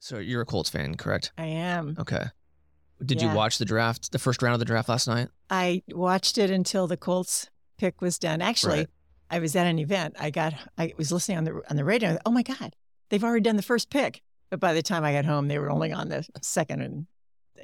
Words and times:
So 0.00 0.18
you're 0.18 0.40
a 0.40 0.46
Colts 0.46 0.70
fan, 0.70 0.96
correct? 0.96 1.30
I 1.38 1.46
am. 1.46 1.94
Okay. 1.98 2.24
Did 3.04 3.20
Yeah. 3.22 3.30
you 3.30 3.36
watch 3.36 3.58
the 3.58 3.64
draft, 3.64 4.12
the 4.12 4.18
first 4.18 4.42
round 4.42 4.54
of 4.54 4.58
the 4.58 4.64
draft 4.64 4.88
last 4.88 5.06
night? 5.06 5.28
I 5.48 5.82
watched 5.88 6.38
it 6.38 6.50
until 6.50 6.86
the 6.86 6.96
Colts 6.96 7.48
pick 7.78 8.00
was 8.00 8.18
done. 8.18 8.42
Actually, 8.42 8.78
Right. 8.78 8.88
I 9.30 9.38
was 9.38 9.54
at 9.54 9.66
an 9.66 9.78
event. 9.78 10.16
I 10.18 10.30
got 10.30 10.54
I 10.76 10.92
was 10.98 11.12
listening 11.12 11.38
on 11.38 11.44
the 11.44 11.62
on 11.70 11.76
the 11.76 11.84
radio. 11.84 12.18
Oh 12.26 12.30
my 12.30 12.42
God, 12.42 12.74
they've 13.10 13.22
already 13.22 13.42
done 13.42 13.56
the 13.56 13.62
first 13.62 13.90
pick. 13.90 14.22
But 14.50 14.58
by 14.58 14.74
the 14.74 14.82
time 14.82 15.04
I 15.04 15.12
got 15.12 15.24
home, 15.26 15.46
they 15.48 15.58
were 15.58 15.70
only 15.70 15.92
on 15.92 16.08
the 16.08 16.26
second, 16.42 16.80
and 16.82 17.06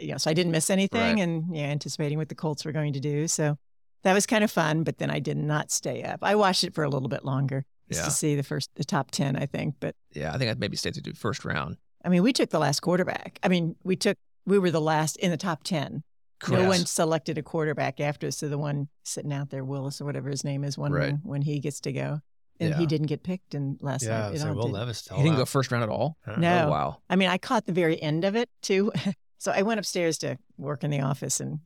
you 0.01 0.13
know, 0.13 0.19
so 0.19 0.31
I 0.31 0.35
didn't 0.35 0.53
miss 0.53 0.71
anything, 0.71 1.17
Right. 1.17 1.23
and 1.23 1.55
yeah, 1.57 1.65
anticipating 1.65 2.19
what 2.19 2.29
the 2.29 2.35
Colts 2.35 2.65
were 2.65 2.73
going 2.73 2.93
to 2.93 3.01
do. 3.01 3.27
So 3.29 3.59
that 4.05 4.13
was 4.13 4.27
kind 4.27 4.45
of 4.45 4.51
fun. 4.51 4.85
But 4.85 4.99
then 4.99 5.11
I 5.11 5.19
did 5.21 5.37
not 5.39 5.71
stay 5.71 6.03
up. 6.05 6.21
I 6.23 6.35
watched 6.37 6.65
it 6.65 6.75
for 6.75 6.85
a 6.85 6.89
little 6.89 7.09
bit 7.09 7.25
longer 7.25 7.65
just 7.89 8.01
Yeah. 8.03 8.05
to 8.05 8.11
see 8.11 8.37
the 8.37 8.43
first 8.43 8.71
the 8.77 8.85
top 8.85 9.11
ten, 9.11 9.37
I 9.37 9.47
think. 9.47 9.77
But 9.81 9.97
Yeah, 10.13 10.33
I 10.35 10.39
think 10.39 10.51
I'd 10.51 10.61
maybe 10.61 10.77
stayed 10.77 10.95
to 10.95 11.01
do 11.03 11.13
first 11.15 11.45
round. 11.45 11.79
I 12.07 12.09
mean, 12.09 12.23
we 12.23 12.33
took 12.33 12.51
the 12.51 12.59
last 12.61 12.81
quarterback. 12.81 13.39
I 13.43 13.49
mean, 13.49 13.75
we 13.83 13.97
took 13.97 14.17
we 14.47 14.59
were 14.61 14.71
the 14.71 14.81
last 14.81 15.17
in 15.17 15.31
the 15.33 15.37
top 15.37 15.65
ten. 15.65 16.05
No 16.49 16.69
one 16.69 16.87
selected 16.87 17.37
a 17.39 17.43
quarterback 17.43 17.99
after 17.99 18.29
us. 18.29 18.37
So 18.37 18.49
the 18.49 18.59
one 18.59 18.89
sitting 19.05 19.33
out 19.33 19.51
there, 19.51 19.65
Willis 19.65 20.01
or 20.01 20.05
whatever 20.05 20.29
his 20.31 20.45
name 20.45 20.63
is, 20.65 20.79
wondering 20.79 21.15
Right. 21.17 21.21
when 21.25 21.43
he 21.43 21.59
gets 21.61 21.81
to 21.81 21.93
go. 21.93 22.21
And 22.61 22.71
Yeah. 22.71 22.77
he 22.77 22.87
didn't 22.87 23.09
get 23.09 23.23
picked 23.23 23.55
in 23.55 23.77
last 23.81 24.05
Yeah, 24.05 24.21
night. 24.21 24.35
It 24.35 24.41
so 24.41 24.53
Will 24.53 24.65
did. 24.67 24.73
Levis. 24.73 25.09
He 25.09 25.15
didn't 25.17 25.27
held 25.29 25.37
go 25.39 25.45
first 25.47 25.73
round 25.73 25.83
at 25.83 25.89
all. 25.91 26.17
Uh, 26.27 26.37
No. 26.37 26.67
Oh, 26.67 26.71
wow. 26.71 26.97
I 27.11 27.17
mean, 27.17 27.29
I 27.29 27.39
caught 27.39 27.67
the 27.67 27.73
very 27.73 28.01
end 28.01 28.25
of 28.25 28.37
it 28.37 28.49
too. 28.63 28.93
so 29.39 29.51
I 29.51 29.63
went 29.63 29.81
upstairs 29.81 30.17
to 30.19 30.37
work 30.59 30.85
in 30.85 30.91
the 30.91 31.01
office 31.01 31.41
and 31.41 31.61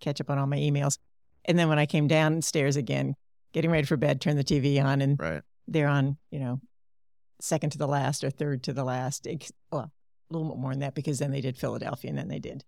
catch 0.00 0.20
up 0.20 0.28
on 0.30 0.38
all 0.38 0.46
my 0.46 0.56
emails. 0.58 0.98
And 1.44 1.58
then 1.58 1.68
when 1.68 1.78
I 1.78 1.86
came 1.86 2.08
downstairs 2.08 2.76
again, 2.76 3.14
getting 3.52 3.70
ready 3.70 3.86
for 3.86 3.96
bed, 3.96 4.20
turned 4.20 4.38
the 4.38 4.44
TV 4.44 4.82
on, 4.82 5.00
and 5.02 5.18
Right. 5.20 5.42
they're 5.66 5.88
on, 5.88 6.16
you 6.30 6.40
know, 6.40 6.60
second 7.40 7.70
to 7.70 7.78
the 7.78 7.86
last 7.88 8.24
or 8.24 8.30
third 8.30 8.62
to 8.64 8.72
the 8.72 8.84
last. 8.84 9.26
Well, 9.70 9.90
a 10.30 10.32
little 10.34 10.48
bit 10.50 10.58
more 10.60 10.72
than 10.72 10.80
that 10.80 10.94
because 10.94 11.18
then 11.18 11.30
they 11.30 11.40
did 11.40 11.56
Philadelphia 11.56 12.10
and 12.10 12.18
then 12.18 12.28
they 12.28 12.38
did 12.38 12.64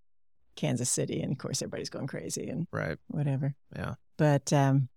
Kansas 0.56 0.90
City. 0.90 1.20
And 1.20 1.32
of 1.32 1.38
course, 1.38 1.60
everybody's 1.62 1.90
going 1.90 2.06
crazy 2.06 2.48
and 2.48 2.66
Right. 2.72 2.98
whatever. 3.08 3.54
Yeah. 3.76 3.94
But 4.16 4.52
um, 4.52 4.88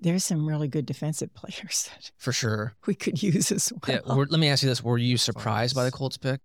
there's 0.00 0.24
some 0.24 0.46
really 0.46 0.68
good 0.68 0.86
defensive 0.86 1.34
players 1.34 1.90
that 1.92 2.10
For 2.16 2.32
sure. 2.32 2.74
we 2.86 2.94
could 2.94 3.22
use 3.22 3.52
as 3.52 3.72
well. 3.86 4.00
Yeah. 4.06 4.12
let 4.14 4.40
me 4.40 4.48
ask 4.48 4.62
you 4.62 4.68
this: 4.68 4.82
Were 4.82 4.98
you 4.98 5.16
surprised 5.16 5.74
by 5.74 5.84
the 5.84 5.90
Colts 5.90 6.16
pick? 6.16 6.40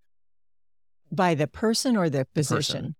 By 1.11 1.35
the 1.35 1.47
person 1.47 1.95
or 1.95 2.09
the 2.09 2.25
person. 2.25 2.55
position? 2.57 2.95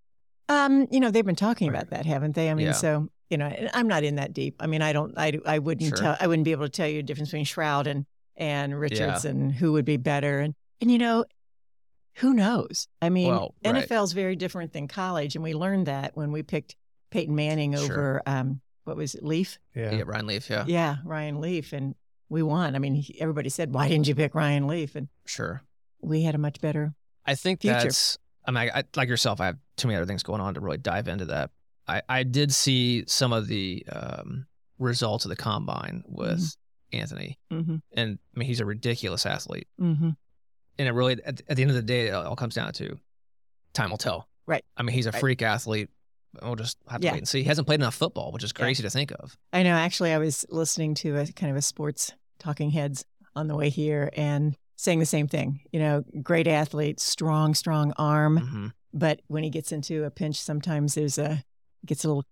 Um, 0.47 0.87
you 0.91 0.99
know, 0.99 1.09
they've 1.11 1.25
been 1.25 1.35
talking 1.35 1.71
Right. 1.71 1.77
about 1.81 1.89
that, 1.89 2.05
haven't 2.05 2.35
they? 2.35 2.49
I 2.49 2.53
mean, 2.53 2.67
Yeah. 2.67 2.71
so 2.73 3.09
you 3.31 3.37
know, 3.39 3.51
I'm 3.73 3.87
not 3.87 4.03
in 4.03 4.15
that 4.17 4.33
deep. 4.33 4.55
I 4.59 4.67
mean, 4.67 4.83
I 4.83 4.93
don't, 4.93 5.17
I, 5.17 5.39
I 5.47 5.57
wouldn't 5.57 5.87
Sure. 5.89 5.97
tell, 5.97 6.17
I 6.19 6.27
wouldn't 6.27 6.45
be 6.45 6.51
able 6.51 6.65
to 6.65 6.69
tell 6.69 6.87
you 6.87 6.97
the 6.97 7.03
difference 7.03 7.29
between 7.29 7.45
Stroud 7.45 7.87
and 7.87 8.05
and 8.37 8.77
Richards 8.79 9.25
and 9.25 9.51
who 9.53 9.73
would 9.73 9.85
be 9.85 9.97
better. 9.97 10.39
And 10.39 10.53
and 10.81 10.91
you 10.91 10.97
know, 10.97 11.25
who 12.15 12.33
knows? 12.33 12.87
I 13.01 13.09
mean, 13.09 13.29
Well, 13.29 13.55
right. 13.63 13.87
NFL's 13.87 14.13
very 14.13 14.35
different 14.35 14.73
than 14.73 14.87
college, 14.87 15.35
and 15.35 15.43
we 15.43 15.53
learned 15.53 15.87
that 15.87 16.15
when 16.15 16.31
we 16.31 16.43
picked 16.43 16.75
Peyton 17.11 17.35
Manning 17.35 17.75
Sure. 17.75 17.83
over 17.83 18.21
um, 18.25 18.61
what 18.85 18.97
was 18.97 19.15
it, 19.15 19.23
Leaf? 19.23 19.57
Yeah. 19.75 19.95
Yeah, 19.95 20.03
Ryan 20.05 20.27
Leaf. 20.27 20.49
Yeah, 20.49 20.65
Yeah, 20.67 20.97
Ryan 21.03 21.41
Leaf, 21.41 21.73
and 21.73 21.95
we 22.29 22.43
won. 22.43 22.75
I 22.75 22.79
mean, 22.79 22.95
he, 22.95 23.19
everybody 23.19 23.49
said, 23.49 23.73
"Why 23.73 23.87
didn't 23.87 24.07
you 24.07 24.15
pick 24.15 24.35
Ryan 24.35 24.67
Leaf?" 24.67 24.95
And 24.95 25.07
sure. 25.25 25.63
we 26.01 26.23
had 26.23 26.35
a 26.35 26.39
much 26.39 26.61
better. 26.61 26.93
I 27.25 27.35
think 27.35 27.61
Future. 27.61 27.79
that's. 27.79 28.17
I 28.47 28.51
mean, 28.51 28.69
I, 28.73 28.79
I, 28.79 28.83
like 28.95 29.09
yourself, 29.09 29.41
I 29.41 29.47
have 29.47 29.57
too 29.75 29.87
many 29.87 29.97
other 29.97 30.05
things 30.05 30.21
going 30.21 30.39
on 30.39 30.53
to 30.53 30.59
really 30.59 30.77
dive 30.77 31.07
into 31.07 31.25
that. 31.25 31.49
I, 31.87 32.01
I 32.07 32.23
did 32.23 32.53
see 32.53 33.03
some 33.07 33.33
of 33.33 33.47
the 33.47 33.85
um, 33.91 34.45
results 34.77 35.25
of 35.25 35.29
the 35.29 35.35
combine 35.35 36.03
with 36.07 36.55
Anthony, 36.95 37.37
Mm-hmm, 37.51 37.75
and 37.93 38.19
I 38.35 38.39
mean, 38.39 38.47
he's 38.47 38.59
a 38.59 38.65
ridiculous 38.65 39.25
athlete, 39.25 39.67
mm-hmm. 39.79 40.09
and 40.79 40.87
it 40.87 40.91
really, 40.91 41.13
at, 41.23 41.41
at 41.47 41.55
the 41.55 41.61
end 41.61 41.71
of 41.71 41.75
the 41.75 41.81
day, 41.81 42.07
it 42.07 42.13
all 42.13 42.35
comes 42.35 42.55
down 42.55 42.71
to 42.73 42.97
time 43.73 43.89
will 43.89 43.97
tell. 43.97 44.27
Right. 44.47 44.63
I 44.77 44.83
mean, 44.83 44.93
he's 44.95 45.05
a 45.07 45.11
Right. 45.11 45.19
freak 45.19 45.41
athlete. 45.41 45.89
We'll 46.41 46.55
just 46.55 46.77
have 46.89 47.01
to 47.01 47.05
Yeah. 47.05 47.13
wait 47.13 47.19
and 47.19 47.27
see. 47.27 47.39
He 47.43 47.45
hasn't 47.47 47.65
played 47.67 47.79
enough 47.79 47.95
football, 47.95 48.31
which 48.31 48.43
is 48.43 48.51
Yeah. 48.55 48.61
crazy 48.63 48.83
to 48.83 48.89
think 48.89 49.11
of. 49.11 49.37
I 49.53 49.63
know. 49.63 49.73
Actually, 49.75 50.13
I 50.13 50.17
was 50.17 50.45
listening 50.49 50.93
to 50.95 51.17
a 51.17 51.27
kind 51.27 51.49
of 51.51 51.57
a 51.57 51.61
sports 51.61 52.11
talking 52.39 52.71
heads 52.71 53.05
on 53.35 53.47
the 53.47 53.55
way 53.55 53.69
here 53.69 54.09
and 54.15 54.55
saying 54.77 54.99
the 54.99 55.05
same 55.05 55.27
thing. 55.27 55.61
You 55.71 55.79
know, 55.79 56.03
great 56.21 56.47
athlete, 56.47 56.99
strong, 56.99 57.53
strong 57.55 57.93
arm, 57.97 58.37
hmm 58.37 58.67
but 58.97 59.19
when 59.27 59.43
he 59.43 59.49
gets 59.49 59.73
into 59.73 60.05
a 60.05 60.09
pinch, 60.09 60.39
sometimes 60.41 60.95
there's 60.95 61.17
a 61.17 61.43
gets 61.85 62.05
a 62.05 62.07
little 62.07 62.23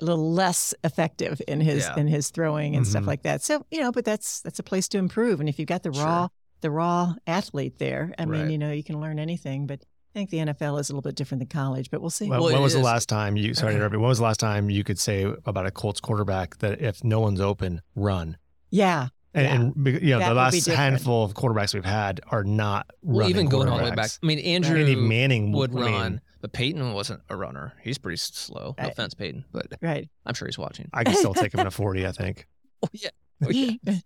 a 0.00 0.04
little 0.04 0.32
less 0.32 0.74
effective 0.84 1.40
in 1.48 1.60
his 1.60 1.84
Yeah. 1.84 1.96
in 2.00 2.06
his 2.08 2.30
throwing 2.30 2.76
and 2.76 2.86
stuff 2.86 3.04
Mhm. 3.04 3.06
like 3.06 3.22
that. 3.22 3.42
So 3.42 3.64
you 3.70 3.80
know, 3.80 3.92
but 3.92 4.04
that's 4.04 4.40
that's 4.42 4.58
a 4.58 4.62
place 4.62 4.88
to 4.88 4.98
improve. 4.98 5.40
And 5.40 5.48
if 5.48 5.58
you've 5.58 5.68
got 5.68 5.82
the 5.82 5.92
Sure. 5.92 6.04
raw 6.04 6.28
the 6.62 6.70
raw 6.70 7.14
athlete 7.26 7.78
there, 7.78 8.14
I 8.18 8.24
mean, 8.24 8.50
you 8.50 8.58
know, 8.58 8.72
you 8.72 8.82
can 8.82 8.98
learn 9.00 9.18
anything. 9.18 9.66
But 9.66 9.80
I 9.82 10.18
think 10.18 10.30
the 10.30 10.38
NFL 10.38 10.78
is 10.78 10.88
a 10.88 10.92
little 10.94 11.02
bit 11.02 11.14
different 11.14 11.40
than 11.40 11.48
college. 11.48 11.90
But 11.90 12.00
we'll 12.00 12.08
see. 12.10 12.24
When, 12.28 12.38
Well, 12.40 12.46
when 12.48 12.54
it 12.56 12.62
was 12.62 12.72
the 12.72 12.80
last 12.80 13.08
time 13.10 13.36
you? 13.36 13.52
Sorry 13.54 13.72
to 13.72 13.76
interrupt 13.76 13.92
you. 13.92 14.00
When 14.00 14.08
was 14.08 14.18
the 14.18 14.24
last 14.24 14.40
time 14.40 14.70
you 14.70 14.82
could 14.82 14.98
say 14.98 15.24
about 15.44 15.66
a 15.66 15.70
Colts 15.70 16.00
quarterback 16.00 16.58
that 16.58 16.80
if 16.80 17.04
no 17.04 17.20
one's 17.20 17.40
open, 17.40 17.82
run? 17.94 18.38
yeah, 18.70 19.08
And, 19.34 19.44
Yeah. 19.44 19.54
and 19.54 19.86
you 20.02 20.10
know 20.12 20.18
That 20.20 20.28
the 20.30 20.34
last 20.34 20.66
handful 20.66 21.22
of 21.22 21.34
quarterbacks 21.34 21.74
we've 21.74 21.84
had 21.84 22.22
are 22.30 22.42
not 22.42 22.86
Well, 23.02 23.18
running 23.18 23.30
even 23.36 23.46
going 23.50 23.68
all 23.68 23.76
the 23.76 23.84
way 23.84 23.90
back. 23.90 24.06
quarterbacks. 24.06 24.18
I 24.22 24.26
mean, 24.26 24.38
Andrew 24.38 24.78
mean, 24.78 24.88
even 24.88 25.08
Manning 25.08 25.52
would 25.52 25.72
I 25.72 25.74
mean, 25.74 25.84
run, 25.92 26.20
but 26.46 26.52
Peyton 26.52 26.92
wasn't 26.92 27.22
a 27.28 27.36
runner. 27.36 27.72
He's 27.82 27.98
pretty 27.98 28.16
slow. 28.18 28.74
No 28.78 28.84
Right. 28.84 28.92
offense, 28.92 29.14
Peyton, 29.14 29.44
but 29.52 29.66
right. 29.82 30.08
I'm 30.24 30.34
sure 30.34 30.46
he's 30.46 30.58
watching. 30.58 30.88
I 30.92 31.02
can 31.04 31.14
still 31.14 31.34
take 31.34 31.52
him 31.54 31.64
to 31.64 31.70
forty. 31.82 32.06
I 32.06 32.12
think. 32.12 32.46
Oh 32.82 32.88
yeah. 32.92 33.10
Oh, 33.44 33.50
yeah. 33.50 33.72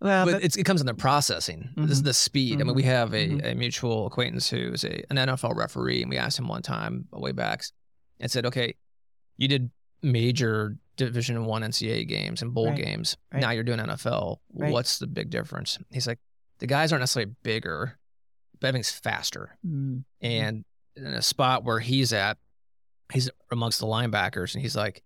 well, 0.00 0.26
but 0.26 0.32
but, 0.32 0.44
it's, 0.44 0.56
it 0.56 0.64
comes 0.64 0.80
in 0.80 0.86
the 0.86 0.94
processing. 0.94 1.70
This 1.76 1.90
is 1.92 2.02
Mhm. 2.02 2.04
the 2.04 2.14
speed. 2.14 2.60
I 2.60 2.64
mean, 2.64 2.74
we 2.74 2.82
have 2.84 3.12
a, 3.14 3.28
Mhm. 3.28 3.52
a 3.52 3.54
mutual 3.54 4.06
acquaintance 4.06 4.48
who's 4.48 4.84
a, 4.84 5.02
an 5.10 5.16
NFL 5.18 5.54
referee, 5.56 6.02
and 6.02 6.10
we 6.10 6.16
asked 6.18 6.38
him 6.38 6.48
one 6.48 6.62
time 6.62 7.06
way 7.12 7.32
back 7.32 7.62
and 8.20 8.30
said, 8.30 8.46
"Okay, 8.46 8.74
you 9.36 9.48
did 9.48 9.70
major 10.02 10.76
Division 10.96 11.44
One 11.44 11.62
NCAA 11.62 12.04
games 12.06 12.42
and 12.42 12.54
bowl 12.54 12.68
Right. 12.68 12.76
games. 12.84 13.16
Right. 13.32 13.40
Now 13.40 13.50
you're 13.50 13.64
doing 13.64 13.78
NFL. 13.80 14.40
Right. 14.54 14.72
What's 14.72 14.98
the 14.98 15.06
big 15.06 15.30
difference?" 15.30 15.78
He's 15.90 16.06
like, 16.06 16.18
"The 16.58 16.66
guys 16.66 16.92
aren't 16.92 17.02
necessarily 17.02 17.34
bigger, 17.42 17.98
but 18.60 18.68
everything's 18.68 18.90
faster." 18.92 19.56
Mm, 19.66 20.04
And 20.20 20.64
in 20.96 21.06
a 21.06 21.22
spot 21.22 21.64
where 21.64 21.78
he's 21.80 22.12
at, 22.12 22.38
he's 23.12 23.30
amongst 23.50 23.80
the 23.80 23.86
linebackers, 23.86 24.54
and 24.54 24.62
he's 24.62 24.76
like, 24.76 25.02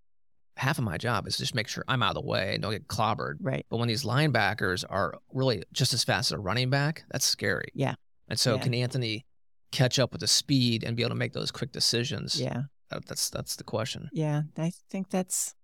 "Half 0.57 0.77
of 0.77 0.83
my 0.83 0.97
job 0.97 1.27
is 1.27 1.37
just 1.37 1.53
make 1.55 1.67
sure 1.67 1.83
I'm 1.87 2.01
out 2.03 2.15
of 2.15 2.23
the 2.23 2.27
way 2.29 2.53
and 2.53 2.61
don't 2.61 2.71
get 2.71 2.87
clobbered." 2.87 3.35
right. 3.41 3.65
But 3.69 3.77
when 3.77 3.87
these 3.87 4.03
linebackers 4.03 4.83
are 4.89 5.15
really 5.33 5.63
just 5.71 5.93
as 5.93 6.03
fast 6.03 6.31
as 6.31 6.35
a 6.37 6.39
running 6.39 6.69
back, 6.69 7.03
that's 7.11 7.25
scary. 7.25 7.69
Yeah. 7.73 7.95
And 8.27 8.39
so 8.39 8.55
Yeah. 8.55 8.61
can 8.61 8.73
Anthony 8.73 9.25
catch 9.71 9.99
up 9.99 10.11
with 10.11 10.21
the 10.21 10.27
speed 10.27 10.83
and 10.83 10.95
be 10.97 11.03
able 11.03 11.11
to 11.11 11.15
make 11.15 11.33
those 11.33 11.51
quick 11.51 11.71
decisions? 11.71 12.39
Yeah. 12.39 12.63
That- 12.89 13.05
That's 13.05 13.29
that's 13.29 13.55
the 13.55 13.63
question. 13.63 14.09
Yeah. 14.11 14.43
I 14.57 14.71
think 14.89 15.09
that's 15.09 15.55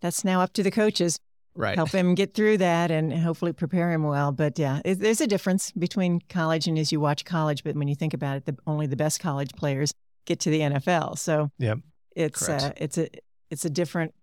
that's 0.00 0.24
now 0.24 0.40
up 0.40 0.52
to 0.54 0.62
the 0.62 0.70
coaches. 0.70 1.18
Right. 1.56 1.74
Help 1.76 1.90
him 1.90 2.14
get 2.14 2.32
through 2.34 2.58
that 2.58 2.90
and 2.90 3.12
hopefully 3.12 3.52
prepare 3.52 3.90
him 3.90 4.02
well. 4.04 4.30
But 4.32 4.58
yeah, 4.58 4.80
it, 4.84 5.00
there's 5.00 5.20
a 5.20 5.26
difference 5.26 5.72
between 5.72 6.20
college 6.28 6.66
and 6.68 6.78
as 6.78 6.92
you 6.92 7.00
watch 7.00 7.24
college. 7.24 7.64
But 7.64 7.74
when 7.76 7.88
you 7.88 7.94
think 7.96 8.14
about 8.14 8.36
it, 8.36 8.44
the, 8.46 8.56
only 8.66 8.86
the 8.86 8.96
best 8.96 9.20
college 9.20 9.50
players 9.56 9.92
get 10.26 10.40
to 10.40 10.50
the 10.50 10.60
NFL. 10.60 11.18
So 11.18 11.50
Yep. 11.58 11.78
it's 12.14 12.48
uh, 12.48 12.72
it's 12.76 12.98
a 12.98 13.08
it's 13.50 13.64
a 13.64 13.70
different 13.70 14.14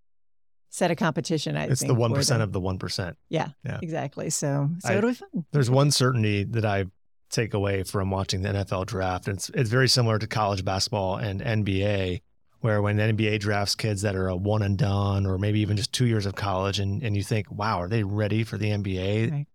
set 0.70 0.90
of 0.92 0.98
competition. 0.98 1.58
I 1.58 1.66
It's 1.66 1.82
think 1.82 1.90
the 1.90 1.96
one 2.00 2.14
percent 2.14 2.42
of 2.42 2.54
the 2.54 2.60
one 2.62 2.78
percent. 2.80 3.18
yeah, 3.30 3.50
yeah. 3.66 3.80
exactly. 3.82 4.30
So 4.30 4.70
so 4.80 4.90
I- 4.90 4.98
it'll 4.98 5.10
be 5.10 5.16
fun. 5.16 5.46
There's 5.52 5.70
one 5.70 5.92
certainty 5.92 6.44
that 6.46 6.66
I 6.66 6.86
take 7.30 7.54
away 7.54 7.84
from 7.84 8.10
watching 8.10 8.42
the 8.42 8.50
NFL 8.50 8.86
draft. 8.86 9.28
It's 9.28 9.50
it's 9.54 9.70
very 9.70 9.90
similar 9.90 10.18
to 10.18 10.28
college 10.28 10.64
basketball 10.64 11.18
and 11.18 11.42
NBA, 11.42 12.22
where 12.62 12.81
when 12.81 12.97
NBA 12.97 13.40
drafts 13.40 13.75
kids 13.75 14.01
that 14.01 14.16
are 14.16 14.28
a 14.28 14.35
one 14.35 14.62
and 14.63 14.78
done 14.78 15.25
or 15.25 15.38
maybe 15.38 15.59
even 15.59 15.78
just 15.78 15.94
two 15.94 16.06
years 16.06 16.25
of 16.25 16.35
college 16.35 16.79
and, 16.79 17.01
and 17.03 17.16
you 17.16 17.23
think, 17.23 17.50
wow, 17.51 17.79
are 17.81 17.88
they 17.88 18.03
ready 18.03 18.44
for 18.44 18.57
the 18.57 18.68
NBA? 18.72 19.31
Right. 19.31 19.45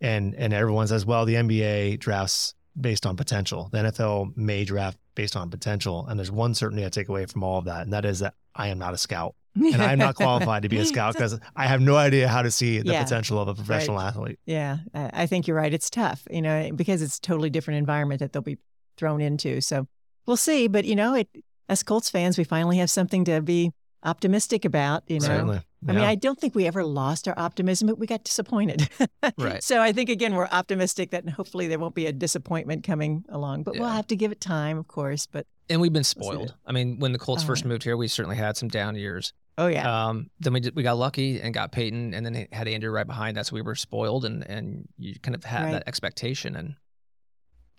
And 0.00 0.34
and 0.34 0.52
everyone 0.52 0.88
says, 0.88 1.06
well, 1.06 1.24
the 1.24 1.34
NBA 1.34 1.98
drafts 2.00 2.54
based 2.80 3.06
on 3.06 3.16
potential. 3.16 3.68
The 3.70 3.78
NFL 3.78 4.36
may 4.36 4.64
draft 4.64 4.98
based 5.14 5.36
on 5.36 5.50
potential. 5.50 6.06
And 6.08 6.18
there's 6.18 6.30
one 6.30 6.54
certainty 6.54 6.84
I 6.84 6.88
take 6.88 7.08
away 7.08 7.26
from 7.26 7.44
all 7.44 7.58
of 7.58 7.66
that, 7.66 7.82
and 7.82 7.92
that 7.92 8.04
is 8.04 8.18
that 8.20 8.34
I 8.54 8.68
am 8.68 8.78
not 8.78 8.94
a 8.94 8.98
scout. 8.98 9.34
And 9.54 9.82
I'm 9.82 9.98
not 9.98 10.14
qualified 10.14 10.62
to 10.62 10.70
be 10.70 10.78
a 10.78 10.84
scout 10.92 11.12
because 11.12 11.38
I 11.54 11.66
have 11.66 11.82
no 11.82 11.94
idea 11.96 12.26
how 12.26 12.40
to 12.40 12.50
see 12.50 12.80
the 12.80 12.92
Yeah. 12.92 13.02
potential 13.02 13.38
of 13.38 13.48
a 13.48 13.54
professional 13.54 14.00
athlete. 14.00 14.38
Yeah, 14.46 14.78
I 14.94 15.10
I 15.12 15.26
think 15.26 15.46
you're 15.46 15.56
right. 15.58 15.72
It's 15.72 15.90
tough, 15.90 16.26
you 16.30 16.40
know, 16.42 16.70
because 16.74 17.02
it's 17.02 17.18
a 17.18 17.20
totally 17.20 17.50
different 17.50 17.76
environment 17.78 18.20
that 18.20 18.32
they'll 18.32 18.40
be 18.42 18.56
thrown 18.96 19.20
into. 19.20 19.60
So 19.60 19.86
we'll 20.26 20.38
see. 20.38 20.68
But 20.68 20.86
you 20.86 20.96
know, 20.96 21.14
it 21.14 21.28
as 21.68 21.82
Colts 21.82 22.10
fans, 22.10 22.36
we 22.38 22.44
finally 22.44 22.78
have 22.78 22.90
something 22.90 23.24
to 23.26 23.40
be 23.40 23.72
optimistic 24.04 24.64
about. 24.64 25.04
You 25.06 25.20
know, 25.20 25.26
Certainly. 25.26 25.60
I 25.88 25.92
mean, 25.92 26.04
I 26.04 26.14
don't 26.14 26.38
think 26.38 26.54
we 26.54 26.66
ever 26.66 26.84
lost 26.84 27.26
our 27.26 27.34
optimism, 27.36 27.88
but 27.88 27.98
we 27.98 28.06
got 28.06 28.22
disappointed. 28.24 28.88
Right. 29.38 29.62
So 29.62 29.80
I 29.80 29.92
think 29.92 30.10
again, 30.10 30.34
we're 30.34 30.46
optimistic 30.50 31.10
that 31.12 31.28
hopefully 31.28 31.66
there 31.68 31.78
won't 31.78 31.94
be 31.94 32.06
a 32.06 32.12
disappointment 32.12 32.84
coming 32.84 33.24
along. 33.28 33.62
But 33.62 33.74
we'll 33.78 33.88
have 33.88 34.06
to 34.08 34.16
give 34.16 34.30
it 34.32 34.40
time, 34.40 34.78
of 34.78 34.88
course. 34.88 35.26
But 35.26 35.46
And 35.70 35.80
we've 35.80 35.92
been 35.92 36.02
spoiled. 36.04 36.54
I 36.66 36.72
mean, 36.72 36.98
when 36.98 37.12
the 37.12 37.18
Colts 37.18 37.42
Oh, 37.44 37.46
first 37.46 37.62
yeah. 37.62 37.68
moved 37.68 37.84
here, 37.84 37.96
we 37.96 38.08
certainly 38.08 38.36
had 38.36 38.56
some 38.56 38.68
down 38.68 38.94
years. 38.96 39.32
oh 39.58 39.68
yeah, 39.68 40.08
Um, 40.08 40.28
then 40.40 40.52
we 40.52 40.60
did, 40.60 40.74
we 40.76 40.82
got 40.82 40.96
lucky 40.98 41.40
and 41.40 41.54
got 41.54 41.70
Peyton, 41.72 42.14
and 42.14 42.24
then 42.26 42.46
had 42.52 42.66
Andrew 42.68 42.90
right 42.90 43.06
behind 43.06 43.38
us. 43.38 43.50
We 43.52 43.62
were 43.62 43.74
spoiled, 43.76 44.24
and 44.24 44.44
and 44.48 44.88
you 44.98 45.14
kind 45.22 45.34
of 45.36 45.44
had 45.44 45.64
Right. 45.64 45.72
that 45.72 45.84
expectation. 45.86 46.56
And 46.56 46.74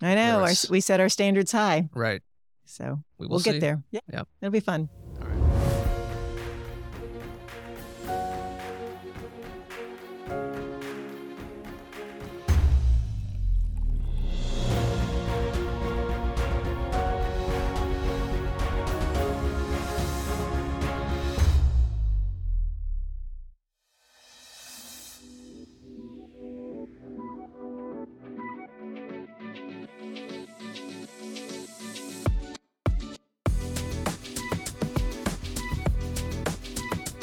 I 0.02 0.14
know. 0.14 0.40
Our, 0.40 0.50
we 0.70 0.80
set 0.80 1.00
our 1.00 1.08
standards 1.10 1.52
high. 1.52 1.88
Right. 1.94 2.22
So 2.64 3.00
We 3.18 3.26
will 3.26 3.36
we'll 3.36 3.40
get 3.40 3.60
there. 3.60 3.82
Yeah. 3.90 4.00
Yep. 4.12 4.28
It'll 4.40 4.52
be 4.52 4.60
fun. 4.60 4.88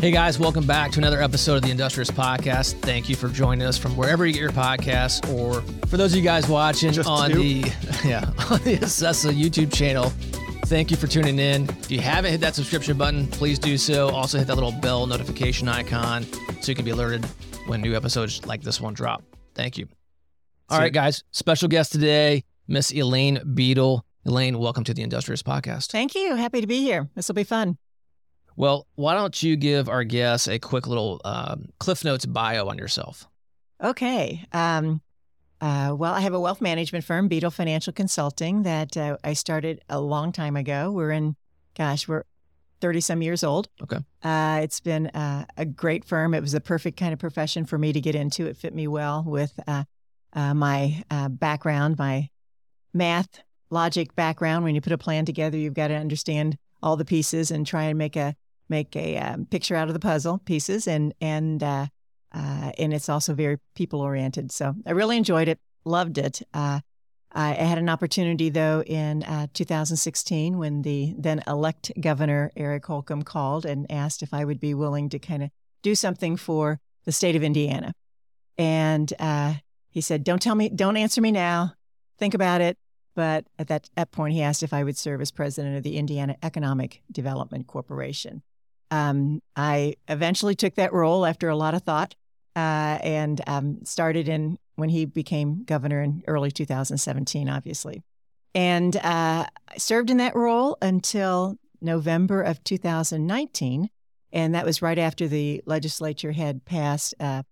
Hey 0.02 0.10
guys, 0.10 0.40
welcome 0.40 0.66
back 0.66 0.90
to 0.94 0.98
another 0.98 1.22
episode 1.22 1.58
of 1.58 1.62
the 1.62 1.70
Industrious 1.70 2.10
Podcast. 2.10 2.74
Thank 2.82 3.08
you 3.08 3.16
for 3.16 3.28
joining 3.30 3.68
us 3.68 3.78
from 3.78 3.96
wherever 3.96 4.26
you 4.26 4.34
get 4.34 4.42
your 4.42 4.50
podcasts, 4.50 5.22
or 5.32 5.62
for 5.88 5.96
those 5.96 6.12
of 6.14 6.18
you 6.18 6.24
guys 6.24 6.48
watching 6.48 6.92
Just 6.92 7.08
on 7.08 7.30
two? 7.30 7.38
the 7.38 7.60
yeah 8.04 8.26
on 8.50 8.60
the 8.64 8.78
Assessa 8.78 9.32
YouTube 9.32 9.72
channel. 9.72 10.10
Thank 10.66 10.90
you 10.90 10.98
for 10.98 11.06
tuning 11.06 11.38
in. 11.38 11.70
If 11.70 11.92
you 11.92 12.00
haven't 12.00 12.32
hit 12.32 12.42
that 12.42 12.56
subscription 12.56 12.98
button, 12.98 13.28
please 13.28 13.60
do 13.60 13.78
so. 13.78 14.10
Also 14.10 14.40
hit 14.40 14.48
that 14.48 14.56
little 14.56 14.72
bell 14.72 15.06
notification 15.06 15.68
icon 15.68 16.24
so 16.62 16.72
you 16.72 16.76
can 16.76 16.84
be 16.86 16.92
alerted 16.92 17.24
when 17.68 17.80
new 17.82 17.96
episodes 17.96 18.44
like 18.48 18.64
this 18.64 18.82
one 18.82 18.96
drop. 18.96 19.22
Thank 19.54 19.78
you. 19.78 19.88
All 20.70 20.78
So- 20.78 20.82
right, 20.82 20.92
guys. 20.94 21.24
Special 21.30 21.68
guest 21.68 21.92
today, 21.92 22.44
Miss 22.68 22.92
Elaine 22.92 23.38
Bedel. 23.46 24.02
Elaine, 24.26 24.58
welcome 24.58 24.84
to 24.86 24.96
the 24.96 25.04
Industrious 25.04 25.44
Podcast. 25.44 25.92
Thank 25.92 26.16
you. 26.16 26.36
Happy 26.36 26.60
to 26.60 26.68
be 26.68 26.80
here. 26.82 27.08
This 27.14 27.28
will 27.28 27.36
be 27.36 27.44
fun. 27.44 27.78
Well, 28.56 28.88
why 28.96 29.14
don't 29.14 29.42
you 29.42 29.56
give 29.56 29.90
our 29.90 30.04
guests 30.04 30.48
a 30.48 30.60
quick 30.60 30.88
little 30.88 31.22
um, 31.26 31.70
Cliff 31.80 32.04
Notes 32.04 32.26
bio 32.26 32.68
on 32.68 32.78
yourself? 32.78 33.28
Okay. 33.82 34.46
Um, 34.52 35.02
uh, 35.60 35.96
well, 35.98 36.14
I 36.14 36.22
have 36.22 36.34
a 36.34 36.40
wealth 36.40 36.62
management 36.62 37.06
firm, 37.06 37.30
Bedel 37.30 37.54
Financial 37.54 37.94
Consulting, 37.94 38.64
that 38.64 38.98
uh, 38.98 39.18
I 39.24 39.34
started 39.34 39.82
a 39.90 40.00
long 40.00 40.32
time 40.32 40.56
ago. 40.56 40.92
We're 40.92 41.12
in, 41.12 41.36
gosh, 41.78 42.08
we're 42.08 42.24
30 42.82 43.00
some 43.02 43.22
years 43.22 43.44
old. 43.44 43.70
Okay. 43.82 44.00
Uh, 44.24 44.60
it's 44.64 44.80
been 44.80 45.08
uh, 45.08 45.46
a 45.56 45.66
great 45.66 46.04
firm. 46.04 46.34
It 46.34 46.42
was 46.42 46.52
the 46.52 46.62
perfect 46.62 46.98
kind 47.00 47.14
of 47.14 47.20
profession 47.20 47.66
for 47.66 47.78
me 47.78 47.94
to 47.94 48.02
get 48.02 48.16
into. 48.16 48.48
It 48.48 48.58
fit 48.58 48.74
me 48.74 48.88
well 48.88 49.24
with 49.26 49.54
uh, 49.68 49.84
uh, 50.34 50.54
my 50.54 51.04
uh, 51.10 51.30
background, 51.30 52.00
my 52.00 52.30
math, 52.94 53.42
logic 53.70 54.16
background. 54.16 54.64
When 54.64 54.76
you 54.76 54.82
put 54.82 54.94
a 54.94 54.98
plan 54.98 55.26
together, 55.26 55.58
you've 55.58 55.76
got 55.76 55.90
to 55.90 55.96
understand 55.96 56.58
all 56.84 56.98
the 56.98 57.06
pieces 57.06 57.52
and 57.52 57.66
try 57.66 57.84
and 57.84 57.98
make 57.98 58.16
a 58.16 58.36
make 58.72 58.96
a 58.96 59.18
um, 59.18 59.46
picture 59.46 59.76
out 59.76 59.88
of 59.88 59.94
the 59.94 60.00
puzzle 60.00 60.40
pieces. 60.40 60.88
And 60.88 61.14
and 61.22 61.62
uh, 61.62 61.86
uh, 62.34 62.72
and 62.80 62.94
it's 62.94 63.10
also 63.10 63.36
very 63.36 63.58
people 63.76 64.02
oriented. 64.02 64.52
So 64.52 64.74
I 64.88 64.92
really 64.92 65.18
enjoyed 65.18 65.48
it, 65.48 65.60
loved 65.86 66.18
it. 66.18 66.42
Uh, 66.54 66.80
I 67.34 67.54
had 67.54 67.78
an 67.78 67.88
opportunity 67.88 68.50
though 68.50 68.84
in 68.84 69.24
uh, 69.24 69.48
2016 69.54 70.58
when 70.58 70.82
the 70.82 71.14
then 71.18 71.44
elect 71.48 71.92
governor 72.00 72.52
Eric 72.58 72.86
Holcomb 72.86 73.22
called 73.22 73.66
and 73.66 73.90
asked 73.90 74.22
if 74.22 74.34
I 74.34 74.44
would 74.44 74.60
be 74.60 74.74
willing 74.74 75.10
to 75.10 75.20
kind 75.20 75.44
of 75.44 75.50
do 75.82 75.96
something 75.96 76.36
for 76.36 76.80
the 77.06 77.12
state 77.12 77.36
of 77.36 77.44
Indiana, 77.44 77.94
and 78.58 79.12
uh, 79.18 79.56
he 79.90 80.02
said, 80.02 80.24
"Don't 80.24 80.42
tell 80.42 80.56
me, 80.56 80.70
don't 80.70 80.98
answer 80.98 81.22
me 81.22 81.32
now. 81.32 81.74
Think 82.20 82.34
about 82.34 82.62
it." 82.62 82.78
But 83.16 83.46
at 83.60 83.68
that, 83.68 83.90
that 83.96 84.12
point, 84.12 84.34
he 84.34 84.42
asked 84.42 84.64
if 84.64 84.74
I 84.74 84.84
would 84.84 84.98
serve 84.98 85.22
as 85.22 85.32
president 85.32 85.78
of 85.78 85.84
the 85.84 85.98
Indiana 85.98 86.38
Economic 86.44 87.02
Development 87.12 87.68
Corporation. 87.68 88.42
Um, 88.92 89.42
I 89.56 89.96
eventually 90.08 90.56
took 90.56 90.76
that 90.76 90.94
role 90.94 91.26
after 91.26 91.50
a 91.50 91.56
lot 91.56 91.74
of 91.74 91.84
thought 91.84 92.14
uh, 92.56 93.00
and 93.02 93.42
um, 93.48 93.80
started 93.86 94.28
in 94.28 94.58
when 94.76 94.90
he 94.90 95.06
became 95.06 95.64
governor 95.64 96.02
in 96.02 96.24
early 96.28 96.52
2017, 96.52 97.50
obviously. 97.50 98.04
And 98.54 98.96
uh, 98.98 99.46
served 99.78 100.10
in 100.10 100.18
that 100.18 100.36
role 100.36 100.78
until 100.82 101.58
November 101.82 102.42
of 102.42 102.64
2019. 102.64 103.90
And 104.34 104.56
that 104.56 104.66
was 104.66 104.82
right 104.82 105.00
after 105.00 105.28
the 105.28 105.62
legislature 105.66 106.32
had 106.34 106.66
passed 106.66 107.14
uh, 107.20 107.44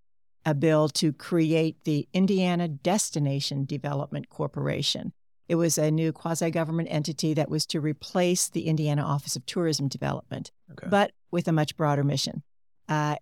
a 0.46 0.54
bill 0.54 0.90
to 0.90 1.14
create 1.14 1.84
the 1.84 2.08
Indiana 2.14 2.68
Destination 2.68 3.66
Development 3.66 4.30
Corporation. 4.30 5.14
It 5.48 5.56
was 5.56 5.78
a 5.78 5.92
new 5.92 6.12
quasi 6.12 6.52
government 6.52 6.90
entity 6.92 7.34
that 7.34 7.50
was 7.50 7.66
to 7.68 7.80
replace 7.80 8.50
the 8.50 8.68
Indiana 8.68 9.04
Office 9.04 9.36
of 9.36 9.46
Tourism 9.46 9.88
Development 9.88 10.52
Okay. 10.72 10.88
but 10.90 11.12
with 11.32 11.48
a 11.48 11.52
much 11.52 11.76
broader 11.78 12.04
mission. 12.04 12.44
Uh, 12.88 13.16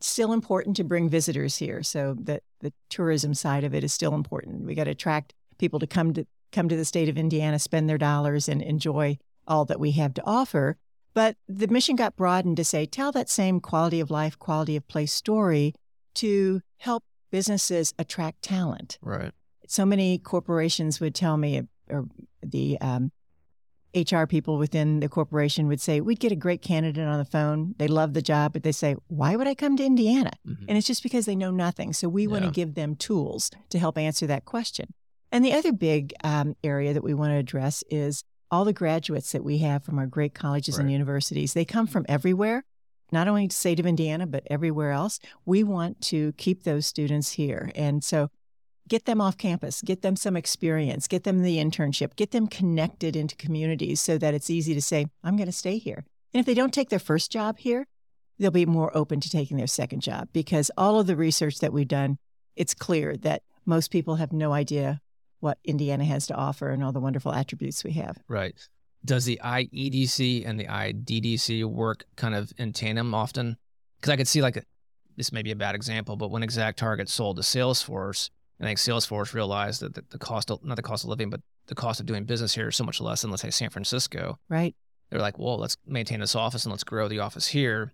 still 0.00 0.32
important 0.32 0.76
to 0.76 0.84
bring 0.84 1.08
visitors 1.08 1.56
here, 1.56 1.82
so 1.82 2.16
that 2.20 2.42
the 2.60 2.72
tourism 2.88 3.34
side 3.34 3.64
of 3.64 3.74
it 3.74 3.84
is 3.84 3.92
still 3.92 4.14
important. 4.14 4.64
We 4.64 4.74
got 4.74 4.84
to 4.84 4.90
attract 4.90 5.34
people 5.58 5.78
to 5.78 5.86
come 5.86 6.14
to 6.14 6.26
come 6.52 6.68
to 6.68 6.76
the 6.76 6.84
state 6.84 7.08
of 7.08 7.16
Indiana, 7.16 7.58
spend 7.58 7.88
their 7.88 7.98
dollars, 7.98 8.48
and 8.48 8.62
enjoy 8.62 9.18
all 9.46 9.64
that 9.66 9.80
we 9.80 9.92
have 9.92 10.14
to 10.14 10.22
offer. 10.24 10.76
But 11.14 11.36
the 11.48 11.68
mission 11.68 11.96
got 11.96 12.16
broadened 12.16 12.56
to 12.56 12.64
say, 12.64 12.86
tell 12.86 13.12
that 13.12 13.28
same 13.28 13.60
quality 13.60 14.00
of 14.00 14.10
life, 14.10 14.38
quality 14.38 14.76
of 14.76 14.86
place 14.88 15.12
story 15.12 15.74
to 16.14 16.62
help 16.78 17.04
businesses 17.30 17.94
attract 17.98 18.42
talent 18.42 18.98
right. 19.02 19.32
so 19.66 19.84
many 19.84 20.18
corporations 20.18 21.00
would 21.00 21.14
tell 21.14 21.36
me, 21.36 21.62
or 21.88 22.06
the 22.42 22.78
um, 22.80 23.12
HR 23.94 24.24
people 24.24 24.56
within 24.58 25.00
the 25.00 25.08
corporation 25.08 25.66
would 25.66 25.80
say, 25.80 26.00
we'd 26.00 26.20
get 26.20 26.32
a 26.32 26.36
great 26.36 26.62
candidate 26.62 27.06
on 27.06 27.18
the 27.18 27.24
phone. 27.24 27.74
They 27.78 27.88
love 27.88 28.14
the 28.14 28.22
job, 28.22 28.52
but 28.52 28.62
they 28.62 28.72
say, 28.72 28.94
why 29.08 29.36
would 29.36 29.46
I 29.48 29.54
come 29.54 29.76
to 29.76 29.84
Indiana? 29.84 30.30
Mhm. 30.46 30.64
And 30.68 30.78
it's 30.78 30.86
just 30.86 31.02
because 31.02 31.26
they 31.26 31.36
know 31.36 31.50
nothing. 31.50 31.92
So 31.92 32.08
we 32.08 32.26
want 32.26 32.44
to 32.44 32.50
give 32.50 32.74
them 32.74 32.94
tools 32.94 33.50
to 33.70 33.78
help 33.78 33.98
answer 33.98 34.26
that 34.28 34.44
question. 34.44 34.94
And 35.32 35.44
the 35.44 35.52
other 35.52 35.72
big 35.72 36.12
um, 36.24 36.56
area 36.64 36.92
that 36.92 37.04
we 37.04 37.14
want 37.14 37.30
to 37.30 37.36
address 37.36 37.82
is 37.90 38.24
all 38.50 38.64
the 38.64 38.72
graduates 38.72 39.32
that 39.32 39.44
we 39.44 39.58
have 39.58 39.84
from 39.84 39.98
our 39.98 40.06
great 40.06 40.34
colleges 40.34 40.76
and 40.78 40.90
universities. 40.90 41.52
They 41.54 41.64
come 41.64 41.86
from 41.86 42.04
everywhere, 42.08 42.64
not 43.12 43.28
only 43.28 43.46
the 43.46 43.54
state 43.54 43.78
of 43.78 43.86
Indiana, 43.86 44.26
but 44.26 44.42
everywhere 44.50 44.90
else. 44.90 45.20
We 45.46 45.62
want 45.62 46.00
to 46.02 46.32
keep 46.32 46.64
those 46.64 46.86
students 46.86 47.32
here. 47.32 47.70
And 47.76 48.02
so 48.02 48.30
get 48.90 49.06
them 49.06 49.20
off 49.20 49.38
campus, 49.38 49.80
get 49.80 50.02
them 50.02 50.16
some 50.16 50.36
experience, 50.36 51.08
get 51.08 51.24
them 51.24 51.42
the 51.42 51.56
internship, 51.56 52.16
get 52.16 52.32
them 52.32 52.46
connected 52.46 53.16
into 53.16 53.36
communities 53.36 54.00
so 54.00 54.18
that 54.18 54.34
it's 54.34 54.50
easy 54.50 54.74
to 54.74 54.82
say, 54.82 55.06
I'm 55.24 55.36
going 55.36 55.46
to 55.46 55.52
stay 55.52 55.78
here. 55.78 56.04
And 56.34 56.40
if 56.40 56.44
they 56.44 56.54
don't 56.54 56.74
take 56.74 56.90
their 56.90 56.98
first 56.98 57.32
job 57.32 57.58
here, 57.58 57.86
they'll 58.38 58.50
be 58.50 58.66
more 58.66 58.94
open 58.94 59.20
to 59.20 59.30
taking 59.30 59.56
their 59.56 59.66
second 59.66 60.00
job 60.00 60.28
because 60.32 60.70
all 60.76 60.98
of 60.98 61.06
the 61.06 61.16
research 61.16 61.60
that 61.60 61.72
we've 61.72 61.88
done, 61.88 62.18
it's 62.56 62.74
clear 62.74 63.16
that 63.18 63.42
most 63.64 63.90
people 63.90 64.16
have 64.16 64.32
no 64.32 64.52
idea 64.52 65.00
what 65.38 65.58
Indiana 65.64 66.04
has 66.04 66.26
to 66.26 66.34
offer 66.34 66.70
and 66.70 66.82
all 66.82 66.92
the 66.92 67.00
wonderful 67.00 67.32
attributes 67.32 67.84
we 67.84 67.92
have. 67.92 68.18
Right. 68.28 68.54
Does 69.04 69.24
the 69.24 69.40
IEDC 69.42 70.46
and 70.46 70.58
the 70.58 70.66
IDDC 70.66 71.64
work 71.64 72.04
kind 72.16 72.34
of 72.34 72.52
in 72.58 72.72
tandem 72.72 73.14
often? 73.14 73.56
Because 73.96 74.10
I 74.10 74.16
could 74.16 74.28
see 74.28 74.42
like 74.42 74.62
this 75.16 75.32
may 75.32 75.42
be 75.42 75.52
a 75.52 75.56
bad 75.56 75.74
example, 75.74 76.16
but 76.16 76.30
when 76.30 76.42
Exact 76.42 76.78
Target 76.78 77.08
sold 77.08 77.36
to 77.36 77.42
Salesforce, 77.42 78.30
I 78.60 78.64
think 78.64 78.78
Salesforce 78.78 79.32
realized 79.32 79.80
that 79.80 79.94
the, 79.94 80.04
the 80.10 80.18
cost 80.18 80.50
of 80.50 80.62
not 80.64 80.76
the 80.76 80.82
cost 80.82 81.04
of 81.04 81.10
living, 81.10 81.30
but 81.30 81.40
the 81.66 81.74
cost 81.74 82.00
of 82.00 82.06
doing 82.06 82.24
business 82.24 82.54
here 82.54 82.68
is 82.68 82.76
so 82.76 82.84
much 82.84 83.00
less 83.00 83.22
than 83.22 83.30
let's 83.30 83.42
say 83.42 83.50
San 83.50 83.70
Francisco. 83.70 84.38
Right? 84.48 84.74
They're 85.10 85.20
like, 85.20 85.38
well, 85.38 85.58
let's 85.58 85.76
maintain 85.86 86.20
this 86.20 86.36
office 86.36 86.64
and 86.64 86.70
let's 86.70 86.84
grow 86.84 87.08
the 87.08 87.20
office 87.20 87.48
here. 87.48 87.92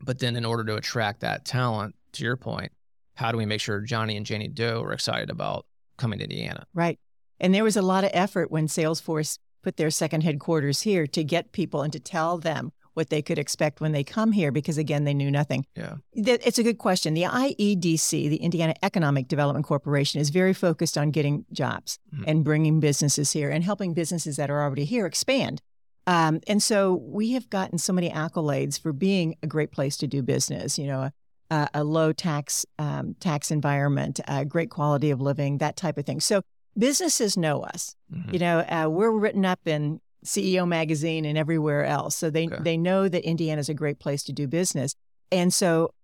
But 0.00 0.18
then 0.18 0.36
in 0.36 0.44
order 0.44 0.64
to 0.64 0.76
attract 0.76 1.20
that 1.20 1.44
talent, 1.44 1.94
to 2.12 2.24
your 2.24 2.36
point, 2.36 2.72
how 3.14 3.32
do 3.32 3.38
we 3.38 3.46
make 3.46 3.60
sure 3.60 3.80
Johnny 3.80 4.16
and 4.16 4.26
Janie 4.26 4.48
Doe 4.48 4.82
are 4.82 4.92
excited 4.92 5.30
about 5.30 5.66
coming 5.96 6.18
to 6.18 6.24
Indiana? 6.24 6.66
Right. 6.74 6.98
And 7.40 7.54
there 7.54 7.64
was 7.64 7.76
a 7.76 7.82
lot 7.82 8.04
of 8.04 8.10
effort 8.12 8.50
when 8.50 8.66
Salesforce 8.66 9.38
put 9.62 9.76
their 9.76 9.90
second 9.90 10.22
headquarters 10.22 10.82
here 10.82 11.06
to 11.06 11.24
get 11.24 11.52
people 11.52 11.82
and 11.82 11.92
to 11.92 12.00
tell 12.00 12.38
them 12.38 12.72
what 12.94 13.10
they 13.10 13.22
could 13.22 13.38
expect 13.38 13.80
when 13.80 13.92
they 13.92 14.04
come 14.04 14.32
here 14.32 14.52
because, 14.52 14.76
again, 14.78 15.04
they 15.04 15.14
knew 15.14 15.30
nothing. 15.30 15.64
Yeah. 15.76 15.94
It's 16.12 16.58
a 16.58 16.62
good 16.62 16.78
question. 16.78 17.14
The 17.14 17.22
IEDC, 17.24 18.28
the 18.28 18.36
Indiana 18.36 18.74
Economic 18.82 19.28
Development 19.28 19.64
Corporation, 19.64 20.20
is 20.20 20.30
very 20.30 20.52
focused 20.52 20.98
on 20.98 21.10
getting 21.10 21.44
jobs 21.52 21.98
Mhm. 22.14 22.24
and 22.26 22.44
bringing 22.44 22.80
businesses 22.80 23.32
here 23.32 23.50
and 23.50 23.64
helping 23.64 23.94
businesses 23.94 24.36
that 24.36 24.50
are 24.50 24.62
already 24.62 24.84
here 24.84 25.06
expand. 25.06 25.62
Um, 26.06 26.40
and 26.46 26.62
so 26.62 26.94
we 26.94 27.32
have 27.32 27.48
gotten 27.48 27.78
so 27.78 27.92
many 27.92 28.10
accolades 28.10 28.78
for 28.78 28.92
being 28.92 29.36
a 29.42 29.46
great 29.46 29.70
place 29.70 29.96
to 29.98 30.06
do 30.06 30.20
business. 30.22 30.78
You 30.78 30.88
know, 30.88 31.10
a, 31.50 31.68
a 31.74 31.84
low 31.84 32.12
tax 32.12 32.66
um, 32.78 33.14
tax 33.20 33.50
environment, 33.50 34.20
a 34.28 34.44
great 34.44 34.68
quality 34.68 35.10
of 35.10 35.20
living, 35.20 35.58
that 35.58 35.76
type 35.76 35.96
of 35.98 36.04
thing. 36.04 36.20
So 36.20 36.42
businesses 36.76 37.36
know 37.36 37.60
us. 37.62 37.94
Mhm. 38.12 38.32
You 38.32 38.38
know, 38.40 38.58
uh, 38.60 38.88
we're 38.90 39.12
written 39.12 39.44
up 39.44 39.60
in 39.66 40.00
CEO 40.24 40.66
magazine 40.66 41.24
and 41.24 41.36
everywhere 41.36 41.84
else, 41.84 42.16
so 42.16 42.30
they 42.30 42.46
Okay. 42.46 42.58
they 42.62 42.76
know 42.76 43.08
that 43.08 43.24
Indiana 43.24 43.60
is 43.60 43.68
a 43.68 43.74
great 43.74 43.98
place 43.98 44.22
to 44.24 44.32
do 44.32 44.46
business. 44.46 44.94
And 45.30 45.52
so, 45.52 45.94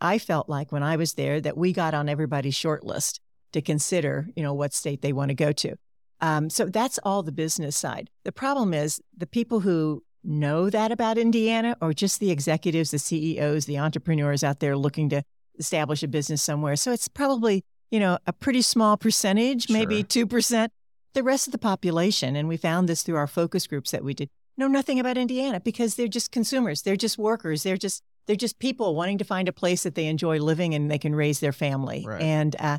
I 0.00 0.18
felt 0.18 0.48
like 0.48 0.70
when 0.72 0.82
I 0.82 0.96
was 0.96 1.14
there 1.14 1.40
that 1.40 1.56
we 1.56 1.72
got 1.72 1.94
on 1.94 2.08
everybody's 2.08 2.54
short 2.54 2.84
list 2.84 3.20
to 3.52 3.62
consider, 3.62 4.28
you 4.36 4.42
know, 4.42 4.52
what 4.52 4.74
state 4.74 5.00
they 5.02 5.12
want 5.12 5.30
to 5.30 5.34
go 5.34 5.52
to. 5.52 5.76
Um, 6.20 6.50
so 6.50 6.66
that's 6.66 6.98
all 7.04 7.22
the 7.22 7.32
business 7.32 7.76
side. 7.76 8.10
The 8.24 8.32
problem 8.32 8.74
is 8.74 9.00
the 9.16 9.26
people 9.26 9.60
who 9.60 10.02
know 10.22 10.68
that 10.70 10.90
about 10.90 11.16
Indiana 11.18 11.76
or 11.80 11.92
just 11.92 12.18
the 12.20 12.30
executives, 12.30 12.90
the 12.90 12.98
CEOs, 12.98 13.66
the 13.66 13.78
entrepreneurs 13.78 14.42
out 14.42 14.60
there 14.60 14.76
looking 14.76 15.08
to 15.10 15.22
establish 15.58 16.02
a 16.02 16.08
business 16.08 16.42
somewhere. 16.42 16.76
So 16.76 16.92
it's 16.92 17.08
probably, 17.08 17.64
you 17.90 18.00
know, 18.00 18.18
a 18.26 18.32
pretty 18.32 18.62
small 18.62 18.96
percentage, 18.96 19.70
maybe 19.70 20.04
Sure. 20.08 20.26
2%. 20.26 20.68
The 21.14 21.22
rest 21.22 21.48
of 21.48 21.52
the 21.52 21.58
population, 21.58 22.36
and 22.36 22.48
we 22.48 22.56
found 22.56 22.88
this 22.88 23.02
through 23.02 23.16
our 23.16 23.26
focus 23.26 23.66
groups 23.66 23.92
that 23.92 24.04
we 24.04 24.14
did, 24.14 24.28
know 24.56 24.68
nothing 24.68 25.00
about 25.00 25.16
Indiana 25.16 25.60
because 25.60 25.94
they're 25.94 26.08
just 26.08 26.32
consumers. 26.32 26.82
They're 26.82 26.96
just 26.96 27.18
workers. 27.18 27.62
They're 27.62 27.76
just 27.76 28.02
they're 28.26 28.36
just 28.36 28.58
people 28.58 28.94
wanting 28.94 29.18
to 29.18 29.24
find 29.24 29.48
a 29.48 29.52
place 29.52 29.82
that 29.82 29.94
they 29.94 30.06
enjoy 30.06 30.38
living 30.38 30.74
and 30.74 30.90
they 30.90 30.98
can 30.98 31.14
raise 31.14 31.40
their 31.40 31.52
family. 31.52 32.04
Right. 32.06 32.22
And 32.22 32.56
uh, 32.58 32.78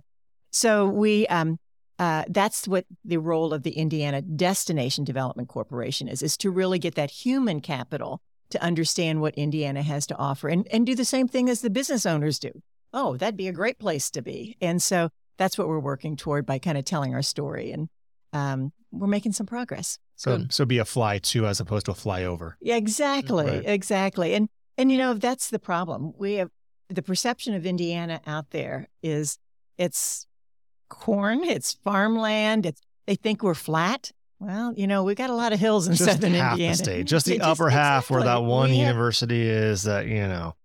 so 0.52 0.88
we 0.88 1.28
um, 1.28 1.60
uh, 1.98 2.24
that's 2.28 2.68
what 2.68 2.86
the 3.04 3.18
role 3.18 3.54
of 3.54 3.64
the 3.64 3.72
Indiana 3.72 4.22
Destination 4.22 5.04
Development 5.04 5.48
Corporation 5.48 6.08
is, 6.08 6.22
is 6.22 6.36
to 6.38 6.52
really 6.52 6.80
get 6.80 6.96
that 6.96 7.12
human 7.12 7.62
capital 7.62 8.22
to 8.50 8.62
understand 8.62 9.22
what 9.22 9.34
Indiana 9.36 9.82
has 9.82 10.06
to 10.08 10.18
offer 10.18 10.50
and, 10.50 10.68
and 10.72 10.86
do 10.86 10.96
the 10.96 11.06
same 11.06 11.28
thing 11.28 11.50
as 11.50 11.62
the 11.62 11.70
business 11.70 12.06
owners 12.06 12.38
do. 12.38 12.52
Oh, 12.94 13.18
that'd 13.18 13.38
be 13.38 13.48
a 13.48 13.54
great 13.54 13.80
place 13.80 14.10
to 14.12 14.22
be. 14.22 14.58
And 14.62 14.82
so 14.82 15.10
that's 15.38 15.58
what 15.58 15.68
we're 15.68 15.80
working 15.80 16.16
toward 16.16 16.46
by 16.46 16.60
kind 16.60 16.78
of 16.78 16.86
telling 16.86 17.14
our 17.14 17.22
story. 17.22 17.72
And 17.72 17.90
um, 18.36 18.72
we're 18.92 19.08
making 19.08 19.32
some 19.34 19.46
progress. 19.46 19.98
So 20.16 20.38
Good. 20.38 20.54
so 20.54 20.66
be 20.66 20.78
a 20.78 20.86
fly 20.86 21.18
to 21.20 21.46
as 21.48 21.60
opposed 21.60 21.86
to 21.88 21.92
a 21.92 21.96
flyover. 21.96 22.54
Yeah, 22.62 22.76
exactly, 22.78 23.46
Right. 23.46 23.64
exactly. 23.66 24.34
And 24.34 24.50
and 24.78 24.92
you 24.92 24.98
know 24.98 25.14
that's 25.14 25.50
the 25.50 25.60
problem. 25.60 26.14
We 26.18 26.34
have 26.36 26.50
the 26.90 27.02
perception 27.02 27.54
of 27.56 27.66
Indiana 27.66 28.22
out 28.28 28.52
there 28.52 28.88
is 29.02 29.38
it's 29.78 30.26
corn, 30.90 31.44
it's 31.44 31.74
farmland, 31.84 32.66
it's 32.66 32.82
they 33.08 33.16
think 33.16 33.44
we're 33.44 33.54
flat. 33.54 34.12
Well, 34.40 34.74
you 34.76 34.86
know, 34.88 35.04
we've 35.04 35.16
got 35.16 35.30
a 35.30 35.36
lot 35.36 35.54
of 35.54 35.60
hills 35.60 35.88
in 35.88 35.96
just 35.96 36.10
southern 36.12 36.34
half 36.34 36.54
Indiana. 36.54 36.74
the 36.78 36.84
state, 36.84 37.06
just 37.08 37.26
the 37.32 37.38
Yeah, 37.38 37.50
upper 37.52 37.70
half 37.70 38.10
where 38.10 38.24
that 38.24 38.44
one 38.44 38.70
We 38.70 38.78
have- 38.78 38.88
university 38.88 39.44
is. 39.48 39.84
That 39.84 40.08
you 40.08 40.28
know, 40.28 40.56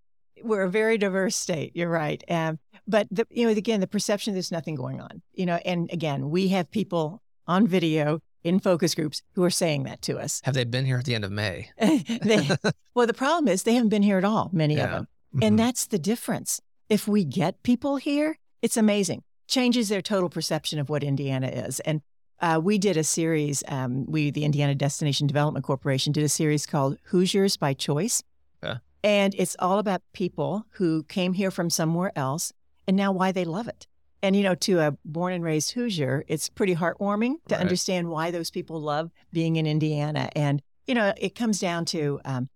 we're 0.43 0.62
a 0.62 0.71
very 0.71 0.99
diverse 0.99 1.37
state. 1.37 1.73
You're 1.75 1.89
right. 1.91 2.23
Um, 2.29 2.59
but 2.87 3.07
the, 3.11 3.27
you 3.31 3.45
know, 3.47 3.53
again, 3.53 3.81
the 3.81 3.87
perception 3.87 4.33
there's 4.35 4.50
nothing 4.53 4.75
going 4.75 5.00
on. 5.00 5.23
You 5.35 5.47
know, 5.47 5.57
and 5.65 5.91
again, 5.93 6.31
we 6.31 6.49
have 6.49 6.71
people 6.71 7.23
on 7.47 7.66
video 7.66 8.20
in 8.42 8.59
focus 8.59 8.94
groups 8.94 9.23
who 9.35 9.44
are 9.44 9.50
saying 9.50 9.82
that 9.85 10.00
to 10.02 10.18
us. 10.18 10.40
Have 10.44 10.54
they 10.54 10.64
been 10.64 10.87
here 10.87 10.99
at 10.99 11.04
the 11.04 11.14
end 11.14 11.25
of 11.25 11.30
May? 11.32 11.70
they, 11.78 12.49
well, 12.94 13.06
the 13.06 13.14
problem 13.14 13.49
is 13.49 13.62
they 13.62 13.75
haven't 13.75 13.90
been 13.90 14.02
here 14.02 14.18
at 14.18 14.25
all. 14.25 14.49
Many 14.52 14.75
of 14.75 14.78
Yeah. 14.78 14.87
them. 14.92 15.09
mhm. 15.35 15.47
And 15.47 15.59
that's 15.59 15.87
the 15.87 15.99
difference. 15.99 16.61
If 16.88 17.06
we 17.06 17.25
get 17.25 17.62
people 17.62 17.97
here, 17.97 18.38
it's 18.62 18.76
amazing. 18.76 19.23
Changes 19.47 19.88
their 19.90 20.02
total 20.02 20.28
perception 20.30 20.78
of 20.78 20.88
what 20.88 21.02
Indiana 21.04 21.49
is. 21.49 21.80
And 21.80 22.00
uh, 22.40 22.59
we 22.62 22.78
did 22.78 22.97
a 22.97 23.04
series, 23.04 23.62
um, 23.68 24.06
we, 24.06 24.30
the 24.30 24.44
Indiana 24.44 24.75
Destination 24.75 25.26
Development 25.26 25.64
Corporation, 25.64 26.12
did 26.12 26.25
a 26.25 26.28
series 26.28 26.64
called 26.66 26.97
Hoosiers 27.11 27.56
by 27.59 27.75
Choice. 27.75 28.23
Yeah. 28.62 28.78
And 29.04 29.35
it's 29.37 29.54
all 29.59 29.78
about 29.78 30.00
people 30.14 30.64
who 30.73 31.02
came 31.04 31.35
here 31.35 31.50
from 31.50 31.68
somewhere 31.68 32.12
else 32.16 32.52
and 32.88 32.97
now 32.97 33.12
why 33.12 33.32
they 33.32 33.44
love 33.44 33.68
it. 33.68 33.87
And, 34.23 34.37
you 34.37 34.43
know, 34.43 34.55
to 34.57 34.81
a 34.81 34.97
born 35.05 35.33
and 35.33 35.43
raised 35.43 35.73
Hoosier, 35.73 36.25
it's 36.29 36.49
pretty 36.49 36.75
heartwarming 36.75 37.37
to 37.49 37.55
Right. 37.55 37.61
understand 37.61 38.09
why 38.11 38.31
those 38.31 38.50
people 38.50 38.81
love 38.81 39.11
being 39.33 39.57
in 39.57 39.67
Indiana. 39.67 40.29
And, 40.37 40.61
you 40.87 40.95
know, 40.95 41.15
it 41.17 41.35
comes 41.35 41.59
down 41.59 41.85
to 41.87 42.21
um, 42.25 42.49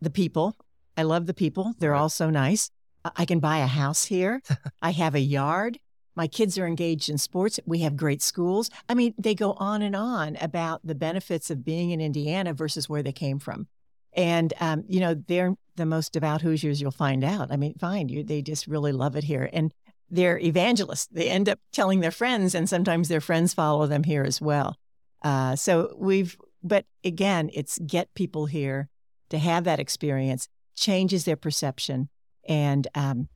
the 0.00 0.10
people. 0.10 0.56
I 0.96 1.02
love 1.04 1.26
the 1.26 1.34
people. 1.34 1.72
They're 1.78 1.92
Right. 1.92 2.00
all 2.00 2.08
so 2.10 2.28
nice. 2.30 2.70
I- 3.16 3.24
can 3.24 3.38
buy 3.40 3.58
a 3.58 3.66
house 3.66 4.04
here. 4.06 4.42
I 4.82 4.90
have 4.90 5.14
a 5.14 5.20
yard. 5.20 5.78
My 6.14 6.26
kids 6.26 6.58
are 6.58 6.66
engaged 6.66 7.08
in 7.08 7.16
sports. 7.16 7.60
We 7.64 7.78
have 7.80 7.96
great 7.96 8.20
schools. 8.20 8.70
I 8.88 8.94
mean, 8.94 9.14
they 9.16 9.34
go 9.34 9.52
on 9.52 9.82
and 9.82 9.94
on 9.96 10.36
about 10.40 10.80
the 10.84 10.96
benefits 10.96 11.48
of 11.50 11.64
being 11.64 11.90
in 11.90 12.00
Indiana 12.00 12.52
versus 12.52 12.88
where 12.88 13.02
they 13.04 13.12
came 13.12 13.38
from. 13.38 13.68
And, 14.12 14.52
um, 14.60 14.84
you 14.88 14.98
know, 15.00 15.14
they're 15.14 15.54
the 15.76 15.86
most 15.86 16.12
devout 16.12 16.42
Hoosiers 16.42 16.80
you'll 16.82 16.90
find 16.90 17.22
out. 17.22 17.52
I 17.52 17.56
mean, 17.56 17.74
fine, 17.78 18.08
you, 18.08 18.24
they 18.24 18.42
just 18.42 18.66
really 18.66 18.90
love 18.92 19.14
it 19.14 19.22
here. 19.24 19.48
And 19.52 19.72
they're 20.10 20.38
evangelists. 20.38 21.06
They 21.06 21.28
end 21.28 21.48
up 21.48 21.58
telling 21.72 22.00
their 22.00 22.10
friends, 22.10 22.54
and 22.54 22.68
sometimes 22.68 23.08
their 23.08 23.20
friends 23.20 23.54
follow 23.54 23.86
them 23.86 24.04
here 24.04 24.24
as 24.24 24.40
well. 24.40 24.76
Uh, 25.22 25.56
so 25.56 25.94
we've, 25.96 26.36
but 26.62 26.86
again, 27.04 27.50
it's 27.52 27.78
get 27.78 28.14
people 28.14 28.46
here 28.46 28.88
to 29.30 29.38
have 29.38 29.64
that 29.64 29.80
experience, 29.80 30.48
changes 30.76 31.24
their 31.24 31.36
perception. 31.36 32.08
And 32.48 32.86
um, 32.94 33.28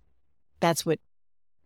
that's 0.61 0.87
what 0.87 1.00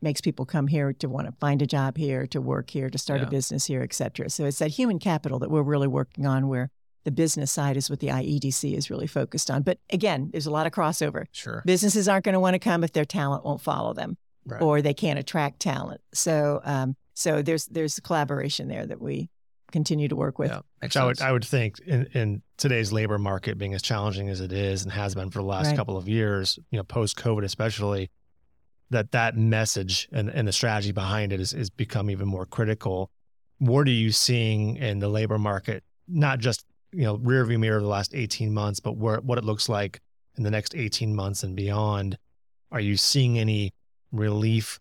makes 0.03 0.21
people 0.21 0.45
come 0.45 0.67
here 0.67 0.93
to 0.93 1.09
want 1.09 1.27
to 1.27 1.33
find 1.41 1.63
a 1.63 1.67
job 1.67 1.97
here, 1.97 2.27
to 2.29 2.41
work 2.41 2.71
here, 2.71 2.91
to 2.91 2.99
start 2.99 3.23
a 3.23 3.27
business 3.27 3.67
here, 3.67 3.83
et 3.83 3.95
cetera. 3.95 4.29
So 4.29 4.45
it's 4.45 4.59
that 4.59 4.73
human 4.73 4.99
capital 4.99 5.39
that 5.39 5.51
we're 5.51 5.63
really 5.63 5.89
working 5.89 6.27
on 6.27 6.49
where 6.49 6.71
the 7.05 7.11
business 7.13 7.53
side 7.53 7.77
is 7.77 7.89
what 7.89 8.01
the 8.01 8.09
IEDC 8.09 8.77
is 8.77 8.91
really 8.91 9.07
focused 9.07 9.51
on. 9.51 9.63
But 9.63 9.79
again, 9.91 10.29
there's 10.33 10.47
a 10.47 10.51
lot 10.51 10.67
of 10.67 10.73
crossover. 10.73 11.27
Sure. 11.33 11.63
Businesses 11.65 12.09
aren't 12.09 12.25
going 12.25 12.35
to 12.35 12.41
want 12.41 12.55
to 12.55 12.59
come 12.59 12.83
if 12.83 12.93
their 12.93 13.05
talent 13.05 13.45
won't 13.45 13.61
follow 13.61 13.95
them 13.95 14.19
Right. 14.47 14.62
or 14.62 14.81
they 14.83 14.95
can't 14.95 15.19
attract 15.19 15.61
talent. 15.61 16.00
So, 16.15 16.61
um, 16.65 16.97
so 17.15 17.43
there's 17.43 17.67
there's 17.67 17.99
a 17.99 18.03
collaboration 18.03 18.69
there 18.69 18.87
that 18.87 19.00
we 19.00 19.29
continue 19.73 20.07
to 20.09 20.17
work 20.17 20.38
with. 20.38 20.50
yeah. 20.50 20.61
Which 20.81 20.97
I 20.97 21.05
would. 21.05 21.21
I 21.21 21.33
would 21.33 21.45
think 21.45 21.81
in, 21.81 22.07
in 22.15 22.43
today's 22.57 22.93
labor 22.93 23.19
market 23.19 23.59
being 23.59 23.75
as 23.75 23.83
challenging 23.83 24.29
as 24.29 24.41
it 24.41 24.53
is 24.53 24.85
and 24.85 24.93
has 24.93 25.15
been 25.15 25.31
for 25.31 25.41
the 25.41 25.45
last 25.47 25.67
Right. 25.69 25.76
couple 25.76 25.97
of 25.97 26.09
years, 26.09 26.59
you 26.71 26.79
know, 26.79 26.85
post 26.85 27.17
COVID 27.17 27.45
especially, 27.45 28.11
that 28.91 29.11
that 29.12 29.37
message 29.37 30.09
and, 30.12 30.29
and 30.29 30.47
the 30.47 30.53
strategy 30.53 30.93
behind 30.93 31.33
it 31.33 31.41
is 31.41 31.53
is 31.53 31.71
become 31.71 32.11
even 32.11 32.29
more 32.29 32.47
critical. 32.47 33.11
What 33.59 33.88
are 33.88 33.91
you 33.91 34.12
seeing 34.12 34.76
in 34.76 35.00
the 35.00 35.09
labor 35.09 35.38
market, 35.38 35.83
not 36.07 36.38
just 36.38 36.65
you 36.93 37.03
know 37.03 37.19
rearview 37.19 37.59
mirror 37.59 37.79
of 37.79 37.83
the 37.83 37.88
last 37.88 38.15
eighteen 38.15 38.55
months, 38.55 38.79
but 38.79 38.97
where 38.97 39.19
what 39.21 39.38
it 39.38 39.45
looks 39.45 39.69
like 39.69 40.00
in 40.37 40.45
the 40.45 40.50
next 40.50 40.75
eighteen 40.76 41.15
months 41.17 41.43
and 41.43 41.57
beyond? 41.57 42.19
Are 42.71 42.81
you 42.81 42.97
seeing 42.97 43.38
any 43.38 43.73
relief? 44.17 44.81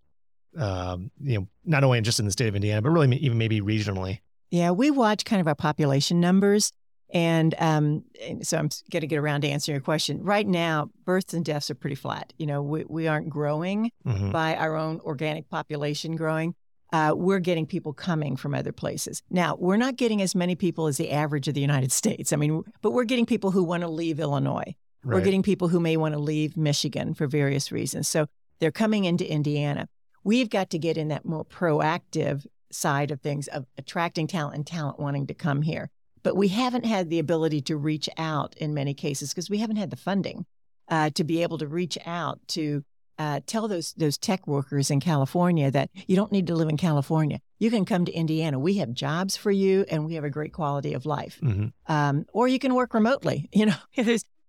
Um, 0.57 1.11
you 1.21 1.39
know, 1.39 1.47
not 1.65 1.83
only 1.83 1.99
just 2.01 2.19
in 2.19 2.25
the 2.25 2.31
state 2.31 2.47
of 2.47 2.55
Indiana, 2.55 2.81
but 2.81 2.89
really 2.89 3.15
even 3.17 3.37
maybe 3.37 3.59
regionally. 3.61 4.19
Yeah, 4.51 4.71
we 4.71 4.89
watch 4.91 5.25
kind 5.25 5.41
of 5.41 5.47
our 5.47 5.55
population 5.55 6.19
numbers. 6.21 6.71
And 7.13 7.53
um, 7.59 8.03
so 8.41 8.57
I'm 8.57 8.69
going 8.91 9.01
to 9.01 9.07
get 9.07 9.17
around 9.19 9.41
to 9.41 9.49
answering 9.49 9.75
your 9.75 9.81
question. 9.81 10.23
Right 10.23 10.47
now, 10.47 10.89
births 11.05 11.33
and 11.33 11.45
deaths 11.45 11.69
are 11.69 11.75
pretty 11.75 11.95
flat. 11.95 12.33
You 12.37 12.45
know, 12.47 12.61
we, 12.61 12.83
we 12.87 13.07
aren't 13.07 13.29
growing 13.29 13.91
Mhm. 14.05 14.31
by 14.31 14.55
our 14.55 14.75
own 14.75 14.99
organic 15.01 15.49
population 15.49 16.15
growing. 16.15 16.55
Uh, 16.93 17.13
we're 17.15 17.39
getting 17.39 17.65
people 17.65 17.93
coming 17.93 18.35
from 18.37 18.55
other 18.55 18.71
places. 18.71 19.21
Now, 19.29 19.55
we're 19.59 19.77
not 19.77 19.97
getting 19.97 20.21
as 20.21 20.35
many 20.35 20.55
people 20.55 20.87
as 20.87 20.97
the 20.97 21.11
average 21.11 21.47
of 21.47 21.53
the 21.53 21.61
United 21.61 21.91
States. 21.91 22.31
I 22.31 22.37
mean, 22.37 22.63
but 22.81 22.91
we're 22.91 23.03
getting 23.03 23.25
people 23.25 23.51
who 23.51 23.63
want 23.63 23.81
to 23.81 23.89
leave 23.89 24.19
Illinois. 24.19 24.75
We're 25.03 25.21
getting 25.21 25.43
people 25.43 25.67
who 25.67 25.79
may 25.79 25.97
want 25.97 26.15
to 26.15 26.19
leave 26.19 26.57
Michigan 26.57 27.13
for 27.13 27.27
various 27.27 27.71
reasons. 27.71 28.07
So 28.07 28.25
they're 28.59 28.71
coming 28.71 29.05
into 29.05 29.29
Indiana. 29.29 29.87
We've 30.23 30.49
got 30.49 30.69
to 30.71 30.79
get 30.79 30.97
in 30.97 31.07
that 31.09 31.25
more 31.25 31.45
proactive 31.45 32.45
side 32.71 33.11
of 33.11 33.21
things 33.21 33.47
of 33.49 33.65
attracting 33.77 34.27
talent 34.27 34.55
and 34.55 34.67
talent 34.67 34.99
wanting 34.99 35.27
to 35.27 35.33
come 35.33 35.61
here. 35.61 35.89
But 36.23 36.35
we 36.35 36.47
haven't 36.47 36.85
had 36.85 37.09
the 37.09 37.19
ability 37.19 37.61
to 37.61 37.77
reach 37.77 38.09
out 38.17 38.55
in 38.57 38.73
many 38.73 38.93
cases 38.93 39.29
because 39.29 39.49
we 39.49 39.59
haven't 39.59 39.75
had 39.75 39.91
the 39.91 39.95
funding 39.95 40.45
uh, 40.89 41.11
to 41.11 41.23
be 41.23 41.43
able 41.43 41.57
to 41.59 41.67
reach 41.67 41.97
out 42.05 42.39
to 42.49 42.83
uh, 43.17 43.39
tell 43.45 43.67
those 43.69 43.93
those 43.93 44.17
tech 44.17 44.45
workers 44.45 44.91
in 44.91 44.99
California 44.99 45.71
that 45.71 45.89
you 46.07 46.15
don't 46.17 46.33
need 46.33 46.47
to 46.47 46.55
live 46.55 46.67
in 46.67 46.75
California. 46.75 47.39
You 47.59 47.69
can 47.71 47.85
come 47.85 48.03
to 48.05 48.11
Indiana. 48.11 48.59
We 48.59 48.73
have 48.77 48.91
jobs 48.91 49.37
for 49.37 49.51
you, 49.51 49.85
and 49.89 50.05
we 50.05 50.15
have 50.15 50.25
a 50.25 50.29
great 50.29 50.51
quality 50.51 50.93
of 50.93 51.05
life 51.05 51.39
Mhm. 51.41 51.71
um, 51.87 52.25
or 52.33 52.47
you 52.49 52.59
can 52.59 52.73
work 52.73 52.93
remotely. 52.93 53.47
You 53.53 53.67
know, 53.67 53.75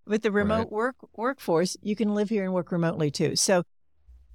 with 0.07 0.23
the 0.23 0.33
remote 0.33 0.59
Right. 0.63 0.73
work 0.73 0.97
workforce, 1.15 1.77
you 1.83 1.95
can 1.95 2.15
live 2.15 2.29
here 2.29 2.43
and 2.45 2.53
work 2.53 2.73
remotely 2.73 3.11
too. 3.11 3.37
So, 3.37 3.63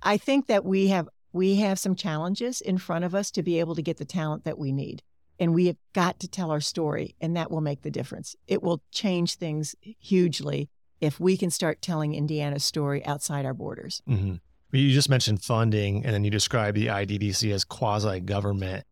I 0.04 0.18
think 0.18 0.48
that 0.48 0.66
we 0.66 0.88
have 0.88 1.08
we 1.34 1.56
have 1.58 1.80
some 1.80 1.96
challenges 1.96 2.60
in 2.60 2.78
front 2.78 3.06
of 3.06 3.16
us 3.16 3.32
to 3.32 3.44
be 3.44 3.60
able 3.60 3.76
to 3.76 3.82
get 3.82 3.98
the 3.98 4.06
talent 4.06 4.44
that 4.44 4.58
we 4.58 4.72
need, 4.74 5.02
and 5.40 5.54
we 5.54 5.68
have 5.68 5.78
got 5.94 6.20
to 6.20 6.28
tell 6.28 6.52
our 6.52 6.60
story, 6.60 7.16
and 7.22 7.36
that 7.38 7.50
will 7.50 7.62
make 7.62 7.84
the 7.84 7.92
difference. 7.92 8.36
It 8.48 8.62
will 8.62 8.82
change 8.92 9.36
things 9.36 9.74
hugely 9.82 10.70
if 11.00 11.20
we 11.20 11.38
can 11.38 11.50
start 11.50 11.82
telling 11.82 12.14
Indiana's 12.14 12.64
story 12.64 13.06
outside 13.06 13.46
our 13.46 13.54
borders. 13.54 14.02
hmm 14.06 14.36
You 14.74 14.92
just 14.92 15.10
mentioned 15.10 15.42
funding, 15.42 16.04
and 16.06 16.14
then 16.14 16.24
you 16.24 16.32
described 16.32 16.76
the 16.76 16.88
IDDC 16.88 17.52
as 17.54 17.64
quasi 17.64 18.20
government. 18.20 18.86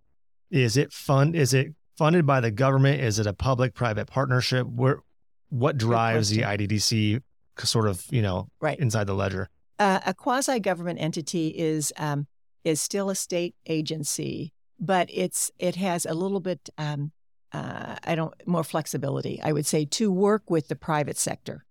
Is 0.49 0.77
it 0.77 0.93
fund? 0.93 1.35
Is 1.35 1.53
it 1.53 1.73
funded 1.97 2.25
by 2.25 2.39
the 2.39 2.51
government? 2.51 3.01
Is 3.01 3.19
it 3.19 3.27
a 3.27 3.33
public-private 3.33 4.07
partnership? 4.07 4.65
Where, 4.65 4.99
what 5.49 5.77
drives 5.77 6.29
the 6.29 6.41
IDDC 6.43 7.21
sort 7.59 7.87
of 7.89 8.05
you 8.09 8.21
know 8.21 8.47
Right. 8.61 8.79
inside 8.79 9.07
the 9.07 9.13
ledger? 9.13 9.49
Uh, 9.79 10.01
a 10.05 10.13
quasi 10.13 10.59
government 10.59 10.99
entity 11.01 11.47
is 11.47 11.93
um, 11.97 12.27
is 12.63 12.81
still 12.81 13.09
a 13.09 13.15
state 13.15 13.55
agency, 13.65 14.53
but 14.79 15.09
it's 15.11 15.51
it 15.57 15.75
has 15.77 16.05
a 16.05 16.13
little 16.13 16.41
bit 16.41 16.69
um, 16.77 17.11
uh, 17.51 17.95
I 18.03 18.15
don't 18.15 18.33
more 18.45 18.63
flexibility. 18.63 19.39
I 19.41 19.53
would 19.53 19.65
say 19.65 19.85
to 19.85 20.11
work 20.11 20.49
with 20.49 20.67
the 20.67 20.75
private 20.75 21.17
sector. 21.17 21.65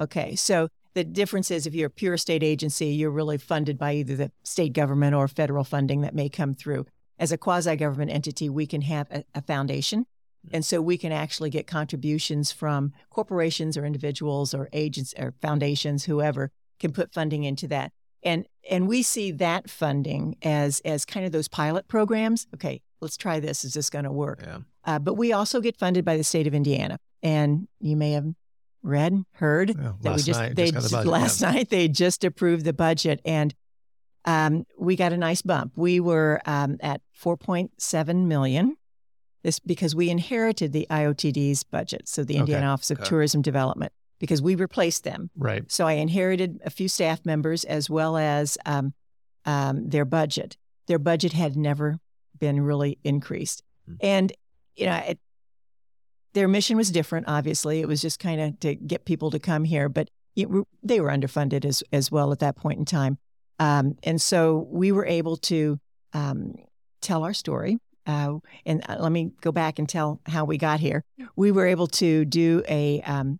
Okay, 0.00 0.36
so 0.36 0.68
the 0.94 1.04
difference 1.04 1.50
is 1.50 1.66
if 1.66 1.74
you're 1.74 1.88
a 1.88 1.90
pure 1.90 2.16
state 2.16 2.42
agency, 2.42 2.86
you're 2.86 3.10
really 3.10 3.38
funded 3.38 3.78
by 3.78 3.94
either 3.94 4.16
the 4.16 4.32
state 4.44 4.72
government 4.72 5.14
or 5.14 5.28
federal 5.28 5.64
funding 5.64 6.00
that 6.02 6.14
may 6.14 6.28
come 6.28 6.54
through. 6.54 6.86
as 7.18 7.32
a 7.32 7.38
quasi 7.38 7.74
government 7.76 8.12
entity, 8.12 8.48
we 8.48 8.66
can 8.66 8.82
have 8.82 9.08
a, 9.10 9.24
a 9.34 9.42
foundation. 9.42 10.06
And 10.52 10.64
so 10.64 10.80
we 10.80 10.96
can 10.96 11.12
actually 11.12 11.50
get 11.50 11.66
contributions 11.66 12.52
from 12.52 12.92
corporations 13.10 13.76
or 13.76 13.84
individuals 13.84 14.54
or 14.54 14.68
agents 14.72 15.12
or 15.18 15.34
foundations, 15.42 16.04
whoever 16.04 16.52
can 16.78 16.92
put 16.92 17.12
funding 17.12 17.44
into 17.44 17.68
that. 17.68 17.92
And 18.22 18.46
and 18.68 18.88
we 18.88 19.02
see 19.02 19.30
that 19.32 19.70
funding 19.70 20.36
as 20.42 20.80
as 20.84 21.04
kind 21.04 21.24
of 21.24 21.32
those 21.32 21.48
pilot 21.48 21.88
programs. 21.88 22.46
Okay, 22.54 22.82
let's 23.00 23.16
try 23.16 23.40
this. 23.40 23.64
Is 23.64 23.74
this 23.74 23.90
going 23.90 24.04
to 24.04 24.12
work? 24.12 24.40
Yeah. 24.42 24.58
Uh, 24.84 24.98
but 24.98 25.14
we 25.14 25.32
also 25.32 25.60
get 25.60 25.76
funded 25.76 26.04
by 26.04 26.16
the 26.16 26.24
state 26.24 26.46
of 26.46 26.54
Indiana, 26.54 26.98
and 27.22 27.68
you 27.80 27.96
may 27.96 28.12
have 28.12 28.26
read, 28.82 29.22
heard 29.32 29.70
Yeah, 29.70 29.92
that 30.02 30.16
we 30.16 30.22
just 30.22 30.40
night, 30.40 30.56
they 30.56 30.70
just 30.70 30.90
the 30.90 31.04
last 31.04 31.40
yeah. 31.40 31.50
night 31.52 31.70
they 31.70 31.88
just 31.88 32.24
approved 32.24 32.64
the 32.64 32.72
budget, 32.72 33.20
and 33.24 33.54
um, 34.24 34.64
we 34.78 34.96
got 34.96 35.12
a 35.12 35.16
nice 35.16 35.42
bump. 35.42 35.72
We 35.76 36.00
were 36.00 36.40
um, 36.44 36.76
at 36.80 37.00
4.7 37.20 38.26
million. 38.26 38.76
This 39.44 39.60
because 39.60 39.94
we 39.94 40.10
inherited 40.10 40.72
the 40.72 40.86
IOTD's 40.90 41.62
budget, 41.62 42.08
so 42.08 42.24
the 42.24 42.34
Okay, 42.34 42.40
Indiana 42.40 42.66
Office 42.66 42.90
of 42.90 42.98
okay. 42.98 43.08
Tourism 43.08 43.40
Development, 43.40 43.92
because 44.18 44.42
we 44.42 44.54
replaced 44.54 45.04
them. 45.04 45.30
Right. 45.36 45.70
So 45.70 45.86
I 45.86 45.92
inherited 45.92 46.60
a 46.64 46.70
few 46.70 46.88
staff 46.88 47.24
members 47.24 47.64
as 47.64 47.88
well 47.88 48.16
as 48.16 48.58
um, 48.66 48.92
um, 49.44 49.88
their 49.88 50.04
budget. 50.04 50.56
Their 50.86 50.98
budget 50.98 51.32
had 51.32 51.56
never 51.56 51.98
been 52.38 52.60
really 52.60 52.98
increased, 53.04 53.62
Hmm. 53.86 53.94
and 54.00 54.32
you 54.76 54.86
know, 54.86 54.96
it, 54.96 55.18
their 56.34 56.48
mission 56.48 56.76
was 56.76 56.90
different. 56.90 57.26
Obviously, 57.28 57.80
it 57.80 57.88
was 57.88 58.00
just 58.00 58.18
kind 58.20 58.40
of 58.40 58.60
to 58.60 58.74
get 58.74 59.04
people 59.04 59.30
to 59.30 59.38
come 59.38 59.64
here, 59.64 59.88
but 59.88 60.08
it, 60.36 60.48
they 60.82 61.00
were 61.00 61.10
underfunded 61.10 61.64
as 61.64 61.82
as 61.92 62.10
well 62.10 62.32
at 62.32 62.38
that 62.40 62.56
point 62.56 62.78
in 62.78 62.84
time, 62.84 63.18
um, 63.58 63.96
and 64.02 64.20
so 64.22 64.66
we 64.70 64.92
were 64.92 65.06
able 65.06 65.36
to 65.36 65.78
um, 66.12 66.54
tell 67.00 67.24
our 67.24 67.34
story. 67.34 67.78
Uh, 68.06 68.38
and 68.64 68.82
uh, 68.88 68.96
let 69.00 69.12
me 69.12 69.32
go 69.42 69.52
back 69.52 69.78
and 69.78 69.86
tell 69.86 70.18
how 70.26 70.44
we 70.46 70.56
got 70.56 70.80
here. 70.80 71.04
We 71.36 71.52
were 71.52 71.66
able 71.66 71.86
to 71.88 72.24
do 72.24 72.62
a 72.66 73.02
um, 73.02 73.38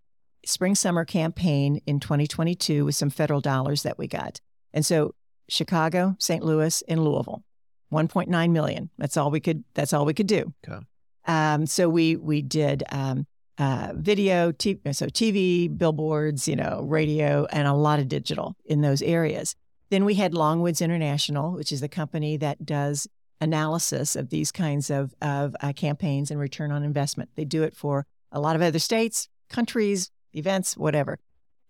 spring 0.49 0.75
summer 0.75 1.05
campaign 1.05 1.81
in 1.87 2.01
2022 2.01 2.87
with 2.87 2.95
some 2.95 3.11
federal 3.11 3.41
dollars 3.41 3.83
that 3.83 3.99
we 3.99 4.09
got. 4.09 4.41
And 4.73 4.85
so 4.85 5.15
Chicago, 5.49 6.17
St. 6.19 6.43
Louis, 6.43 6.83
and 6.89 7.05
Louisville, 7.05 7.45
1.9 7.93 8.51
million. 8.51 8.91
That's 8.97 9.17
all 9.17 9.31
we 9.31 9.41
could. 9.41 9.65
That's 9.75 9.93
all 9.93 10.07
we 10.07 10.15
could 10.15 10.27
do. 10.27 10.53
Okay. 10.67 10.81
Um, 11.27 11.67
so 11.67 11.89
we 11.89 12.17
we 12.17 12.41
did 12.41 12.83
um, 12.91 13.27
uh, 13.59 13.93
video, 13.95 14.53
t- 14.53 14.81
so 14.93 15.07
TV, 15.07 15.69
billboards, 15.77 16.49
you 16.49 16.57
know, 16.57 16.83
radio, 16.83 17.47
and 17.47 17.69
a 17.69 17.75
lot 17.75 17.99
of 17.99 18.09
digital 18.09 18.57
in 18.65 18.81
those 18.81 19.03
areas. 19.03 19.55
Then 19.91 20.05
we 20.05 20.15
had 20.15 20.33
Longwoods 20.33 20.83
International, 20.83 21.53
which 21.53 21.73
is 21.73 21.81
the 21.81 21.89
company 21.89 22.37
that 22.39 22.65
does 22.65 23.07
analysis 23.41 24.17
of 24.17 24.31
these 24.31 24.51
kinds 24.51 24.91
of 24.91 25.15
of 25.21 25.55
uh, 25.61 25.73
campaigns 25.75 26.31
and 26.31 26.41
return 26.41 26.73
on 26.73 26.85
investment. 26.85 27.31
They 27.35 27.45
do 27.45 27.63
it 27.63 27.77
for 27.77 28.07
a 28.33 28.41
lot 28.41 28.57
of 28.57 28.63
other 28.63 28.79
states, 28.79 29.29
countries, 29.49 30.11
events, 30.33 30.77
whatever. 30.77 31.19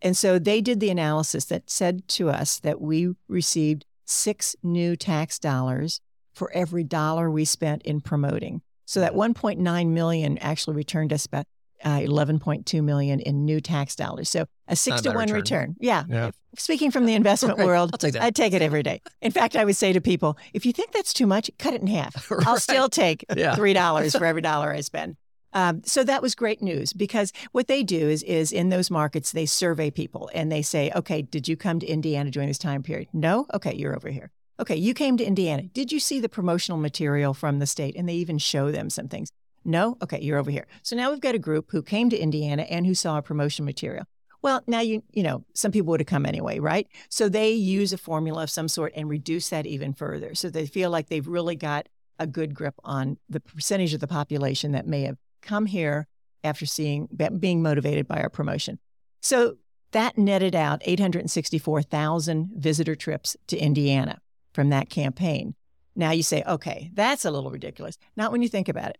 And 0.00 0.16
so 0.16 0.38
they 0.38 0.60
did 0.60 0.80
the 0.80 0.90
analysis 0.90 1.44
that 1.46 1.68
said 1.70 2.06
to 2.08 2.30
us 2.30 2.60
that 2.60 2.80
we 2.80 3.14
received 3.28 3.84
six 4.04 4.54
new 4.62 4.96
tax 4.96 5.38
dollars 5.38 6.00
for 6.34 6.50
every 6.52 6.84
dollar 6.84 7.30
we 7.30 7.44
spent 7.44 7.82
in 7.82 8.00
promoting. 8.00 8.62
So 8.84 9.00
that 9.00 9.14
1.9 9.14 9.88
million 9.88 10.38
actually 10.38 10.76
returned 10.76 11.12
us 11.12 11.26
about 11.26 11.46
uh, 11.84 11.98
11.2 11.98 12.82
million 12.82 13.20
in 13.20 13.44
new 13.44 13.60
tax 13.60 13.94
dollars. 13.96 14.28
So 14.28 14.46
a 14.66 14.74
six 14.76 15.00
to 15.02 15.10
one 15.10 15.30
return. 15.30 15.34
return. 15.34 15.76
Yeah. 15.80 16.04
Yeah. 16.08 16.30
Speaking 16.56 16.90
from 16.90 17.06
the 17.06 17.14
investment 17.22 17.58
Right. 17.58 17.66
world, 17.66 17.90
I'll 17.92 17.98
take 17.98 18.14
that. 18.14 18.22
I'd 18.22 18.34
take 18.34 18.52
it 18.52 18.62
every 18.62 18.82
day. 18.82 19.00
In 19.20 19.30
fact, 19.30 19.56
I 19.56 19.64
would 19.64 19.76
say 19.76 19.92
to 19.92 20.00
people, 20.00 20.38
if 20.54 20.64
you 20.64 20.72
think 20.72 20.92
that's 20.92 21.12
too 21.12 21.26
much, 21.26 21.50
cut 21.58 21.74
it 21.74 21.80
in 21.80 21.86
half. 21.88 22.30
I'll 22.46 22.58
still 22.58 22.88
take 22.88 23.24
Yeah. 23.36 23.54
three 23.56 23.74
dollars 23.74 24.14
for 24.18 24.24
every 24.24 24.42
dollar 24.42 24.72
I 24.72 24.80
spend. 24.80 25.16
Um, 25.52 25.82
so 25.84 26.04
that 26.04 26.22
was 26.22 26.34
great 26.34 26.60
news 26.62 26.92
because 26.92 27.32
what 27.52 27.68
they 27.68 27.82
do 27.82 28.08
is 28.08 28.22
is 28.22 28.52
in 28.52 28.68
those 28.68 28.90
markets 28.90 29.32
they 29.32 29.46
survey 29.46 29.90
people 29.90 30.30
and 30.34 30.52
they 30.52 30.62
say, 30.62 30.92
okay, 30.94 31.22
did 31.22 31.48
you 31.48 31.56
come 31.56 31.80
to 31.80 31.86
Indiana 31.86 32.30
during 32.30 32.48
this 32.48 32.58
time 32.58 32.82
period? 32.82 33.08
No, 33.12 33.46
okay, 33.54 33.74
you're 33.74 33.96
over 33.96 34.10
here. 34.10 34.30
Okay, 34.60 34.76
you 34.76 34.92
came 34.92 35.16
to 35.16 35.24
Indiana. 35.24 35.62
Did 35.62 35.92
you 35.92 36.00
see 36.00 36.20
the 36.20 36.28
promotional 36.28 36.78
material 36.78 37.32
from 37.32 37.60
the 37.60 37.66
state? 37.66 37.94
And 37.96 38.08
they 38.08 38.14
even 38.14 38.38
show 38.38 38.72
them 38.72 38.90
some 38.90 39.08
things. 39.08 39.30
No, 39.64 39.96
okay, 40.02 40.20
you're 40.20 40.38
over 40.38 40.50
here. 40.50 40.66
So 40.82 40.96
now 40.96 41.10
we've 41.10 41.20
got 41.20 41.34
a 41.34 41.38
group 41.38 41.70
who 41.70 41.82
came 41.82 42.10
to 42.10 42.18
Indiana 42.18 42.62
and 42.62 42.86
who 42.86 42.94
saw 42.94 43.18
a 43.18 43.22
promotion 43.22 43.64
material. 43.64 44.04
Well, 44.40 44.62
now 44.66 44.80
you 44.80 45.02
you 45.12 45.22
know 45.22 45.44
some 45.54 45.72
people 45.72 45.90
would 45.90 46.00
have 46.00 46.06
come 46.06 46.26
anyway, 46.26 46.58
right? 46.58 46.86
So 47.08 47.28
they 47.28 47.52
use 47.52 47.92
a 47.92 47.98
formula 47.98 48.42
of 48.44 48.50
some 48.50 48.68
sort 48.68 48.92
and 48.94 49.08
reduce 49.08 49.48
that 49.48 49.66
even 49.66 49.94
further, 49.94 50.34
so 50.34 50.50
they 50.50 50.66
feel 50.66 50.90
like 50.90 51.08
they've 51.08 51.26
really 51.26 51.56
got 51.56 51.88
a 52.18 52.26
good 52.26 52.54
grip 52.54 52.74
on 52.84 53.18
the 53.28 53.40
percentage 53.40 53.94
of 53.94 54.00
the 54.00 54.06
population 54.06 54.72
that 54.72 54.86
may 54.86 55.02
have 55.02 55.18
come 55.42 55.66
here 55.66 56.06
after 56.44 56.66
seeing 56.66 57.08
being 57.38 57.62
motivated 57.62 58.06
by 58.06 58.20
our 58.20 58.30
promotion. 58.30 58.78
So 59.20 59.56
that 59.92 60.18
netted 60.18 60.54
out 60.54 60.82
864,000 60.84 62.50
visitor 62.56 62.94
trips 62.94 63.36
to 63.48 63.56
Indiana 63.56 64.20
from 64.52 64.68
that 64.70 64.90
campaign. 64.90 65.54
Now 65.96 66.12
you 66.12 66.22
say, 66.22 66.42
okay, 66.46 66.90
that's 66.94 67.24
a 67.24 67.30
little 67.30 67.50
ridiculous. 67.50 67.96
Not 68.16 68.30
when 68.30 68.42
you 68.42 68.48
think 68.48 68.68
about 68.68 68.90
it. 68.90 68.98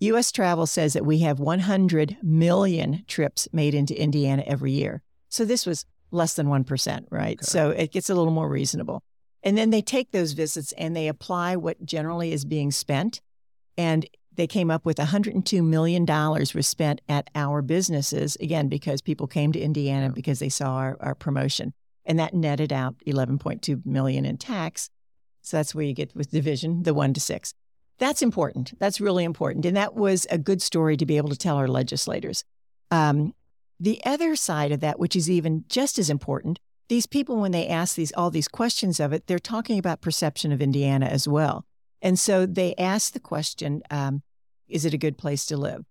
US 0.00 0.32
Travel 0.32 0.66
says 0.66 0.94
that 0.94 1.06
we 1.06 1.20
have 1.20 1.38
100 1.38 2.16
million 2.22 3.04
trips 3.06 3.48
made 3.52 3.74
into 3.74 4.00
Indiana 4.00 4.42
every 4.46 4.72
year. 4.72 5.02
So 5.28 5.44
this 5.44 5.66
was 5.66 5.86
less 6.10 6.34
than 6.34 6.46
1%, 6.46 7.04
right? 7.10 7.38
Okay. 7.38 7.44
So 7.44 7.70
it 7.70 7.92
gets 7.92 8.10
a 8.10 8.14
little 8.14 8.32
more 8.32 8.48
reasonable. 8.48 9.02
And 9.42 9.58
then 9.58 9.70
they 9.70 9.82
take 9.82 10.10
those 10.10 10.32
visits 10.32 10.72
and 10.72 10.96
they 10.96 11.08
apply 11.08 11.56
what 11.56 11.84
generally 11.84 12.32
is 12.32 12.44
being 12.44 12.70
spent. 12.70 13.20
And 13.76 14.08
they 14.36 14.46
came 14.46 14.70
up 14.70 14.84
with 14.84 14.96
$102 14.96 15.64
million 15.64 16.04
was 16.06 16.68
spent 16.68 17.00
at 17.08 17.30
our 17.34 17.62
businesses, 17.62 18.36
again, 18.36 18.68
because 18.68 19.00
people 19.00 19.26
came 19.26 19.52
to 19.52 19.60
Indiana 19.60 20.10
because 20.10 20.38
they 20.38 20.48
saw 20.48 20.74
our, 20.76 20.96
our 21.00 21.14
promotion. 21.14 21.72
And 22.04 22.18
that 22.18 22.34
netted 22.34 22.72
out 22.72 22.96
11.2 23.06 23.86
million 23.86 24.26
in 24.26 24.36
tax. 24.36 24.90
So 25.42 25.56
that's 25.56 25.74
where 25.74 25.84
you 25.84 25.94
get 25.94 26.14
with 26.14 26.30
division, 26.30 26.82
the 26.82 26.94
one 26.94 27.14
to 27.14 27.20
six. 27.20 27.54
That's 27.98 28.22
important. 28.22 28.78
That's 28.78 29.00
really 29.00 29.24
important. 29.24 29.64
And 29.64 29.76
that 29.76 29.94
was 29.94 30.26
a 30.30 30.38
good 30.38 30.60
story 30.60 30.96
to 30.96 31.06
be 31.06 31.16
able 31.16 31.28
to 31.28 31.36
tell 31.36 31.56
our 31.56 31.68
legislators. 31.68 32.44
Um, 32.90 33.34
the 33.78 34.00
other 34.04 34.36
side 34.36 34.72
of 34.72 34.80
that, 34.80 34.98
which 34.98 35.16
is 35.16 35.30
even 35.30 35.64
just 35.68 35.98
as 35.98 36.10
important, 36.10 36.58
these 36.88 37.06
people, 37.06 37.36
when 37.36 37.52
they 37.52 37.66
ask 37.66 37.96
these 37.96 38.12
all 38.12 38.30
these 38.30 38.48
questions 38.48 39.00
of 39.00 39.12
it, 39.12 39.26
they're 39.26 39.38
talking 39.38 39.78
about 39.78 40.00
perception 40.00 40.52
of 40.52 40.60
Indiana 40.60 41.06
as 41.06 41.26
well. 41.26 41.64
And 42.04 42.18
so 42.18 42.44
they 42.44 42.74
asked 42.76 43.14
the 43.14 43.20
question 43.20 43.82
um, 43.90 44.22
Is 44.68 44.84
it 44.84 44.94
a 44.94 44.98
good 44.98 45.18
place 45.18 45.46
to 45.46 45.56
live? 45.56 45.84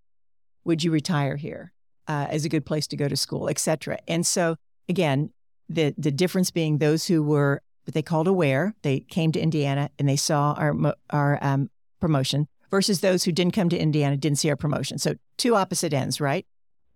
Would 0.64 0.84
you 0.84 0.92
retire 0.92 1.36
here? 1.36 1.74
Uh, 2.08 2.28
is 2.32 2.46
a 2.46 2.50
good 2.50 2.66
place 2.66 2.86
to 2.88 2.96
go 2.96 3.08
to 3.08 3.18
school, 3.18 3.50
et 3.50 3.58
cetera? 3.58 3.98
And 4.08 4.26
so, 4.26 4.56
again, 4.88 5.32
the, 5.68 5.94
the 5.98 6.12
difference 6.12 6.52
being 6.52 6.78
those 6.78 7.08
who 7.08 7.24
were 7.24 7.62
what 7.86 7.94
they 7.94 8.02
called 8.02 8.28
aware, 8.28 8.74
they 8.82 9.02
came 9.02 9.32
to 9.34 9.40
Indiana 9.40 9.90
and 9.98 10.08
they 10.08 10.16
saw 10.16 10.54
our, 10.54 10.74
our 11.10 11.40
um, 11.42 11.70
promotion, 12.00 12.48
versus 12.70 13.02
those 13.02 13.24
who 13.24 13.32
didn't 13.32 13.54
come 13.54 13.70
to 13.70 13.78
Indiana, 13.78 14.16
didn't 14.16 14.38
see 14.38 14.50
our 14.50 14.56
promotion. 14.56 15.00
So, 15.00 15.16
two 15.38 15.56
opposite 15.56 15.94
ends, 15.94 16.22
right? 16.22 16.46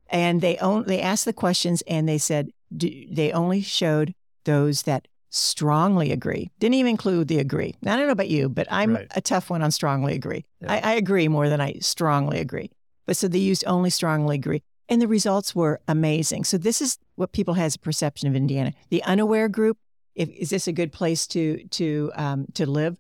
And 0.10 0.42
they, 0.42 0.58
on, 0.60 0.86
they 0.86 1.02
asked 1.02 1.26
the 1.26 1.34
questions 1.34 1.82
and 1.88 2.08
they 2.08 2.18
said, 2.18 2.50
do, 2.76 2.90
they 3.12 3.32
only 3.32 3.62
showed 3.62 4.14
those 4.44 4.84
that 4.84 5.08
strongly 5.30 6.12
agree. 6.12 6.50
Didn't 6.60 6.76
even 6.76 6.90
include 6.90 7.28
the 7.28 7.40
agree. 7.40 7.76
Now, 7.82 7.94
I 7.94 7.98
don't 7.98 8.08
know 8.08 8.14
about 8.14 8.30
you, 8.30 8.50
but 8.50 8.68
I'm 8.72 8.96
Right. 8.96 9.08
a 9.16 9.22
tough 9.22 9.50
one 9.50 9.62
on 9.62 9.72
strongly 9.72 10.16
agree. 10.16 10.46
Yeah. 10.62 10.74
I, 10.74 10.92
I 10.92 10.94
agree 10.94 11.28
more 11.28 11.50
than 11.50 11.62
I 11.62 11.74
strongly 11.80 12.40
agree. 12.40 12.72
But 13.06 13.18
so 13.18 13.28
they 13.28 13.40
used 13.40 13.64
only 13.68 13.90
strongly 13.90 14.36
agree. 14.36 14.64
And 14.90 15.02
the 15.02 15.08
results 15.08 15.54
were 15.54 15.82
amazing. 15.88 16.46
So 16.46 16.58
this 16.58 16.82
is 16.82 16.98
what 17.16 17.34
people 17.34 17.56
has 17.56 17.76
a 17.76 17.80
perception 17.80 18.30
of 18.30 18.36
Indiana. 18.36 18.74
The 18.90 19.04
unaware 19.04 19.50
group, 19.50 19.78
if, 20.16 20.30
is 20.30 20.50
this 20.50 20.68
a 20.68 20.72
good 20.72 20.92
place 20.94 21.28
to 21.28 21.64
to 21.72 22.12
um, 22.16 22.46
to 22.54 22.66
live? 22.66 22.98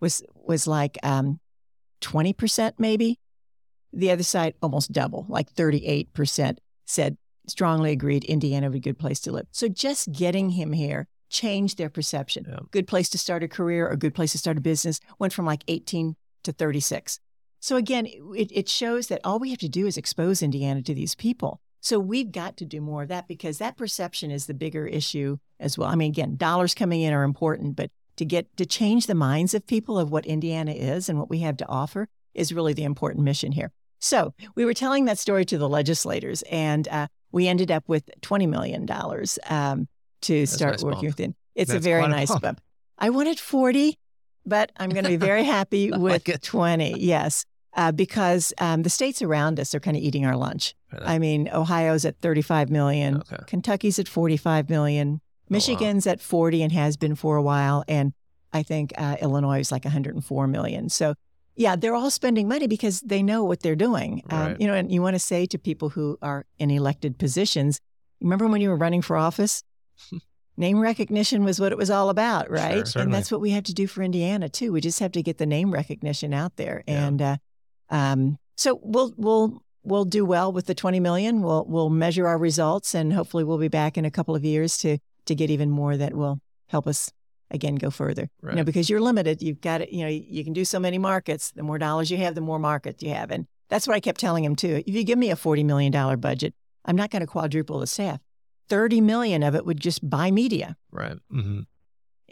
Was 0.00 0.22
was 0.34 0.66
like 0.66 0.98
um, 1.02 1.40
twenty 2.00 2.32
percent 2.32 2.74
maybe. 2.78 3.18
The 3.94 4.10
other 4.10 4.22
side 4.22 4.54
almost 4.62 4.92
double, 4.92 5.24
like 5.28 5.50
thirty 5.50 5.86
eight 5.86 6.12
percent 6.12 6.60
said 6.86 7.16
strongly 7.46 7.92
agreed 7.92 8.24
Indiana 8.24 8.66
would 8.66 8.72
be 8.74 8.78
a 8.78 8.92
good 8.92 8.98
place 8.98 9.20
to 9.20 9.32
live. 9.32 9.46
So 9.52 9.68
just 9.68 10.12
getting 10.12 10.50
him 10.50 10.72
here 10.72 11.08
changed 11.32 11.78
their 11.78 11.90
perception. 11.90 12.46
Yeah. 12.48 12.60
Good 12.70 12.86
place 12.86 13.08
to 13.10 13.18
start 13.18 13.42
a 13.42 13.48
career 13.48 13.88
or 13.88 13.96
good 13.96 14.14
place 14.14 14.32
to 14.32 14.38
start 14.38 14.58
a 14.58 14.60
business 14.60 15.00
went 15.18 15.32
from 15.32 15.46
like 15.46 15.64
18 15.66 16.14
to 16.44 16.52
36. 16.52 17.18
So 17.60 17.76
again, 17.76 18.06
it, 18.06 18.50
it 18.52 18.68
shows 18.68 19.08
that 19.08 19.20
all 19.24 19.38
we 19.38 19.50
have 19.50 19.58
to 19.60 19.68
do 19.68 19.86
is 19.86 19.96
expose 19.96 20.42
Indiana 20.42 20.82
to 20.82 20.94
these 20.94 21.14
people. 21.14 21.60
So 21.80 21.98
we've 21.98 22.30
got 22.30 22.56
to 22.58 22.64
do 22.64 22.80
more 22.80 23.02
of 23.02 23.08
that 23.08 23.26
because 23.26 23.58
that 23.58 23.76
perception 23.76 24.30
is 24.30 24.46
the 24.46 24.54
bigger 24.54 24.86
issue 24.86 25.38
as 25.58 25.76
well. 25.76 25.88
I 25.88 25.96
mean, 25.96 26.10
again, 26.10 26.36
dollars 26.36 26.74
coming 26.74 27.00
in 27.02 27.12
are 27.12 27.24
important, 27.24 27.74
but 27.74 27.90
to 28.16 28.24
get 28.24 28.56
to 28.56 28.66
change 28.66 29.06
the 29.06 29.14
minds 29.14 29.54
of 29.54 29.66
people 29.66 29.98
of 29.98 30.10
what 30.10 30.26
Indiana 30.26 30.72
is 30.72 31.08
and 31.08 31.18
what 31.18 31.30
we 31.30 31.40
have 31.40 31.56
to 31.56 31.68
offer 31.68 32.08
is 32.34 32.52
really 32.52 32.72
the 32.72 32.84
important 32.84 33.24
mission 33.24 33.52
here. 33.52 33.72
So 33.98 34.34
we 34.54 34.64
were 34.64 34.74
telling 34.74 35.04
that 35.06 35.18
story 35.18 35.44
to 35.46 35.58
the 35.58 35.68
legislators, 35.68 36.42
and 36.50 36.86
uh, 36.88 37.06
we 37.30 37.48
ended 37.48 37.70
up 37.70 37.88
with 37.88 38.10
$20 38.20 38.48
million 38.48 38.88
um, 39.48 39.88
to 40.22 40.42
a 40.42 40.46
start 40.46 40.72
nice 40.74 40.82
working 40.82 41.00
bump. 41.08 41.18
within. 41.18 41.34
It's 41.54 41.72
a 41.72 41.78
very 41.78 42.04
a 42.04 42.08
nice 42.08 42.28
bump. 42.28 42.42
bump. 42.42 42.60
I 42.98 43.10
wanted 43.10 43.38
40. 43.38 43.98
but 44.46 44.72
I'm 44.76 44.90
going 44.90 45.04
to 45.04 45.10
be 45.10 45.16
very 45.16 45.44
happy 45.44 45.90
with 45.96 46.26
like 46.28 46.40
20. 46.40 46.98
Yes. 46.98 47.44
Uh, 47.74 47.90
because 47.92 48.52
um, 48.58 48.82
the 48.82 48.90
states 48.90 49.22
around 49.22 49.58
us 49.58 49.74
are 49.74 49.80
kind 49.80 49.96
of 49.96 50.02
eating 50.02 50.26
our 50.26 50.36
lunch. 50.36 50.74
I 51.00 51.18
mean, 51.18 51.48
Ohio's 51.52 52.04
at 52.04 52.18
35 52.20 52.68
million, 52.70 53.16
Okay. 53.16 53.36
Kentucky's 53.46 53.98
at 53.98 54.08
45 54.08 54.68
million, 54.68 55.12
wow. 55.12 55.18
Michigan's 55.48 56.06
at 56.06 56.20
40 56.20 56.62
and 56.64 56.72
has 56.72 56.96
been 56.98 57.14
for 57.14 57.36
a 57.36 57.42
while, 57.42 57.82
and 57.88 58.12
I 58.52 58.62
think 58.62 58.92
uh, 58.98 59.16
Illinois 59.22 59.60
is 59.60 59.72
like 59.72 59.84
104 59.86 60.46
million. 60.48 60.90
So, 60.90 61.14
yeah, 61.56 61.74
they're 61.76 61.94
all 61.94 62.10
spending 62.10 62.46
money 62.46 62.66
because 62.66 63.00
they 63.00 63.22
know 63.22 63.42
what 63.44 63.60
they're 63.60 63.74
doing. 63.74 64.22
Um, 64.28 64.38
Right. 64.48 64.60
you 64.60 64.66
know, 64.66 64.74
and 64.74 64.92
you 64.92 65.00
want 65.00 65.14
to 65.14 65.18
say 65.20 65.46
to 65.46 65.58
people 65.58 65.88
who 65.90 66.18
are 66.20 66.44
in 66.58 66.70
elected 66.70 67.18
positions, 67.18 67.80
remember 68.20 68.46
when 68.48 68.60
you 68.60 68.68
were 68.68 68.76
running 68.76 69.00
for 69.00 69.16
office? 69.16 69.62
Name 70.56 70.78
recognition 70.80 71.44
was 71.44 71.60
what 71.60 71.72
it 71.72 71.78
was 71.78 71.90
all 71.90 72.10
about, 72.10 72.50
right? 72.50 72.94
and 72.96 73.12
that's 73.12 73.30
what 73.32 73.40
we 73.40 73.50
have 73.50 73.64
to 73.64 73.74
do 73.74 73.86
for 73.86 74.02
Indiana 74.02 74.48
too. 74.48 74.72
We 74.72 74.80
just 74.80 75.00
have 75.00 75.12
to 75.12 75.22
get 75.22 75.38
the 75.38 75.46
name 75.46 75.72
recognition 75.72 76.34
out 76.34 76.56
there, 76.56 76.82
Yeah. 76.86 77.06
and 77.06 77.22
uh, 77.22 77.36
um, 77.90 78.38
so 78.56 78.78
we'll 78.82 79.12
we'll 79.16 79.62
we'll 79.82 80.04
do 80.04 80.24
well 80.24 80.52
with 80.52 80.66
the 80.66 80.74
20 80.74 81.00
million. 81.00 81.42
We'll 81.42 81.64
we'll 81.66 81.90
measure 81.90 82.26
our 82.26 82.38
results, 82.38 82.94
and 82.94 83.12
hopefully 83.12 83.44
we'll 83.44 83.58
be 83.58 83.68
back 83.68 83.96
in 83.98 84.04
a 84.04 84.10
couple 84.10 84.34
of 84.36 84.44
years 84.44 84.76
to 84.78 84.98
to 85.26 85.34
get 85.34 85.50
even 85.50 85.70
more 85.70 85.96
that 85.96 86.14
will 86.14 86.40
help 86.68 86.86
us 86.86 87.10
again 87.50 87.74
go 87.76 87.90
further. 87.90 88.28
You 88.42 88.56
know, 88.56 88.64
because 88.64 88.88
you're 88.90 89.00
limited. 89.00 89.42
You've 89.42 89.60
got 89.60 89.80
it. 89.82 89.92
You 89.92 90.02
know, 90.02 90.08
you 90.08 90.44
can 90.44 90.52
do 90.52 90.64
so 90.64 90.78
many 90.78 90.98
markets. 90.98 91.52
The 91.52 91.62
more 91.62 91.78
dollars 91.78 92.10
you 92.10 92.18
have, 92.18 92.34
the 92.34 92.40
more 92.40 92.58
markets 92.58 93.02
you 93.02 93.10
have, 93.10 93.30
and 93.30 93.46
that's 93.68 93.86
what 93.86 93.94
I 93.96 94.00
kept 94.00 94.20
telling 94.20 94.44
him 94.44 94.54
too. 94.56 94.82
If 94.86 94.94
you 94.94 95.02
give 95.04 95.18
me 95.18 95.30
a 95.30 95.36
40 95.36 95.64
million 95.64 95.92
dollar 95.92 96.16
budget, 96.16 96.54
I'm 96.84 96.96
not 96.96 97.10
going 97.10 97.20
to 97.20 97.26
quadruple 97.26 97.80
the 97.80 97.86
staff. 97.86 98.20
30 98.68 99.00
million 99.00 99.42
of 99.42 99.54
it 99.54 99.64
would 99.66 99.80
just 99.80 100.08
buy 100.08 100.30
media 100.30 100.76
Right. 100.90 101.18
hmm 101.30 101.60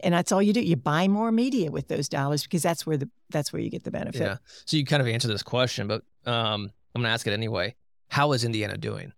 and 0.02 0.14
that's 0.14 0.32
all 0.32 0.40
you 0.42 0.52
do 0.54 0.60
you 0.62 0.76
buy 0.76 1.08
more 1.08 1.30
media 1.30 1.70
with 1.70 1.88
those 1.88 2.08
dollars 2.08 2.42
because 2.44 2.62
that's 2.62 2.86
where 2.86 2.96
the 2.96 3.10
that's 3.28 3.52
where 3.52 3.60
you 3.60 3.68
get 3.68 3.84
the 3.84 3.90
benefit 3.90 4.20
Yeah. 4.22 4.36
So 4.64 4.76
you 4.78 4.84
kind 4.86 5.02
of 5.02 5.08
answered 5.08 5.28
this 5.28 5.42
question, 5.42 5.86
but 5.88 6.02
um, 6.24 6.70
I'm 6.94 7.02
going 7.02 7.04
to 7.04 7.10
ask 7.12 7.26
it 7.26 7.32
anyway. 7.32 7.74
How 8.08 8.32
is 8.32 8.42
Indiana 8.44 8.78
doing? 8.78 9.12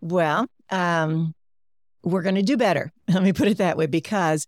well 0.00 0.46
um, 0.70 1.34
we're 2.02 2.22
going 2.22 2.34
to 2.34 2.42
do 2.42 2.56
better 2.56 2.92
let 3.08 3.22
me 3.22 3.32
put 3.32 3.48
it 3.48 3.58
that 3.58 3.76
way 3.76 3.86
because 3.86 4.46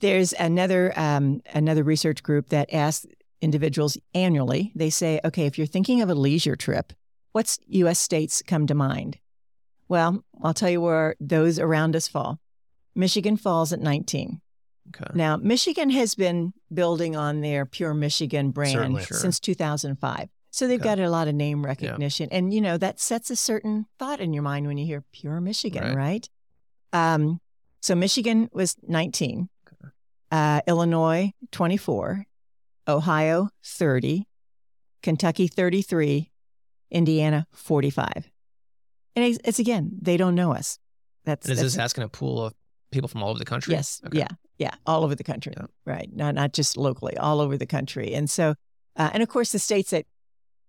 there's 0.00 0.32
another 0.34 0.92
um, 0.98 1.42
another 1.54 1.82
research 1.82 2.22
group 2.22 2.48
that 2.50 2.72
asks 2.72 3.06
individuals 3.40 3.98
annually 4.14 4.72
they 4.74 4.88
say 4.90 5.20
okay 5.24 5.46
if 5.46 5.58
you're 5.58 5.66
thinking 5.66 6.00
of 6.00 6.08
a 6.08 6.14
leisure 6.14 6.56
trip 6.56 6.92
what's 7.32 7.58
us 7.70 7.98
states 7.98 8.42
come 8.46 8.66
to 8.66 8.74
mind 8.74 9.18
well 9.88 10.24
i'll 10.42 10.54
tell 10.54 10.70
you 10.70 10.80
where 10.80 11.14
those 11.20 11.58
around 11.58 11.94
us 11.96 12.08
fall 12.08 12.38
michigan 12.94 13.36
falls 13.36 13.72
at 13.72 13.80
19 13.80 14.40
Okay. 14.90 15.04
Now, 15.14 15.36
Michigan 15.36 15.90
has 15.90 16.14
been 16.14 16.52
building 16.72 17.16
on 17.16 17.40
their 17.40 17.66
Pure 17.66 17.94
Michigan 17.94 18.52
brand 18.52 18.70
Certainly. 18.72 19.02
Sure. 19.06 19.16
since 19.18 19.40
2005. 19.40 20.28
So 20.52 20.68
they've 20.68 20.78
Okay. 20.80 20.90
got 20.90 21.00
a 21.00 21.10
lot 21.10 21.26
of 21.26 21.34
name 21.34 21.64
recognition. 21.66 22.28
And, 22.30 22.54
you 22.54 22.60
know, 22.60 22.78
that 22.78 23.00
sets 23.00 23.28
a 23.28 23.34
certain 23.34 23.86
thought 23.98 24.20
in 24.20 24.32
your 24.32 24.44
mind 24.44 24.68
when 24.68 24.78
you 24.78 24.86
hear 24.86 25.02
Pure 25.10 25.40
Michigan, 25.40 25.82
Right. 25.82 25.96
right? 25.96 26.30
Um, 26.92 27.40
so 27.80 27.96
Michigan 27.96 28.48
was 28.52 28.76
19, 28.86 29.48
uh, 30.30 30.60
Illinois, 30.68 31.32
24, 31.50 32.24
Ohio, 32.86 33.48
30, 33.64 34.28
Kentucky, 35.02 35.48
33, 35.48 36.30
Indiana, 36.92 37.48
45. 37.50 38.30
And 39.16 39.38
it's, 39.44 39.58
again, 39.58 39.90
they 40.00 40.16
don't 40.16 40.34
know 40.34 40.52
us. 40.52 40.78
That's, 41.24 41.46
And 41.46 41.52
is 41.54 41.58
that's 41.60 41.74
this 41.74 41.80
asking 41.82 42.04
a 42.04 42.08
pool 42.08 42.44
of 42.44 42.54
people 42.92 43.08
from 43.08 43.22
all 43.22 43.30
over 43.30 43.38
the 43.38 43.44
country? 43.44 43.74
Yes. 43.74 44.00
Okay. 44.06 44.18
Yeah. 44.18 44.28
Yeah. 44.58 44.74
All 44.86 45.02
over 45.04 45.14
the 45.14 45.24
country. 45.24 45.52
Yeah. 45.56 45.66
Right. 45.84 46.08
Not 46.14 46.34
not 46.34 46.52
just 46.52 46.76
locally, 46.76 47.16
all 47.16 47.40
over 47.40 47.56
the 47.56 47.66
country. 47.66 48.14
And 48.14 48.30
so, 48.30 48.54
uh, 48.96 49.10
and 49.12 49.22
of 49.22 49.28
course, 49.28 49.52
the 49.52 49.58
states 49.58 49.90
that 49.90 50.06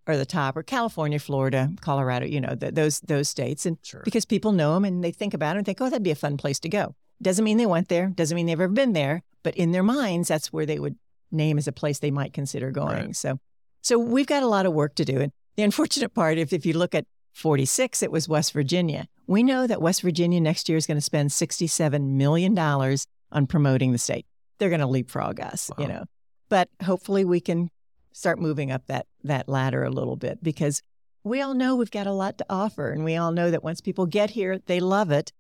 are 0.07 0.17
the 0.17 0.25
top 0.25 0.57
are 0.57 0.63
California, 0.63 1.19
Florida, 1.19 1.69
Colorado. 1.81 2.25
You 2.25 2.41
know, 2.41 2.55
th 2.55 2.73
those 2.73 2.99
those 3.01 3.29
states, 3.29 3.65
and 3.65 3.77
Sure. 3.83 4.01
because 4.03 4.25
people 4.25 4.51
know 4.53 4.73
them 4.73 4.85
and 4.85 5.03
they 5.03 5.11
think 5.11 5.33
about 5.33 5.55
it 5.55 5.59
and 5.59 5.65
think, 5.65 5.79
oh, 5.81 5.89
that'd 5.89 6.03
be 6.03 6.11
a 6.11 6.15
fun 6.15 6.37
place 6.37 6.59
to 6.61 6.69
go. 6.69 6.95
Doesn't 7.21 7.43
mean 7.45 7.57
they 7.57 7.65
went 7.65 7.89
there. 7.89 8.07
Doesn't 8.07 8.35
mean 8.35 8.45
they've 8.45 8.59
ever 8.59 8.67
been 8.73 8.93
there. 8.93 9.21
But 9.43 9.55
in 9.55 9.71
their 9.71 9.83
minds, 9.83 10.27
that's 10.27 10.51
where 10.53 10.65
they 10.65 10.79
would 10.79 10.95
name 11.31 11.57
as 11.57 11.67
a 11.67 11.71
place 11.71 11.99
they 11.99 12.11
might 12.11 12.33
consider 12.33 12.71
going. 12.71 13.05
Right. 13.07 13.15
So, 13.15 13.39
so 13.81 13.97
we've 13.99 14.27
got 14.27 14.43
a 14.43 14.47
lot 14.47 14.65
of 14.65 14.73
work 14.73 14.95
to 14.95 15.05
do. 15.05 15.19
And 15.21 15.31
the 15.55 15.63
unfortunate 15.63 16.13
part, 16.13 16.37
if 16.37 16.51
if 16.53 16.65
you 16.65 16.73
look 16.73 16.93
at 16.95 17.05
46, 17.37 18.01
it 18.01 18.11
was 18.11 18.27
West 18.27 18.51
Virginia. 18.51 19.07
We 19.27 19.43
know 19.43 19.67
that 19.67 19.81
West 19.81 20.01
Virginia 20.01 20.41
next 20.41 20.67
year 20.67 20.77
is 20.77 20.87
going 20.87 20.97
to 20.97 21.01
spend 21.01 21.29
$67 21.29 22.09
million 22.11 22.57
on 22.57 23.47
promoting 23.47 23.91
the 23.91 23.97
state. 23.97 24.25
They're 24.57 24.69
going 24.69 24.81
to 24.81 24.87
leapfrog 24.87 25.39
us, 25.39 25.69
you 25.77 25.87
know. 25.87 26.05
But 26.49 26.69
hopefully 26.83 27.25
we 27.25 27.39
can 27.39 27.69
start 28.11 28.39
moving 28.39 28.71
up 28.71 28.87
that 28.87 29.05
that 29.23 29.47
ladder 29.47 29.83
a 29.83 29.91
little 29.91 30.15
bit 30.15 30.41
because 30.41 30.81
we 31.23 31.41
all 31.41 31.53
know 31.53 31.75
we've 31.75 31.91
got 31.91 32.07
a 32.07 32.11
lot 32.11 32.39
to 32.39 32.45
offer 32.49 32.89
and 32.89 33.03
we 33.03 33.15
all 33.15 33.31
know 33.31 33.51
that 33.51 33.63
once 33.63 33.81
people 33.81 34.07
get 34.07 34.31
here, 34.31 34.59
they 34.65 34.79
love 34.79 35.11
it. 35.11 35.31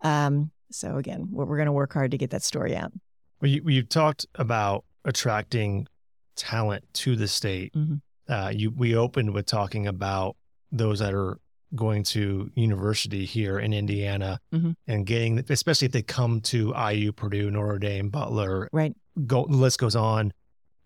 Um, 0.00 0.50
so 0.72 0.96
again, 0.96 1.28
we're, 1.30 1.44
we're 1.44 1.56
going 1.56 1.66
to 1.66 1.72
work 1.72 1.92
hard 1.92 2.10
to 2.10 2.18
get 2.18 2.30
that 2.30 2.42
story 2.42 2.74
out. 2.74 2.92
Well, 3.40 3.50
you, 3.50 3.62
you 3.66 3.82
talked 3.84 4.26
about 4.34 4.84
attracting 5.04 5.86
talent 6.34 6.84
to 6.94 7.14
the 7.14 7.28
state. 7.28 7.74
Mhm. 7.74 8.00
Uh, 8.26 8.50
you 8.52 8.70
we 8.70 8.96
opened 8.96 9.34
with 9.34 9.46
talking 9.46 9.86
about 9.86 10.36
those 10.72 10.98
that 10.98 11.14
are 11.14 11.38
going 11.74 12.02
to 12.04 12.50
university 12.54 13.24
here 13.24 13.58
in 13.58 13.72
Indiana 13.72 14.40
Mhm. 14.52 14.74
and 14.86 15.06
getting, 15.06 15.44
especially 15.48 15.86
if 15.86 15.92
they 15.92 16.02
come 16.02 16.40
to 16.42 16.72
IU, 16.74 17.12
Purdue, 17.12 17.50
Notre 17.50 17.78
Dame, 17.78 18.08
Butler. 18.10 18.68
Right. 18.72 18.94
Go, 19.26 19.46
the 19.46 19.56
list 19.56 19.78
goes 19.78 19.96
on. 19.96 20.32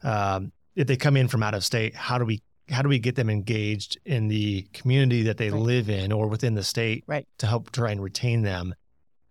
Um, 0.03 0.53
if 0.77 0.87
they 0.87 0.96
come 0.96 1.16
in 1.16 1.29
from 1.29 1.42
out 1.42 1.55
of 1.55 1.64
state, 1.64 1.94
how 1.94 2.18
do 2.18 2.24
we 2.24 2.42
how 2.70 2.83
do 2.83 2.88
we 2.90 2.98
get 2.98 3.14
them 3.16 3.31
engaged 3.31 3.96
in 4.05 4.29
the 4.29 4.61
community 4.74 5.22
that 5.22 5.38
they 5.38 5.48
Right. 5.48 5.59
live 5.62 5.88
in 5.88 6.12
or 6.12 6.29
within 6.29 6.53
the 6.55 6.62
state 6.62 7.03
Right. 7.07 7.27
to 7.38 7.46
help 7.46 7.70
try 7.72 7.90
and 7.92 8.03
retain 8.03 8.42
them? 8.42 8.74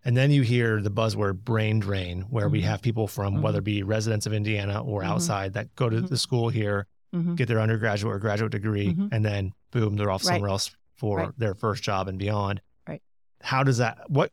And 0.04 0.16
then 0.16 0.32
you 0.32 0.42
hear 0.42 0.82
the 0.82 0.90
buzzword 0.90 1.44
brain 1.44 1.78
drain, 1.78 2.22
where 2.30 2.48
we 2.48 2.62
Mhm. 2.62 2.64
have 2.64 2.82
people 2.82 3.06
from 3.06 3.36
Mhm. 3.36 3.42
whether 3.42 3.58
it 3.60 3.64
be 3.64 3.84
residents 3.84 4.26
of 4.26 4.32
Indiana 4.32 4.82
or 4.82 5.02
Mhm. 5.02 5.06
outside 5.06 5.52
that 5.52 5.72
go 5.76 5.88
to 5.88 5.98
Mhm. 6.02 6.08
the 6.08 6.18
school 6.18 6.48
here, 6.48 6.88
Mhm. 7.14 7.36
get 7.36 7.46
their 7.46 7.60
undergraduate 7.60 8.12
or 8.12 8.18
graduate 8.18 8.50
degree, 8.50 8.96
and 9.12 9.24
then 9.24 9.52
boom, 9.70 9.94
they're 9.94 10.10
off 10.10 10.24
Right. 10.26 10.32
somewhere 10.34 10.50
else 10.50 10.72
for 10.98 11.16
Right. 11.18 11.38
their 11.38 11.54
first 11.54 11.82
job 11.82 12.08
and 12.08 12.18
beyond. 12.18 12.60
Right. 12.86 13.02
How 13.40 13.62
does 13.62 13.78
that 13.78 14.10
what 14.10 14.32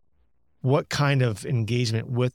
what 0.62 0.90
kind 0.90 1.22
of 1.22 1.46
engagement 1.46 2.10
with 2.10 2.34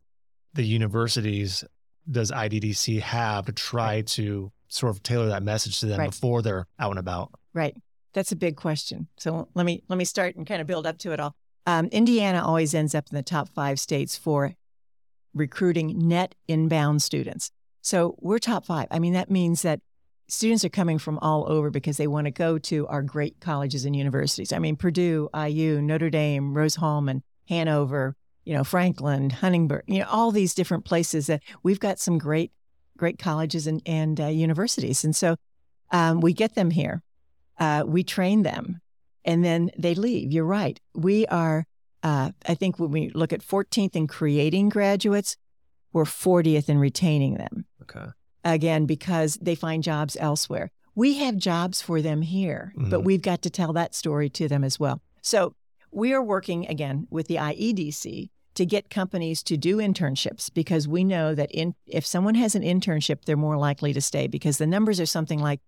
the 0.54 0.62
universities 0.64 1.64
does 2.10 2.30
IDDC 2.30 3.00
have 3.00 3.46
to 3.46 3.52
try 3.52 4.02
to 4.02 4.50
sort 4.68 4.94
of 4.94 5.02
tailor 5.02 5.26
that 5.28 5.42
message 5.42 5.80
to 5.80 5.86
them 5.86 5.98
Right. 5.98 6.10
before 6.10 6.40
they're 6.42 6.66
out 6.78 6.90
and 6.90 6.98
about? 6.98 7.32
Right. 7.54 7.76
That's 8.12 8.32
a 8.32 8.36
big 8.36 8.56
question. 8.56 9.08
So 9.18 9.48
let 9.54 9.66
me 9.66 9.82
let 9.88 9.96
me 9.96 10.04
start 10.04 10.36
and 10.36 10.46
kind 10.46 10.60
of 10.60 10.66
build 10.66 10.86
up 10.86 10.98
to 10.98 11.12
it 11.12 11.20
all. 11.20 11.34
Um, 11.66 11.86
Indiana 11.86 12.44
always 12.44 12.74
ends 12.74 12.94
up 12.94 13.06
in 13.10 13.16
the 13.16 13.22
top 13.22 13.48
five 13.50 13.78
states 13.78 14.16
for 14.16 14.54
recruiting 15.34 16.08
net 16.08 16.34
inbound 16.48 17.02
students. 17.02 17.50
So 17.82 18.16
we're 18.20 18.38
top 18.38 18.64
five. 18.66 18.88
I 18.90 18.98
mean, 18.98 19.12
that 19.12 19.30
means 19.30 19.62
that 19.62 19.80
students 20.32 20.64
are 20.64 20.70
coming 20.70 20.98
from 20.98 21.18
all 21.18 21.50
over 21.50 21.70
because 21.70 21.96
they 21.96 22.06
want 22.06 22.26
to 22.26 22.30
go 22.30 22.58
to 22.58 22.86
our 22.88 23.02
great 23.02 23.40
colleges 23.40 23.84
and 23.84 23.94
universities. 23.94 24.52
I 24.52 24.58
mean, 24.58 24.76
Purdue, 24.76 25.28
IU, 25.34 25.80
Notre 25.80 26.10
Dame, 26.10 26.54
Rose-Hulman, 26.54 27.22
Hanover, 27.48 28.16
you 28.44 28.54
know, 28.54 28.64
Franklin, 28.64 29.30
Huntington, 29.30 29.82
you 29.86 30.00
know, 30.00 30.06
all 30.08 30.30
these 30.30 30.54
different 30.54 30.84
places 30.84 31.26
that 31.26 31.42
we've 31.62 31.80
got 31.80 31.98
some 31.98 32.18
great, 32.18 32.52
great 32.96 33.18
colleges 33.18 33.66
and, 33.66 33.82
and 33.86 34.20
uh, 34.20 34.26
universities. 34.26 35.04
And 35.04 35.14
so 35.14 35.36
um, 35.90 36.20
we 36.20 36.32
get 36.32 36.54
them 36.54 36.70
here, 36.70 37.02
uh, 37.58 37.84
we 37.86 38.02
train 38.02 38.42
them, 38.42 38.80
and 39.24 39.44
then 39.44 39.70
they 39.78 39.94
leave. 39.94 40.32
You're 40.32 40.44
right. 40.44 40.80
We 40.94 41.26
are, 41.26 41.66
uh, 42.02 42.30
I 42.46 42.54
think 42.54 42.78
when 42.78 42.90
we 42.90 43.10
look 43.10 43.32
at 43.32 43.40
14th 43.40 43.96
in 43.96 44.06
creating 44.06 44.68
graduates, 44.68 45.36
we're 45.92 46.04
40th 46.04 46.68
in 46.68 46.78
retaining 46.78 47.34
them 47.34 47.66
Okay. 47.90 48.06
Again 48.44 48.86
because 48.86 49.38
they 49.40 49.54
find 49.54 49.82
jobs 49.82 50.16
elsewhere. 50.20 50.70
We 50.94 51.14
have 51.18 51.36
jobs 51.36 51.80
for 51.80 52.02
them 52.02 52.22
here, 52.22 52.72
but 52.76 53.00
Mhm. 53.00 53.04
we've 53.04 53.22
got 53.22 53.42
to 53.42 53.50
tell 53.50 53.72
that 53.74 53.94
story 53.94 54.28
to 54.30 54.48
them 54.48 54.64
as 54.64 54.78
well. 54.80 55.00
So 55.22 55.54
we 55.92 56.12
are 56.12 56.22
working 56.22 56.66
again 56.66 57.06
with 57.10 57.26
the 57.28 57.38
IEDC 57.38 58.30
to 58.54 58.66
get 58.66 58.90
companies 58.90 59.42
to 59.44 59.56
do 59.56 59.76
internships 59.78 60.52
because 60.52 60.88
we 60.88 61.04
know 61.04 61.34
that 61.34 61.50
in, 61.52 61.74
if 61.86 62.04
someone 62.04 62.34
has 62.34 62.54
an 62.54 62.62
internship, 62.62 63.24
they're 63.24 63.36
more 63.36 63.56
likely 63.56 63.92
to 63.92 64.00
stay 64.00 64.26
because 64.26 64.58
the 64.58 64.66
numbers 64.66 65.00
are 65.00 65.06
something 65.06 65.38
like 65.38 65.60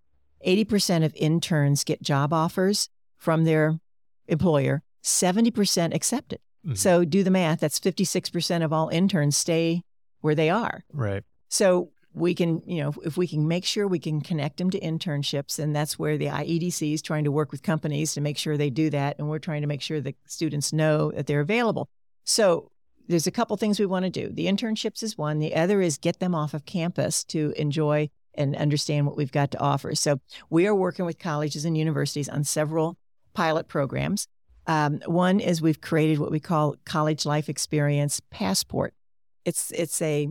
80% 0.44 1.04
of 1.04 1.14
interns 1.14 1.84
get 1.84 2.02
job 2.02 2.32
offers 2.32 2.88
from 3.16 3.44
their 3.44 3.78
employer, 4.26 4.82
70% 5.02 5.94
accept 5.94 6.32
it. 6.32 6.40
Mhm. 6.66 6.76
So 6.76 7.04
do 7.04 7.22
the 7.22 7.30
math. 7.30 7.60
That's 7.60 7.78
56% 7.78 8.64
of 8.64 8.72
all 8.72 8.88
interns 8.88 9.36
stay 9.36 9.82
where 10.20 10.34
they 10.34 10.50
are. 10.50 10.84
Right. 10.92 11.22
So 11.48 11.90
we 12.14 12.34
can, 12.34 12.62
you 12.66 12.82
know, 12.82 12.92
if 13.04 13.16
we 13.16 13.26
can 13.26 13.48
make 13.48 13.64
sure 13.64 13.86
we 13.86 13.98
can 13.98 14.20
connect 14.20 14.58
them 14.58 14.70
to 14.70 14.80
internships, 14.80 15.58
and 15.58 15.74
that's 15.74 15.98
where 15.98 16.18
the 16.18 16.26
IEDC 16.26 16.92
is 16.92 17.02
trying 17.02 17.24
to 17.24 17.32
work 17.32 17.50
with 17.50 17.62
companies 17.62 18.14
to 18.14 18.20
make 18.20 18.36
sure 18.36 18.56
they 18.56 18.70
do 18.70 18.90
that, 18.90 19.18
and 19.18 19.28
we're 19.28 19.38
trying 19.38 19.62
to 19.62 19.66
make 19.66 19.82
sure 19.82 20.00
that 20.00 20.16
students 20.26 20.72
know 20.72 21.10
that 21.12 21.26
they're 21.26 21.40
available. 21.40 21.88
So 22.24 22.70
there's 23.08 23.26
a 23.26 23.32
couple 23.32 23.56
things 23.56 23.80
we 23.80 23.86
want 23.86 24.04
to 24.04 24.10
do. 24.10 24.28
The 24.32 24.46
internships 24.46 25.02
is 25.02 25.18
one. 25.18 25.38
The 25.38 25.54
other 25.54 25.80
is 25.80 25.98
get 25.98 26.20
them 26.20 26.34
off 26.34 26.54
of 26.54 26.64
campus 26.64 27.24
to 27.24 27.52
enjoy 27.56 28.10
and 28.34 28.56
understand 28.56 29.06
what 29.06 29.16
we've 29.16 29.32
got 29.32 29.50
to 29.52 29.60
offer. 29.60 29.94
So 29.94 30.20
we 30.50 30.66
are 30.66 30.74
working 30.74 31.04
with 31.04 31.18
colleges 31.18 31.64
and 31.64 31.76
universities 31.76 32.28
on 32.28 32.44
several 32.44 32.96
pilot 33.34 33.68
programs. 33.68 34.28
Um, 34.66 35.00
one 35.06 35.40
is 35.40 35.60
we've 35.60 35.80
created 35.80 36.18
what 36.18 36.30
we 36.30 36.40
call 36.40 36.76
College 36.84 37.26
Life 37.26 37.48
Experience 37.48 38.20
Passport. 38.30 38.94
It's 39.44 39.72
it's 39.72 40.00
a 40.00 40.28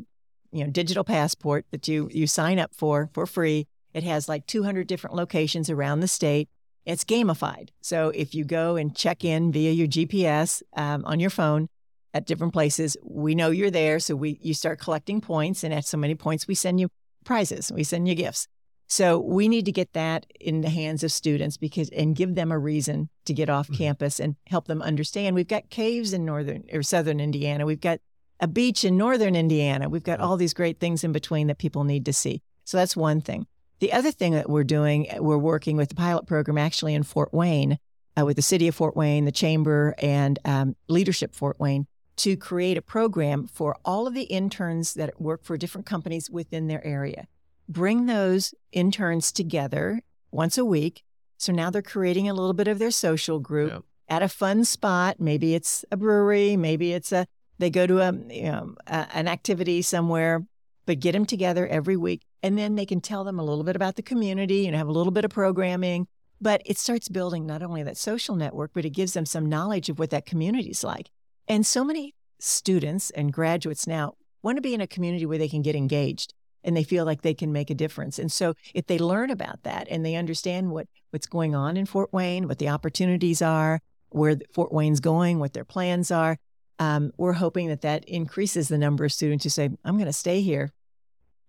you 0.51 0.63
know 0.63 0.69
digital 0.69 1.03
passport 1.03 1.65
that 1.71 1.87
you 1.87 2.09
you 2.11 2.27
sign 2.27 2.59
up 2.59 2.73
for 2.73 3.09
for 3.13 3.25
free. 3.25 3.67
It 3.93 4.03
has 4.03 4.29
like 4.29 4.47
200 4.47 4.87
different 4.87 5.15
locations 5.15 5.69
around 5.69 5.99
the 5.99 6.07
state. 6.07 6.49
It's 6.85 7.03
gamified. 7.03 7.69
So 7.81 8.09
if 8.09 8.33
you 8.33 8.45
go 8.45 8.75
and 8.75 8.95
check 8.95 9.23
in 9.23 9.51
via 9.51 9.71
your 9.71 9.87
GPS 9.87 10.63
um, 10.75 11.03
on 11.05 11.19
your 11.19 11.29
phone 11.29 11.67
at 12.13 12.25
different 12.25 12.53
places, 12.53 12.97
we 13.03 13.35
know 13.35 13.51
you're 13.51 13.71
there. 13.71 13.99
So 13.99 14.15
we 14.15 14.39
you 14.41 14.53
start 14.53 14.79
collecting 14.79 15.21
points, 15.21 15.63
and 15.63 15.73
at 15.73 15.85
so 15.85 15.97
many 15.97 16.15
points, 16.15 16.47
we 16.47 16.55
send 16.55 16.79
you 16.79 16.89
prizes. 17.23 17.71
We 17.71 17.83
send 17.83 18.07
you 18.07 18.15
gifts. 18.15 18.47
So 18.91 19.19
we 19.19 19.47
need 19.47 19.63
to 19.65 19.71
get 19.71 19.93
that 19.93 20.25
in 20.37 20.59
the 20.59 20.69
hands 20.69 21.01
of 21.01 21.13
students 21.13 21.55
because 21.55 21.89
and 21.91 22.13
give 22.13 22.35
them 22.35 22.51
a 22.51 22.59
reason 22.59 23.07
to 23.23 23.33
get 23.33 23.49
off 23.49 23.67
mm-hmm. 23.67 23.75
campus 23.75 24.19
and 24.19 24.35
help 24.47 24.67
them 24.67 24.81
understand. 24.81 25.33
We've 25.33 25.47
got 25.47 25.69
caves 25.69 26.11
in 26.11 26.25
northern 26.25 26.65
or 26.73 26.83
southern 26.83 27.21
Indiana. 27.21 27.65
We've 27.65 27.79
got 27.79 27.99
a 28.41 28.47
beach 28.47 28.83
in 28.83 28.97
northern 28.97 29.35
Indiana. 29.35 29.87
We've 29.87 30.03
got 30.03 30.19
all 30.19 30.35
these 30.35 30.53
great 30.53 30.79
things 30.79 31.03
in 31.03 31.11
between 31.11 31.47
that 31.47 31.59
people 31.59 31.83
need 31.83 32.05
to 32.05 32.13
see. 32.13 32.41
So 32.65 32.77
that's 32.77 32.97
one 32.97 33.21
thing. 33.21 33.45
The 33.79 33.93
other 33.93 34.11
thing 34.11 34.33
that 34.33 34.49
we're 34.49 34.63
doing, 34.63 35.07
we're 35.19 35.37
working 35.37 35.77
with 35.77 35.89
the 35.89 35.95
pilot 35.95 36.27
program 36.27 36.57
actually 36.57 36.93
in 36.93 37.03
Fort 37.03 37.33
Wayne 37.33 37.77
uh, 38.19 38.25
with 38.25 38.35
the 38.35 38.41
city 38.41 38.67
of 38.67 38.75
Fort 38.75 38.95
Wayne, 38.95 39.25
the 39.25 39.31
chamber, 39.31 39.95
and 39.99 40.39
um, 40.43 40.75
leadership 40.87 41.33
Fort 41.33 41.59
Wayne 41.59 41.87
to 42.17 42.35
create 42.35 42.77
a 42.77 42.81
program 42.81 43.47
for 43.47 43.77
all 43.85 44.05
of 44.05 44.13
the 44.13 44.23
interns 44.23 44.93
that 44.95 45.19
work 45.21 45.43
for 45.43 45.57
different 45.57 45.87
companies 45.87 46.29
within 46.29 46.67
their 46.67 46.85
area. 46.85 47.27
Bring 47.69 48.05
those 48.05 48.53
interns 48.71 49.31
together 49.31 50.01
once 50.31 50.57
a 50.57 50.65
week. 50.65 51.03
So 51.37 51.51
now 51.51 51.69
they're 51.69 51.81
creating 51.81 52.29
a 52.29 52.33
little 52.33 52.53
bit 52.53 52.67
of 52.67 52.79
their 52.79 52.91
social 52.91 53.39
group 53.39 53.85
at 54.07 54.21
a 54.21 54.27
fun 54.27 54.65
spot. 54.65 55.19
Maybe 55.19 55.55
it's 55.55 55.85
a 55.91 55.97
brewery, 55.97 56.57
maybe 56.57 56.93
it's 56.93 57.11
a 57.11 57.25
they 57.61 57.69
go 57.69 57.87
to 57.87 57.99
a, 57.99 58.11
you 58.29 58.51
know, 58.51 58.75
a, 58.87 59.07
an 59.13 59.27
activity 59.27 59.81
somewhere, 59.81 60.45
but 60.85 60.99
get 60.99 61.13
them 61.13 61.25
together 61.25 61.67
every 61.67 61.95
week, 61.95 62.23
and 62.43 62.57
then 62.57 62.75
they 62.75 62.85
can 62.85 62.99
tell 62.99 63.23
them 63.23 63.39
a 63.39 63.43
little 63.43 63.63
bit 63.63 63.75
about 63.75 63.95
the 63.95 64.01
community 64.01 64.67
and 64.67 64.75
have 64.75 64.87
a 64.87 64.91
little 64.91 65.11
bit 65.11 65.23
of 65.23 65.31
programming. 65.31 66.07
But 66.41 66.63
it 66.65 66.79
starts 66.79 67.07
building 67.07 67.45
not 67.45 67.61
only 67.61 67.83
that 67.83 67.97
social 67.97 68.35
network, 68.35 68.71
but 68.73 68.83
it 68.83 68.89
gives 68.89 69.13
them 69.13 69.27
some 69.27 69.45
knowledge 69.45 69.89
of 69.89 69.99
what 69.99 70.09
that 70.09 70.25
community 70.25 70.71
is 70.71 70.83
like. 70.83 71.11
And 71.47 71.65
so 71.65 71.83
many 71.83 72.15
students 72.39 73.11
and 73.11 73.31
graduates 73.31 73.85
now 73.85 74.15
want 74.41 74.57
to 74.57 74.61
be 74.61 74.73
in 74.73 74.81
a 74.81 74.87
community 74.87 75.27
where 75.27 75.37
they 75.37 75.47
can 75.47 75.61
get 75.61 75.75
engaged 75.75 76.33
and 76.63 76.75
they 76.75 76.83
feel 76.83 77.05
like 77.05 77.21
they 77.21 77.35
can 77.35 77.51
make 77.51 77.69
a 77.69 77.75
difference. 77.75 78.17
And 78.17 78.31
so 78.31 78.55
if 78.73 78.87
they 78.87 78.97
learn 78.97 79.29
about 79.29 79.61
that 79.63 79.87
and 79.89 80.03
they 80.03 80.15
understand 80.15 80.71
what, 80.71 80.87
what's 81.11 81.27
going 81.27 81.53
on 81.53 81.77
in 81.77 81.85
Fort 81.85 82.11
Wayne, 82.11 82.47
what 82.47 82.57
the 82.57 82.69
opportunities 82.69 83.43
are, 83.43 83.79
where 84.09 84.37
Fort 84.51 84.73
Wayne's 84.73 84.99
going, 84.99 85.37
what 85.37 85.53
their 85.53 85.65
plans 85.65 86.09
are, 86.09 86.37
um, 86.81 87.13
we're 87.15 87.33
hoping 87.33 87.67
that 87.67 87.81
that 87.81 88.03
increases 88.05 88.67
the 88.67 88.77
number 88.77 89.05
of 89.05 89.13
students 89.13 89.43
who 89.43 89.51
say, 89.51 89.69
I'm 89.85 89.97
going 89.97 90.07
to 90.07 90.13
stay 90.13 90.41
here 90.41 90.73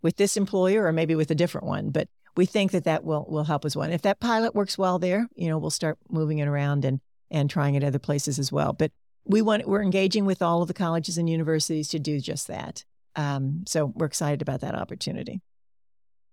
with 0.02 0.18
this 0.18 0.36
employer 0.36 0.84
or 0.84 0.92
maybe 0.92 1.14
with 1.14 1.30
a 1.30 1.34
different 1.34 1.66
one. 1.66 1.88
But 1.88 2.08
we 2.36 2.44
think 2.44 2.72
that 2.72 2.84
that 2.84 3.02
will, 3.02 3.24
will 3.26 3.44
help 3.44 3.64
as 3.64 3.74
well. 3.74 3.84
And 3.84 3.94
if 3.94 4.02
that 4.02 4.20
pilot 4.20 4.54
works 4.54 4.76
well 4.76 4.98
there, 4.98 5.26
you 5.34 5.48
know, 5.48 5.56
we'll 5.56 5.70
start 5.70 5.96
moving 6.10 6.40
it 6.40 6.48
around 6.48 6.84
and, 6.84 7.00
and 7.30 7.48
trying 7.48 7.76
it 7.76 7.82
other 7.82 7.98
places 7.98 8.38
as 8.38 8.52
well. 8.52 8.74
But 8.74 8.92
we 9.24 9.40
want 9.40 9.66
we're 9.66 9.82
engaging 9.82 10.26
with 10.26 10.42
all 10.42 10.60
of 10.60 10.68
the 10.68 10.74
colleges 10.74 11.16
and 11.16 11.30
universities 11.30 11.88
to 11.88 11.98
do 11.98 12.20
just 12.20 12.48
that. 12.48 12.84
Um, 13.16 13.64
so 13.66 13.86
we're 13.86 14.06
excited 14.06 14.42
about 14.42 14.60
that 14.60 14.74
opportunity. 14.74 15.40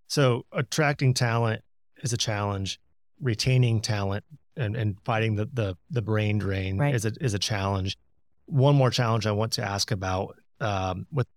So 0.07 0.45
attracting 0.51 1.13
talent 1.13 1.61
is 2.03 2.11
a 2.11 2.17
challenge. 2.17 2.81
Retaining 3.21 3.79
talent 3.79 4.25
and, 4.57 4.75
and 4.75 4.97
fighting 5.05 5.35
the, 5.35 5.49
the 5.53 5.77
the 5.89 6.01
brain 6.01 6.37
drain 6.37 6.77
right. 6.77 6.95
is 6.95 7.05
a 7.05 7.13
is 7.21 7.33
a 7.33 7.39
challenge. 7.39 7.97
One 8.49 8.75
more 8.75 8.89
challenge 8.89 9.27
I 9.27 9.31
want 9.31 9.53
to 9.53 9.63
ask 9.63 9.91
about 9.91 10.37
um, 10.59 11.05
with 11.11 11.27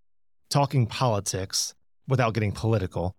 talking 0.49 0.87
politics 0.87 1.73
without 2.07 2.33
getting 2.33 2.51
political. 2.51 3.15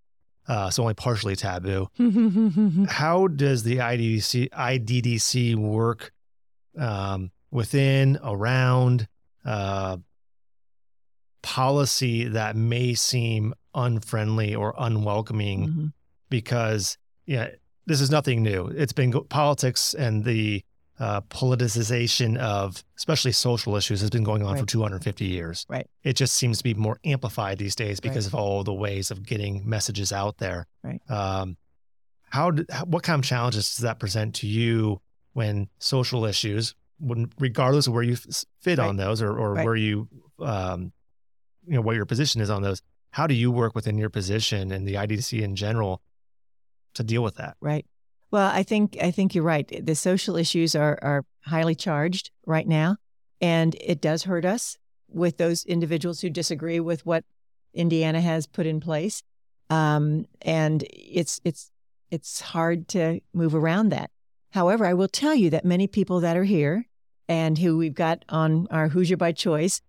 Uh, 0.46 0.68
so 0.68 0.82
only 0.82 0.94
partially 0.94 1.36
taboo. 1.36 1.88
How 2.88 3.28
does 3.28 3.62
the 3.62 3.78
IDDC 3.78 4.50
IDDC 4.50 5.54
work 5.56 6.12
um, 6.78 7.30
within, 7.50 8.18
around 8.22 9.08
uh, 9.44 9.96
policy 11.42 12.28
that 12.28 12.56
may 12.56 12.94
seem 12.94 13.54
unfriendly 13.74 14.54
or 14.54 14.74
unwelcoming 14.78 15.68
mm-hmm. 15.68 15.86
because 16.28 16.98
yeah, 17.26 17.48
this 17.86 18.00
is 18.00 18.10
nothing 18.10 18.42
new. 18.42 18.66
It's 18.66 18.92
been 18.92 19.10
go- 19.10 19.22
politics 19.22 19.94
and 19.94 20.24
the 20.24 20.62
uh, 21.00 21.20
politicization 21.22 22.36
of 22.38 22.84
especially 22.96 23.32
social 23.32 23.76
issues 23.76 24.00
has 24.00 24.10
been 24.10 24.24
going 24.24 24.42
on 24.42 24.52
right. 24.52 24.60
for 24.60 24.66
250 24.66 25.24
years. 25.24 25.66
Right. 25.68 25.88
It 26.02 26.14
just 26.14 26.34
seems 26.34 26.58
to 26.58 26.64
be 26.64 26.74
more 26.74 26.98
amplified 27.04 27.58
these 27.58 27.74
days 27.74 28.00
because 28.00 28.26
right. 28.26 28.34
of 28.34 28.34
all 28.34 28.64
the 28.64 28.72
ways 28.72 29.10
of 29.10 29.24
getting 29.24 29.68
messages 29.68 30.12
out 30.12 30.38
there. 30.38 30.66
Right. 30.82 31.00
Um, 31.10 31.56
how, 32.30 32.52
did, 32.52 32.70
what 32.86 33.02
kind 33.02 33.18
of 33.18 33.28
challenges 33.28 33.74
does 33.74 33.82
that 33.82 33.98
present 33.98 34.36
to 34.36 34.46
you 34.46 35.00
when 35.32 35.68
social 35.78 36.24
issues, 36.24 36.74
when 36.98 37.30
regardless 37.38 37.86
of 37.86 37.92
where 37.92 38.02
you 38.02 38.16
fit 38.16 38.78
right. 38.78 38.80
on 38.80 38.96
those 38.96 39.20
or, 39.20 39.36
or 39.36 39.54
where 39.54 39.76
you 39.76 40.08
um, 40.40 40.92
you 41.66 41.74
know 41.74 41.80
what 41.80 41.96
your 41.96 42.06
position 42.06 42.40
is 42.40 42.50
on 42.50 42.62
those 42.62 42.82
how 43.10 43.26
do 43.26 43.34
you 43.34 43.50
work 43.50 43.74
within 43.74 43.96
your 43.96 44.10
position 44.10 44.72
and 44.72 44.86
the 44.86 44.94
IDC 44.94 45.40
in 45.40 45.56
general 45.56 46.02
to 46.94 47.02
deal 47.02 47.22
with 47.22 47.36
that 47.36 47.56
right 47.60 47.86
well 48.34 48.50
i 48.52 48.64
think 48.64 48.96
i 49.00 49.10
think 49.12 49.34
you're 49.34 49.44
right. 49.44 49.86
The 49.86 49.94
social 49.94 50.36
issues 50.36 50.74
are 50.74 50.98
are 51.02 51.24
highly 51.46 51.76
charged 51.76 52.32
right 52.44 52.66
now 52.66 52.96
and 53.40 53.76
it 53.80 54.00
does 54.00 54.24
hurt 54.24 54.44
us 54.44 54.76
with 55.08 55.36
those 55.36 55.64
individuals 55.64 56.20
who 56.20 56.30
disagree 56.30 56.80
with 56.80 57.06
what 57.06 57.24
indiana 57.72 58.20
has 58.20 58.46
put 58.46 58.66
in 58.66 58.80
place. 58.80 59.22
Um, 59.70 60.26
and 60.42 60.84
it's 60.90 61.40
it's 61.44 61.70
it's 62.10 62.40
hard 62.40 62.88
to 62.88 63.20
move 63.32 63.54
around 63.54 63.90
that. 63.90 64.10
However, 64.50 64.84
I 64.84 64.94
will 64.94 65.08
tell 65.08 65.34
you 65.34 65.50
that 65.50 65.64
many 65.64 65.86
people 65.86 66.20
that 66.20 66.36
are 66.36 66.44
here 66.44 66.86
and 67.28 67.58
who 67.58 67.78
we've 67.78 67.94
got 67.94 68.24
on 68.28 68.66
our 68.70 68.88
Hoosier 68.88 69.16
by 69.16 69.32
Choice, 69.32 69.80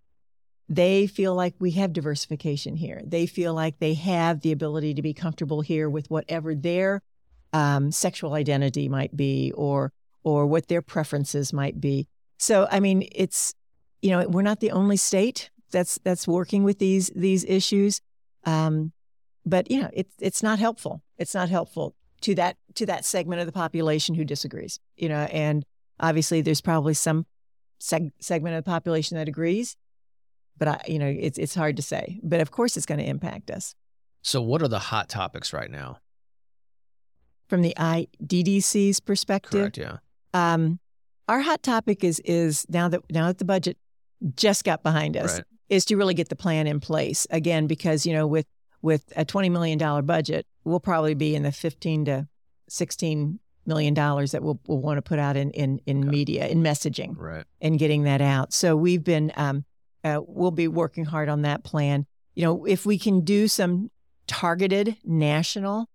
they 0.68 1.06
feel 1.06 1.34
like 1.34 1.54
we 1.58 1.72
have 1.72 1.92
diversification 1.92 2.76
here. 2.76 3.00
They 3.04 3.26
feel 3.26 3.54
like 3.54 3.78
they 3.78 3.94
have 3.94 4.40
the 4.40 4.52
ability 4.52 4.94
to 4.94 5.02
be 5.02 5.14
comfortable 5.14 5.60
here 5.60 5.88
with 5.90 6.10
whatever 6.10 6.54
their 6.54 7.02
um, 7.56 7.92
sexual 7.92 8.34
identity 8.34 8.88
might 8.88 9.16
be 9.16 9.52
or 9.54 9.92
or 10.22 10.46
what 10.46 10.66
their 10.68 10.82
preferences 10.82 11.52
might 11.52 11.80
be. 11.80 12.08
So, 12.38 12.66
I 12.70 12.80
mean, 12.80 13.08
it's 13.12 13.54
you 14.02 14.10
know 14.10 14.26
we're 14.28 14.42
not 14.42 14.60
the 14.60 14.72
only 14.72 14.96
state 14.96 15.50
that's 15.70 15.98
that's 16.04 16.26
working 16.28 16.64
with 16.64 16.78
these 16.78 17.10
these 17.16 17.44
issues, 17.44 18.00
um, 18.44 18.92
but 19.44 19.70
you 19.70 19.80
know 19.80 19.90
it's 19.92 20.14
it's 20.20 20.42
not 20.42 20.58
helpful. 20.58 21.02
It's 21.18 21.34
not 21.34 21.48
helpful 21.48 21.94
to 22.22 22.34
that 22.34 22.56
to 22.74 22.86
that 22.86 23.04
segment 23.04 23.40
of 23.40 23.46
the 23.46 23.52
population 23.52 24.14
who 24.14 24.24
disagrees 24.24 24.80
you 24.96 25.08
know 25.08 25.28
and 25.32 25.64
obviously 26.00 26.40
there's 26.40 26.60
probably 26.60 26.94
some 26.94 27.26
seg- 27.80 28.12
segment 28.20 28.56
of 28.56 28.64
the 28.64 28.70
population 28.70 29.16
that 29.16 29.28
agrees 29.28 29.76
but 30.58 30.68
i 30.68 30.80
you 30.86 30.98
know 30.98 31.06
it's 31.06 31.38
it's 31.38 31.54
hard 31.54 31.76
to 31.76 31.82
say 31.82 32.18
but 32.22 32.40
of 32.40 32.50
course 32.50 32.76
it's 32.76 32.86
going 32.86 32.98
to 32.98 33.06
impact 33.06 33.50
us 33.50 33.74
so 34.22 34.40
what 34.40 34.62
are 34.62 34.68
the 34.68 34.78
hot 34.78 35.08
topics 35.08 35.52
right 35.52 35.70
now 35.70 35.98
from 37.48 37.62
the 37.62 37.74
IDDC's 37.76 39.00
perspective. 39.00 39.72
Correct 39.72 39.78
yeah. 39.78 39.96
Um, 40.34 40.78
our 41.28 41.40
hot 41.40 41.62
topic 41.62 42.04
is 42.04 42.20
is 42.24 42.66
now 42.68 42.88
that 42.88 43.00
now 43.10 43.26
that 43.26 43.38
the 43.38 43.44
budget 43.44 43.76
just 44.34 44.64
got 44.64 44.82
behind 44.82 45.16
us 45.16 45.34
right. 45.34 45.44
is 45.68 45.84
to 45.86 45.96
really 45.96 46.14
get 46.14 46.28
the 46.28 46.36
plan 46.36 46.66
in 46.66 46.80
place. 46.80 47.26
Again 47.30 47.66
because 47.66 48.06
you 48.06 48.12
know 48.12 48.26
with 48.26 48.46
with 48.82 49.12
a 49.16 49.24
$20 49.24 49.50
million 49.50 50.06
budget, 50.06 50.46
we'll 50.62 50.78
probably 50.78 51.14
be 51.14 51.34
in 51.34 51.42
the 51.42 51.50
15 51.50 52.04
to 52.04 52.28
16 52.68 53.40
million 53.66 53.94
dollars 53.94 54.30
that 54.30 54.42
we'll, 54.44 54.60
we'll 54.68 54.78
want 54.78 54.96
to 54.98 55.02
put 55.02 55.18
out 55.18 55.36
in 55.36 55.50
in, 55.50 55.80
in 55.86 56.00
okay. 56.00 56.08
media 56.08 56.46
in 56.46 56.62
messaging 56.62 57.14
right. 57.18 57.44
and 57.60 57.78
getting 57.78 58.04
that 58.04 58.20
out. 58.20 58.52
So 58.52 58.76
we've 58.76 59.02
been 59.02 59.32
um, 59.36 59.64
uh, 60.04 60.20
we'll 60.26 60.52
be 60.52 60.68
working 60.68 61.04
hard 61.04 61.28
on 61.28 61.42
that 61.42 61.64
plan. 61.64 62.06
You 62.34 62.44
know 62.44 62.64
if 62.64 62.86
we 62.86 62.98
can 62.98 63.22
do 63.22 63.48
some 63.48 63.90
targeted 64.26 64.96
national 65.04 65.88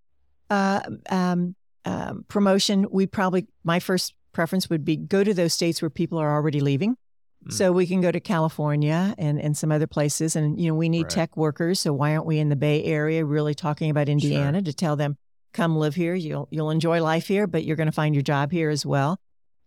uh, 0.51 0.81
um, 1.09 1.55
um, 1.85 2.25
promotion 2.27 2.85
we 2.91 3.07
probably 3.07 3.47
my 3.63 3.79
first 3.79 4.13
preference 4.33 4.69
would 4.69 4.85
be 4.85 4.97
go 4.97 5.23
to 5.23 5.33
those 5.33 5.53
states 5.53 5.81
where 5.81 5.89
people 5.89 6.19
are 6.19 6.31
already 6.31 6.59
leaving 6.59 6.95
Mm. 7.47 7.53
So 7.53 7.71
we 7.71 7.87
can 7.87 8.01
go 8.01 8.11
to 8.11 8.19
California 8.19 9.15
and, 9.17 9.39
and 9.39 9.57
some 9.57 9.71
other 9.71 9.87
places. 9.87 10.35
And, 10.35 10.59
you 10.59 10.69
know, 10.69 10.75
we 10.75 10.89
need 10.89 11.03
right. 11.03 11.09
tech 11.09 11.35
workers. 11.35 11.79
So 11.79 11.93
why 11.93 12.13
aren't 12.13 12.25
we 12.25 12.39
in 12.39 12.49
the 12.49 12.55
Bay 12.55 12.83
Area 12.83 13.25
really 13.25 13.55
talking 13.55 13.89
about 13.89 14.09
Indiana 14.09 14.59
sure. 14.59 14.65
to 14.65 14.73
tell 14.73 14.95
them, 14.95 15.17
come 15.53 15.75
live 15.75 15.95
here. 15.95 16.13
You'll, 16.13 16.47
you'll 16.51 16.69
enjoy 16.69 17.01
life 17.01 17.27
here, 17.27 17.47
but 17.47 17.63
you're 17.63 17.75
going 17.75 17.87
to 17.87 17.93
find 17.93 18.13
your 18.13 18.21
job 18.21 18.51
here 18.51 18.69
as 18.69 18.85
well. 18.85 19.19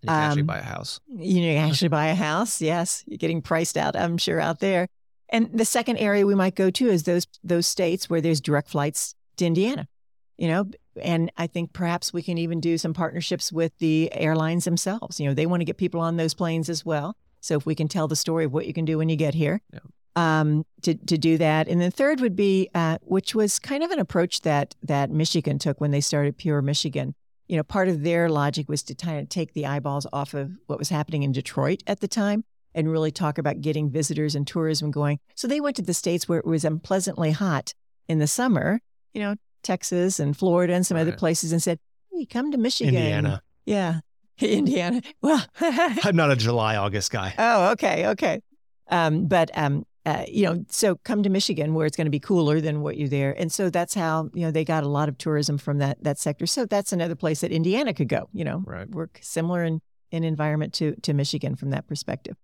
You 0.02 0.08
can 0.08 0.16
actually 0.16 0.40
Um, 0.42 0.46
buy 0.46 0.58
a 0.58 0.62
house. 0.62 1.00
you 1.08 1.40
know, 1.42 1.50
you 1.50 1.56
actually 1.68 1.88
buy 1.88 2.06
a 2.06 2.14
house. 2.14 2.60
Yes, 2.60 3.02
you're 3.06 3.18
getting 3.18 3.42
priced 3.42 3.76
out, 3.76 3.96
I'm 3.96 4.18
sure, 4.18 4.40
out 4.40 4.60
there. 4.60 4.86
And 5.30 5.50
the 5.52 5.64
second 5.64 5.96
area 5.96 6.26
we 6.26 6.34
might 6.34 6.54
go 6.54 6.70
to 6.70 6.86
is 6.88 7.04
those 7.04 7.26
those 7.42 7.66
states 7.66 8.08
where 8.08 8.20
there's 8.20 8.42
direct 8.42 8.68
flights 8.68 9.14
to 9.38 9.46
Indiana. 9.46 9.88
You 10.36 10.48
know, 10.48 10.70
and 11.00 11.30
I 11.36 11.46
think 11.46 11.72
perhaps 11.72 12.12
we 12.12 12.22
can 12.22 12.38
even 12.38 12.60
do 12.60 12.76
some 12.78 12.92
partnerships 12.92 13.52
with 13.52 13.72
the 13.78 14.12
airlines 14.12 14.64
themselves. 14.64 15.20
You 15.20 15.28
know, 15.28 15.34
they 15.34 15.46
want 15.46 15.60
to 15.60 15.64
get 15.64 15.76
people 15.76 16.00
on 16.00 16.16
those 16.16 16.34
planes 16.34 16.68
as 16.68 16.84
well. 16.84 17.16
So 17.40 17.56
if 17.56 17.66
we 17.66 17.74
can 17.74 17.88
tell 17.88 18.08
the 18.08 18.16
story 18.16 18.44
of 18.44 18.52
what 18.52 18.66
you 18.66 18.72
can 18.72 18.84
do 18.84 18.98
when 18.98 19.08
you 19.08 19.16
get 19.16 19.34
here, 19.34 19.60
Yeah. 19.72 19.80
um, 20.16 20.64
to 20.82 20.94
to 20.94 21.18
do 21.18 21.38
that. 21.38 21.68
And 21.68 21.80
then 21.80 21.90
third 21.90 22.20
would 22.20 22.34
be, 22.36 22.68
uh, 22.74 22.98
which 23.02 23.34
was 23.34 23.58
kind 23.58 23.82
of 23.84 23.90
an 23.90 23.98
approach 23.98 24.40
that 24.42 24.74
that 24.82 25.10
Michigan 25.10 25.58
took 25.58 25.80
when 25.80 25.90
they 25.90 26.00
started 26.00 26.36
Pure 26.36 26.62
Michigan 26.62 27.14
you 27.46 27.58
know, 27.58 27.62
part 27.62 27.88
of 27.88 28.02
their 28.02 28.30
logic 28.30 28.70
was 28.70 28.82
to 28.82 28.94
kind 28.94 29.20
of 29.20 29.28
take 29.28 29.52
the 29.52 29.66
eyeballs 29.66 30.06
off 30.14 30.32
of 30.32 30.52
what 30.66 30.78
was 30.78 30.88
happening 30.88 31.24
in 31.24 31.30
Detroit 31.30 31.82
at 31.86 32.00
the 32.00 32.08
time 32.08 32.42
and 32.74 32.90
really 32.90 33.10
talk 33.10 33.36
about 33.36 33.60
getting 33.60 33.90
visitors 33.90 34.34
and 34.34 34.46
tourism 34.46 34.90
going. 34.90 35.18
So 35.34 35.46
they 35.46 35.60
went 35.60 35.76
to 35.76 35.82
the 35.82 35.92
states 35.92 36.26
where 36.26 36.38
it 36.38 36.46
was 36.46 36.64
unpleasantly 36.64 37.32
hot 37.32 37.74
in 38.08 38.18
the 38.18 38.26
summer, 38.26 38.80
you 39.12 39.20
know, 39.20 39.34
Texas 39.64 40.20
and 40.20 40.36
Florida 40.36 40.74
and 40.74 40.86
some 40.86 40.96
other 40.96 41.12
places 41.12 41.50
and 41.52 41.62
said, 41.62 41.78
hey, 42.12 42.24
come 42.26 42.52
to 42.52 42.58
Michigan. 42.58 42.94
Indiana. 42.94 43.42
Yeah. 43.66 44.00
Indiana. 44.40 45.02
Well, 45.22 45.44
I'm 45.60 46.16
not 46.16 46.30
a 46.30 46.36
July, 46.36 46.76
August 46.76 47.10
guy. 47.10 47.34
Oh, 47.38 47.72
okay, 47.72 48.06
okay. 48.08 48.40
Um, 48.88 49.26
but 49.26 49.50
um, 49.56 49.84
uh, 50.04 50.24
you 50.28 50.44
know, 50.44 50.64
so 50.68 50.96
come 51.04 51.22
to 51.22 51.30
Michigan 51.30 51.72
where 51.72 51.86
it's 51.86 51.96
going 51.96 52.06
to 52.06 52.10
be 52.10 52.20
cooler 52.20 52.60
than 52.60 52.82
what 52.82 52.96
you're 52.98 53.08
there, 53.08 53.32
and 53.38 53.50
so 53.50 53.70
that's 53.70 53.94
how 53.94 54.28
you 54.34 54.42
know 54.42 54.50
they 54.50 54.64
got 54.64 54.84
a 54.84 54.88
lot 54.88 55.08
of 55.08 55.16
tourism 55.18 55.56
from 55.56 55.78
that 55.78 56.02
that 56.02 56.18
sector. 56.18 56.46
So 56.46 56.66
that's 56.66 56.92
another 56.92 57.14
place 57.14 57.40
that 57.40 57.52
Indiana 57.52 57.94
could 57.94 58.08
go. 58.08 58.28
You 58.32 58.44
know, 58.44 58.62
Right. 58.66 58.88
work 58.90 59.18
similar 59.22 59.64
in 59.64 59.80
in 60.10 60.24
environment 60.24 60.74
to 60.74 60.94
to 61.02 61.14
Michigan 61.14 61.56
from 61.56 61.70
that 61.70 61.86
perspective. 61.86 62.36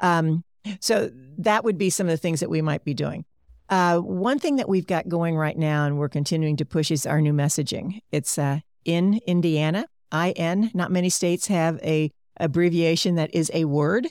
Um, 0.00 0.44
so 0.80 1.10
that 1.38 1.64
would 1.64 1.78
be 1.78 1.90
some 1.90 2.06
of 2.08 2.10
the 2.10 2.16
things 2.18 2.40
that 2.40 2.50
we 2.50 2.60
might 2.60 2.84
be 2.84 2.92
doing. 2.92 3.24
Uh, 3.68 3.98
one 3.98 4.38
thing 4.38 4.56
that 4.56 4.68
we've 4.68 4.86
got 4.86 5.08
going 5.08 5.36
right 5.36 5.56
now, 5.56 5.86
and 5.86 5.98
we're 5.98 6.08
continuing 6.08 6.56
to 6.56 6.64
push, 6.64 6.90
is 6.90 7.06
our 7.06 7.20
new 7.20 7.32
messaging. 7.32 8.00
It's 8.12 8.38
uh, 8.38 8.60
in 8.84 9.20
Indiana. 9.26 9.86
IN. 10.12 10.70
Not 10.72 10.92
many 10.92 11.10
states 11.10 11.48
have 11.48 11.80
a 11.82 12.10
abbreviation 12.38 13.16
that 13.16 13.34
is 13.34 13.50
a 13.52 13.64
word. 13.64 14.06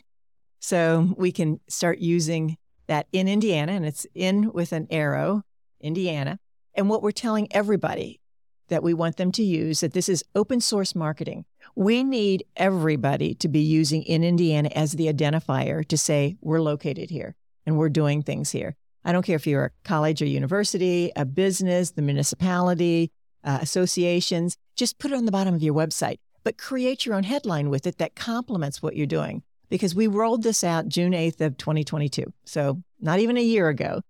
So 0.59 1.13
we 1.17 1.31
can 1.31 1.59
start 1.69 1.99
using 1.99 2.57
that 2.87 3.07
in 3.11 3.27
Indiana, 3.27 3.73
and 3.73 3.85
it's 3.85 4.05
in 4.13 4.51
with 4.51 4.71
an 4.71 4.87
arrow, 4.89 5.43
Indiana. 5.79 6.39
And 6.73 6.89
what 6.89 7.01
we're 7.01 7.11
telling 7.11 7.47
everybody 7.51 8.19
that 8.67 8.83
we 8.83 8.93
want 8.93 9.17
them 9.17 9.31
to 9.31 9.43
use 9.43 9.79
that 9.79 9.93
this 9.93 10.09
is 10.09 10.23
open 10.33 10.59
source 10.59 10.95
marketing. 10.95 11.45
We 11.75 12.03
need 12.03 12.45
everybody 12.55 13.35
to 13.35 13.47
be 13.47 13.59
using 13.59 14.03
in 14.03 14.23
Indiana 14.23 14.69
as 14.75 14.93
the 14.93 15.07
identifier 15.07 15.87
to 15.87 15.97
say 15.97 16.37
we're 16.41 16.61
located 16.61 17.09
here 17.09 17.35
and 17.65 17.77
we're 17.77 17.89
doing 17.89 18.21
things 18.21 18.51
here. 18.51 18.75
I 19.05 19.11
don't 19.11 19.23
care 19.23 19.35
if 19.35 19.45
you're 19.45 19.65
a 19.65 19.71
college 19.83 20.21
or 20.21 20.25
university, 20.25 21.11
a 21.15 21.25
business, 21.25 21.91
the 21.91 22.01
municipality, 22.01 23.11
uh, 23.43 23.59
associations, 23.61 24.57
just 24.75 24.97
put 24.97 25.11
it 25.11 25.15
on 25.15 25.25
the 25.25 25.31
bottom 25.31 25.53
of 25.53 25.61
your 25.61 25.75
website, 25.75 26.17
but 26.43 26.57
create 26.57 27.05
your 27.05 27.13
own 27.13 27.23
headline 27.23 27.69
with 27.69 27.85
it 27.85 27.99
that 27.99 28.15
complements 28.15 28.81
what 28.81 28.95
you're 28.95 29.05
doing. 29.05 29.43
Because 29.69 29.95
we 29.95 30.07
rolled 30.07 30.43
this 30.43 30.63
out 30.63 30.87
June 30.87 31.13
8th 31.13 31.41
of 31.41 31.57
2022, 31.57 32.33
so 32.45 32.81
not 32.99 33.19
even 33.19 33.37
a 33.37 33.41
year 33.41 33.69
ago, 33.69 34.01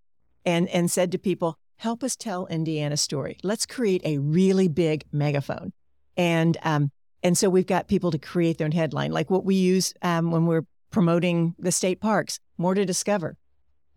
and, 0.46 0.68
and 0.70 0.90
said 0.90 1.12
to 1.12 1.18
people, 1.18 1.58
help 1.78 2.04
us 2.04 2.16
tell 2.16 2.46
Indiana's 2.48 3.02
story. 3.02 3.38
Let's 3.44 3.66
create 3.66 4.02
a 4.06 4.18
really 4.18 4.68
big 4.68 5.04
megaphone. 5.12 5.74
And, 6.18 6.58
um, 6.64 6.92
and 7.24 7.38
so 7.38 7.50
we've 7.50 7.66
got 7.66 7.88
people 7.88 8.12
to 8.12 8.18
create 8.18 8.58
their 8.58 8.66
own 8.66 8.72
headline, 8.72 9.12
like 9.12 9.30
what 9.30 9.44
we 9.44 9.56
use 9.56 9.94
um, 10.02 10.32
when 10.32 10.46
we're 10.46 10.66
promoting 10.92 11.56
the 11.60 11.72
state 11.72 12.00
parks, 12.00 12.40
more 12.58 12.76
to 12.76 12.86
discover. 12.86 13.36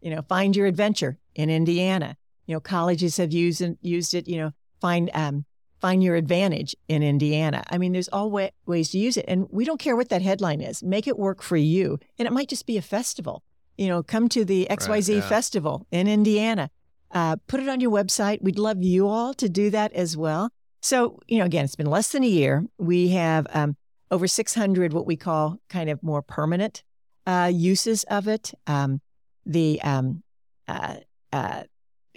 You 0.00 0.10
know, 0.14 0.22
find 0.28 0.54
your 0.54 0.66
adventure 0.66 1.18
in 1.34 1.50
Indiana. 1.50 2.16
You 2.46 2.54
know, 2.54 2.60
colleges 2.60 3.16
have 3.16 3.32
used 3.32 3.60
it, 3.60 3.78
used 3.82 4.14
it. 4.14 4.28
You 4.28 4.38
know, 4.38 4.50
find 4.80 5.10
um, 5.14 5.44
find 5.80 6.02
your 6.02 6.16
advantage 6.16 6.74
in 6.88 7.02
Indiana. 7.02 7.64
I 7.70 7.78
mean, 7.78 7.92
there's 7.92 8.08
all 8.08 8.30
wa- 8.30 8.50
ways 8.66 8.90
to 8.90 8.98
use 8.98 9.16
it, 9.16 9.24
and 9.28 9.46
we 9.50 9.64
don't 9.64 9.80
care 9.80 9.96
what 9.96 10.08
that 10.08 10.22
headline 10.22 10.60
is. 10.60 10.82
Make 10.82 11.06
it 11.06 11.18
work 11.18 11.42
for 11.42 11.56
you, 11.56 11.98
and 12.18 12.26
it 12.26 12.32
might 12.32 12.48
just 12.48 12.66
be 12.66 12.76
a 12.76 12.82
festival. 12.82 13.42
You 13.76 13.88
know, 13.88 14.02
come 14.02 14.28
to 14.30 14.44
the 14.44 14.66
XYZ 14.70 15.16
yeah. 15.16 15.28
festival 15.28 15.86
in 15.90 16.08
Indiana. 16.08 16.70
Uh, 17.10 17.36
put 17.46 17.60
it 17.60 17.68
on 17.68 17.80
your 17.80 17.90
website. 17.90 18.42
We'd 18.42 18.58
love 18.58 18.82
you 18.82 19.08
all 19.08 19.32
to 19.34 19.48
do 19.48 19.70
that 19.70 19.92
as 19.92 20.16
well. 20.16 20.50
So, 20.80 21.20
you 21.26 21.38
know, 21.38 21.44
again, 21.44 21.64
it's 21.64 21.76
been 21.76 21.86
less 21.86 22.12
than 22.12 22.22
a 22.22 22.28
year. 22.28 22.64
We 22.78 23.08
have 23.08 23.46
um, 23.50 23.76
over 24.10 24.26
600 24.26 24.92
what 24.92 25.06
we 25.06 25.16
call 25.16 25.58
kind 25.68 25.90
of 25.90 26.02
more 26.02 26.22
permanent 26.22 26.82
uh, 27.26 27.50
uses 27.52 28.04
of 28.04 28.28
it. 28.28 28.52
Um, 28.66 29.00
the 29.48 29.80
um, 29.82 30.22
uh, 30.68 30.96
uh, 31.32 31.64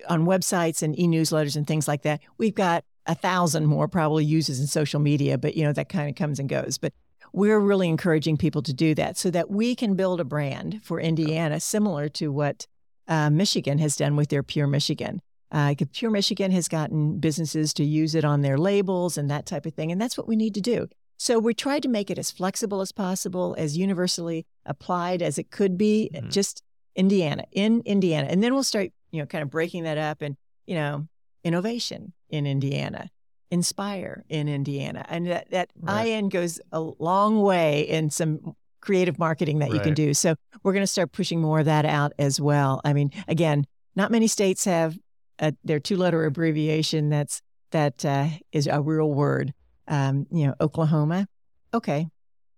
on 0.08 0.26
websites 0.26 0.84
and 0.84 1.00
e-newsletters 1.00 1.56
and 1.56 1.66
things 1.66 1.88
like 1.88 2.04
that, 2.04 2.22
we've 2.38 2.54
got 2.54 2.84
a 3.08 3.16
thousand 3.16 3.66
more 3.66 3.88
probably 3.88 4.24
uses 4.24 4.60
in 4.60 4.68
social 4.68 5.00
media, 5.00 5.38
but 5.38 5.56
you 5.56 5.64
know 5.64 5.74
that 5.74 5.90
kind 5.90 6.10
of 6.10 6.16
comes 6.16 6.40
and 6.40 6.48
goes. 6.50 6.78
But 6.78 6.94
we're 7.34 7.60
really 7.60 7.88
encouraging 7.88 8.38
people 8.38 8.62
to 8.62 8.74
do 8.74 8.94
that 8.96 9.18
so 9.18 9.32
that 9.32 9.50
we 9.50 9.76
can 9.76 9.96
build 9.96 10.20
a 10.20 10.26
brand 10.26 10.82
for 10.84 11.00
Indiana 11.00 11.60
similar 11.60 12.10
to 12.10 12.32
what 12.32 12.68
uh, 13.08 13.30
Michigan 13.30 13.80
has 13.80 13.96
done 13.96 14.16
with 14.16 14.30
their 14.30 14.44
Pure 14.44 14.68
Michigan. 14.68 15.22
Uh, 15.52 15.74
Pure 15.94 16.12
Michigan 16.12 16.52
has 16.52 16.68
gotten 16.68 17.20
businesses 17.20 17.74
to 17.74 17.84
use 17.84 18.16
it 18.16 18.24
on 18.24 18.42
their 18.42 18.58
labels 18.58 19.18
and 19.18 19.30
that 19.30 19.46
type 19.46 19.66
of 19.66 19.74
thing, 19.74 19.92
and 19.92 20.00
that's 20.00 20.18
what 20.18 20.28
we 20.28 20.36
need 20.36 20.54
to 20.54 20.62
do. 20.62 20.88
So 21.18 21.38
we 21.38 21.54
tried 21.54 21.84
to 21.84 21.90
make 21.90 22.10
it 22.10 22.18
as 22.18 22.32
flexible 22.32 22.82
as 22.82 22.92
possible, 22.92 23.56
as 23.58 23.78
universally 23.78 24.46
applied 24.66 25.22
as 25.22 25.38
it 25.38 25.52
could 25.52 25.78
be. 25.78 26.10
Mhm. 26.14 26.32
Just 26.32 26.64
Indiana, 26.96 27.46
in 27.52 27.82
Indiana, 27.86 28.28
and 28.30 28.44
then 28.44 28.54
we'll 28.54 28.64
start, 28.64 28.90
you 29.12 29.22
know, 29.22 29.26
kind 29.26 29.42
of 29.42 29.50
breaking 29.50 29.84
that 29.84 29.98
up 29.98 30.22
and 30.22 30.36
you 30.66 30.76
know, 30.76 31.08
innovation 31.44 32.14
in 32.30 32.46
Indiana, 32.46 33.10
inspire 33.50 34.24
in 34.30 34.48
Indiana, 34.48 35.06
and 35.10 35.28
that 35.28 35.50
that 35.52 35.70
Right. 35.80 36.08
IN 36.08 36.30
goes 36.30 36.60
a 36.72 36.80
long 36.80 37.42
way 37.42 37.82
in 37.82 38.10
some 38.10 38.56
creative 38.80 39.20
marketing 39.20 39.60
that 39.60 39.72
you 39.72 39.80
can 39.80 39.94
do. 39.94 40.14
So 40.14 40.36
we're 40.64 40.74
going 40.74 40.84
to 40.84 40.88
start 40.88 41.12
pushing 41.12 41.40
more 41.42 41.60
of 41.60 41.66
that 41.66 41.86
out 41.86 42.14
as 42.18 42.42
well. 42.42 42.82
I 42.84 42.94
mean, 42.94 43.12
again, 43.28 43.66
not 43.96 44.12
many 44.12 44.28
states 44.28 44.66
have 44.66 44.98
a, 45.40 45.54
their 45.64 45.80
two-letter 45.80 46.26
abbreviation 46.26 47.10
that's 47.10 47.42
that 47.72 48.04
uh, 48.04 48.28
is 48.52 48.68
a 48.68 48.82
real 48.82 49.12
word. 49.12 49.54
Um, 49.88 50.26
you 50.32 50.48
know, 50.48 50.56
Oklahoma, 50.60 51.28
okay. 51.74 52.08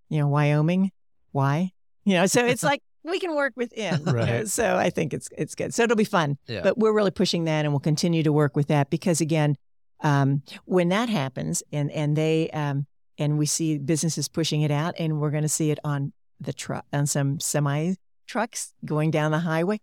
You 0.09 0.19
know, 0.19 0.27
Wyoming, 0.27 0.91
why? 1.31 1.71
You 2.05 2.15
know, 2.15 2.25
so 2.25 2.45
it's 2.45 2.63
like 2.71 2.81
we 3.03 3.19
can 3.19 3.35
work 3.35 3.53
within. 3.55 4.03
Right. 4.05 4.47
So 4.47 4.75
I 4.77 4.89
think 4.89 5.13
it's 5.13 5.29
it's 5.37 5.55
good. 5.55 5.73
So 5.73 5.83
it'll 5.83 5.95
be 5.95 6.03
fun. 6.03 6.37
Yeah. 6.47 6.61
But 6.63 6.77
we're 6.77 6.93
really 6.93 7.11
pushing 7.11 7.45
that, 7.45 7.65
and 7.65 7.73
we'll 7.73 7.79
continue 7.79 8.23
to 8.23 8.31
work 8.33 8.55
with 8.55 8.67
that 8.67 8.89
because 8.89 9.21
again, 9.21 9.55
um, 10.01 10.43
when 10.65 10.89
that 10.89 11.09
happens, 11.09 11.63
and 11.71 11.91
and 11.91 12.15
they 12.15 12.49
um, 12.51 12.85
and 13.17 13.37
we 13.37 13.45
see 13.45 13.77
businesses 13.77 14.27
pushing 14.27 14.61
it 14.61 14.71
out, 14.71 14.95
and 14.99 15.19
we're 15.19 15.31
going 15.31 15.43
to 15.43 15.49
see 15.49 15.71
it 15.71 15.79
on 15.83 16.13
the 16.39 16.53
truck 16.53 16.85
on 16.91 17.05
some 17.05 17.39
semi 17.39 17.93
trucks 18.27 18.73
going 18.85 19.11
down 19.11 19.31
the 19.31 19.39
highway. 19.39 19.79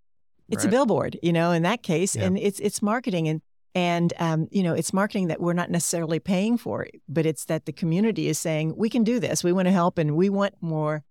It's 0.49 0.65
a 0.65 0.69
billboard, 0.69 1.17
you 1.23 1.33
know. 1.33 1.53
In 1.53 1.63
that 1.63 1.83
case, 1.83 2.17
Yeah. 2.17 2.25
and 2.25 2.39
it's 2.39 2.61
it's 2.61 2.83
marketing 2.83 3.29
and. 3.29 3.41
And 3.73 4.13
um, 4.19 4.49
you 4.51 4.65
know, 4.65 4.75
it's 4.75 4.93
marketing 4.93 5.29
that 5.29 5.41
we're 5.41 5.53
not 5.53 5.71
necessarily 5.71 6.19
paying 6.19 6.59
for, 6.59 6.89
but 7.09 7.25
it's 7.25 7.45
that 7.45 7.67
the 7.67 7.73
community 7.73 8.27
is 8.27 8.37
saying 8.37 8.75
we 8.77 8.91
can 8.91 9.05
do 9.05 9.21
this. 9.21 9.45
We 9.45 9.53
want 9.53 9.67
to 9.67 9.73
help, 9.73 9.97
and 9.97 10.17
we 10.17 10.29
want 10.29 10.55
more 10.61 11.05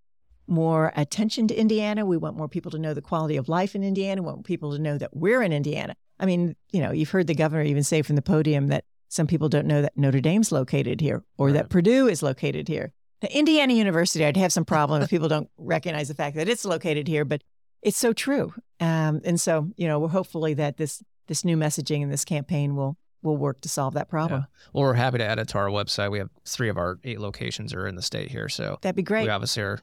more 0.50 0.92
attention 0.96 1.48
to 1.48 1.54
Indiana. 1.54 2.04
We 2.04 2.16
want 2.16 2.36
more 2.36 2.48
people 2.48 2.70
to 2.72 2.78
know 2.78 2.94
the 2.94 3.02
quality 3.02 3.36
of 3.36 3.48
life 3.48 3.74
in 3.74 3.82
Indiana. 3.82 4.22
We 4.22 4.26
want 4.26 4.44
people 4.44 4.72
to 4.72 4.78
know 4.78 4.98
that 4.98 5.16
we're 5.16 5.42
in 5.42 5.52
Indiana. 5.52 5.94
I 6.18 6.26
mean, 6.26 6.56
you 6.72 6.80
know, 6.80 6.90
you've 6.92 7.10
heard 7.10 7.26
the 7.26 7.34
governor 7.34 7.62
even 7.62 7.82
say 7.82 8.02
from 8.02 8.16
the 8.16 8.22
podium 8.22 8.68
that 8.68 8.84
some 9.08 9.26
people 9.26 9.48
don't 9.48 9.66
know 9.66 9.82
that 9.82 9.96
Notre 9.96 10.20
Dame's 10.20 10.52
located 10.52 11.00
here 11.00 11.24
or 11.38 11.52
that 11.52 11.68
Purdue 11.70 12.08
is 12.08 12.22
located 12.22 12.68
here. 12.68 12.92
Now, 13.22 13.28
Indiana 13.32 13.72
University, 13.74 14.24
I'd 14.24 14.36
have 14.36 14.52
some 14.52 14.64
problem 14.64 15.02
if 15.02 15.10
people 15.10 15.28
don't 15.28 15.48
recognize 15.58 16.08
the 16.08 16.14
fact 16.14 16.36
that 16.36 16.48
it's 16.48 16.64
located 16.64 17.08
here, 17.08 17.24
but 17.24 17.42
it's 17.82 17.98
so 17.98 18.12
true. 18.12 18.52
Um, 18.78 19.20
and 19.24 19.40
so, 19.40 19.70
you 19.76 19.88
know, 19.88 19.98
we're 19.98 20.08
hopefully 20.08 20.54
that 20.54 20.76
this 20.76 21.02
this 21.26 21.44
new 21.44 21.56
messaging 21.56 22.02
and 22.02 22.12
this 22.12 22.24
campaign 22.24 22.76
will 22.76 22.96
will 23.22 23.36
work 23.36 23.60
to 23.60 23.68
solve 23.68 23.94
that 23.94 24.08
problem. 24.08 24.46
Well, 24.72 24.84
we're 24.84 24.94
happy 24.94 25.18
to 25.18 25.24
add 25.24 25.38
it 25.38 25.48
to 25.48 25.58
our 25.58 25.68
website. 25.68 26.10
We 26.10 26.18
have 26.18 26.30
three 26.46 26.68
of 26.68 26.78
our 26.78 26.98
eight 27.04 27.20
locations 27.20 27.74
are 27.74 27.86
in 27.86 27.94
the 27.94 28.02
state 28.02 28.30
here, 28.30 28.48
so 28.48 28.78
That'd 28.80 28.96
be 28.96 29.02
great. 29.02 29.24
we 29.24 29.28
obviously 29.28 29.62
are 29.62 29.80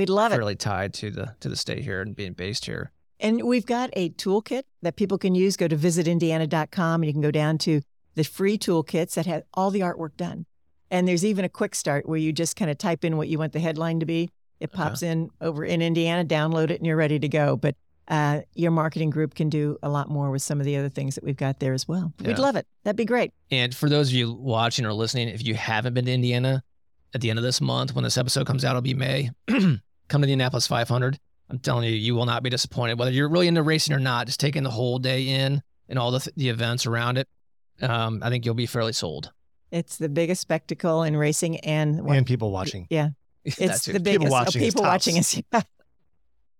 We'd 0.00 0.08
love 0.08 0.32
it. 0.32 0.36
fairly 0.36 0.56
tied 0.56 0.94
to 0.94 1.10
the 1.10 1.34
to 1.40 1.50
the 1.50 1.56
state 1.56 1.84
here 1.84 2.00
and 2.00 2.16
being 2.16 2.32
based 2.32 2.64
here. 2.64 2.90
And 3.20 3.42
we've 3.42 3.66
got 3.66 3.90
a 3.92 4.08
toolkit 4.10 4.62
that 4.80 4.96
people 4.96 5.18
can 5.18 5.34
use. 5.34 5.54
Go 5.58 5.68
to 5.68 5.76
visitindiana.com 5.76 7.02
and 7.02 7.06
you 7.06 7.12
can 7.12 7.20
go 7.20 7.30
down 7.30 7.58
to 7.58 7.82
the 8.14 8.24
free 8.24 8.56
toolkits 8.56 9.12
that 9.14 9.26
have 9.26 9.42
all 9.52 9.70
the 9.70 9.80
artwork 9.80 10.16
done. 10.16 10.46
And 10.90 11.06
there's 11.06 11.22
even 11.22 11.44
a 11.44 11.50
quick 11.50 11.74
start 11.74 12.08
where 12.08 12.16
you 12.18 12.32
just 12.32 12.56
kind 12.56 12.70
of 12.70 12.78
type 12.78 13.04
in 13.04 13.18
what 13.18 13.28
you 13.28 13.38
want 13.38 13.52
the 13.52 13.60
headline 13.60 14.00
to 14.00 14.06
be. 14.06 14.30
It 14.58 14.70
Okay. 14.70 14.76
pops 14.82 15.02
in 15.02 15.28
over 15.42 15.66
in 15.66 15.82
Indiana, 15.82 16.24
download 16.24 16.70
it, 16.70 16.78
and 16.80 16.86
you're 16.86 16.96
ready 16.96 17.18
to 17.18 17.28
go. 17.28 17.56
But 17.58 17.76
uh, 18.08 18.40
your 18.54 18.70
marketing 18.70 19.10
group 19.10 19.34
can 19.34 19.50
do 19.50 19.76
a 19.82 19.90
lot 19.90 20.08
more 20.08 20.30
with 20.30 20.40
some 20.40 20.58
of 20.58 20.64
the 20.64 20.76
other 20.78 20.88
things 20.88 21.14
that 21.14 21.22
we've 21.22 21.36
got 21.36 21.60
there 21.60 21.74
as 21.74 21.86
well. 21.86 22.14
We'd 22.24 22.38
love 22.38 22.56
it. 22.56 22.66
That'd 22.84 22.96
be 22.96 23.04
great. 23.04 23.32
And 23.50 23.74
for 23.74 23.90
those 23.90 24.08
of 24.08 24.14
you 24.14 24.32
watching 24.32 24.86
or 24.86 24.92
listening, 24.94 25.28
if 25.28 25.44
you 25.46 25.54
haven't 25.54 25.92
been 25.94 26.06
to 26.06 26.12
Indiana, 26.12 26.64
at 27.12 27.20
the 27.20 27.28
end 27.28 27.38
of 27.40 27.42
this 27.42 27.60
month. 27.60 27.92
When 27.92 28.04
this 28.04 28.16
episode 28.16 28.46
comes 28.46 28.64
out, 28.64 28.70
it'll 28.70 28.82
be 28.82 28.94
May. 28.94 29.30
Come 30.10 30.22
to 30.22 30.26
the 30.26 30.32
Indianapolis 30.32 30.66
500. 30.66 31.18
I'm 31.48 31.58
telling 31.60 31.88
you, 31.88 31.94
you 31.94 32.16
will 32.16 32.26
not 32.26 32.42
be 32.42 32.50
disappointed. 32.50 32.98
Whether 32.98 33.12
you're 33.12 33.28
really 33.28 33.46
into 33.46 33.62
racing 33.62 33.94
or 33.94 34.00
not, 34.00 34.26
just 34.26 34.40
taking 34.40 34.64
the 34.64 34.70
whole 34.70 34.98
day 34.98 35.28
in 35.28 35.62
and 35.88 35.98
all 35.98 36.10
the, 36.10 36.28
the 36.36 36.48
events 36.48 36.84
around 36.84 37.16
it, 37.16 37.28
um, 37.80 38.20
I 38.22 38.28
think 38.28 38.44
you'll 38.44 38.54
be 38.54 38.66
fairly 38.66 38.92
sold. 38.92 39.32
It's 39.70 39.98
the 39.98 40.08
biggest 40.08 40.40
spectacle 40.40 41.04
in 41.04 41.16
racing 41.16 41.60
and 41.60 42.00
and 42.00 42.26
people 42.26 42.50
watching. 42.50 42.88
Yeah, 42.90 43.10
it's 43.44 43.86
the 43.86 44.00
biggest. 44.00 44.22
People 44.22 44.30
watching, 44.30 44.62
oh, 44.62 44.64
people 44.64 44.82
watching 44.82 45.16
us. 45.16 45.40
Yeah. 45.52 45.62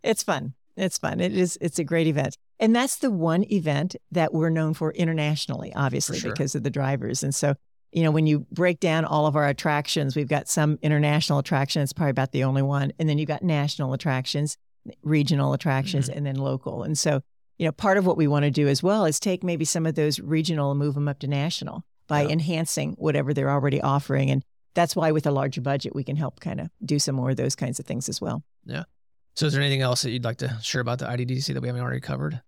It's 0.02 0.22
fun. 0.22 0.54
It's 0.76 0.96
fun. 0.96 1.20
It 1.20 1.36
is. 1.36 1.58
It's 1.60 1.78
a 1.80 1.84
great 1.84 2.06
event, 2.06 2.38
and 2.60 2.74
that's 2.74 2.98
the 2.98 3.10
one 3.10 3.44
event 3.52 3.96
that 4.12 4.32
we're 4.32 4.48
known 4.48 4.74
for 4.74 4.92
internationally, 4.92 5.72
obviously 5.74 6.20
sure. 6.20 6.30
because 6.30 6.54
of 6.54 6.62
the 6.62 6.70
drivers. 6.70 7.24
And 7.24 7.34
so, 7.34 7.54
you 7.92 8.02
know, 8.02 8.10
when 8.10 8.26
you 8.26 8.46
break 8.52 8.80
down 8.80 9.04
all 9.04 9.26
of 9.26 9.36
our 9.36 9.46
attractions, 9.46 10.14
we've 10.14 10.28
got 10.28 10.48
some 10.48 10.78
international 10.82 11.38
attractions. 11.38 11.84
It's 11.84 11.92
probably 11.92 12.10
about 12.10 12.32
the 12.32 12.44
only 12.44 12.62
one, 12.62 12.92
and 12.98 13.08
then 13.08 13.18
you've 13.18 13.28
got 13.28 13.42
national 13.42 13.92
attractions, 13.92 14.56
regional 15.02 15.52
attractions, 15.52 16.08
mm-hmm. 16.08 16.18
and 16.18 16.26
then 16.26 16.36
local. 16.36 16.82
And 16.82 16.96
so, 16.96 17.20
you 17.58 17.66
know, 17.66 17.72
part 17.72 17.98
of 17.98 18.06
what 18.06 18.16
we 18.16 18.28
want 18.28 18.44
to 18.44 18.50
do 18.50 18.68
as 18.68 18.82
well 18.82 19.04
is 19.04 19.18
take 19.18 19.42
maybe 19.42 19.64
some 19.64 19.86
of 19.86 19.94
those 19.94 20.20
regional 20.20 20.70
and 20.70 20.78
move 20.78 20.94
them 20.94 21.08
up 21.08 21.18
to 21.20 21.26
national 21.26 21.84
by 22.06 22.22
yeah. 22.22 22.30
enhancing 22.30 22.94
whatever 22.98 23.34
they're 23.34 23.50
already 23.50 23.80
offering. 23.80 24.30
And 24.30 24.44
that's 24.74 24.94
why 24.94 25.10
with 25.10 25.26
a 25.26 25.30
larger 25.30 25.60
budget, 25.60 25.94
we 25.94 26.04
can 26.04 26.16
help 26.16 26.40
kind 26.40 26.60
of 26.60 26.70
do 26.84 26.98
some 26.98 27.16
more 27.16 27.30
of 27.30 27.36
those 27.36 27.56
kinds 27.56 27.80
of 27.80 27.86
things 27.86 28.08
as 28.08 28.20
well. 28.20 28.42
Yeah. 28.64 28.84
So 29.34 29.46
is 29.46 29.52
there 29.52 29.62
anything 29.62 29.82
else 29.82 30.02
that 30.02 30.10
you'd 30.10 30.24
like 30.24 30.38
to 30.38 30.58
share 30.62 30.80
about 30.80 30.98
the 30.98 31.06
IDDC 31.06 31.54
that 31.54 31.60
we 31.60 31.68
haven't 31.68 31.82
already 31.82 32.00
covered? 32.00 32.40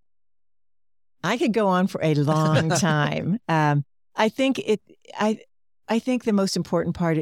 I 1.25 1.39
could 1.39 1.53
go 1.53 1.69
on 1.69 1.87
for 1.87 2.01
a 2.03 2.15
long 2.15 2.69
time. 2.77 3.39
um, 3.49 3.85
I 4.15 4.29
think 4.29 4.59
it. 4.59 4.81
I 5.19 5.41
I 5.89 5.99
think 5.99 6.25
the 6.25 6.33
most 6.33 6.57
important 6.57 6.95
part, 6.95 7.19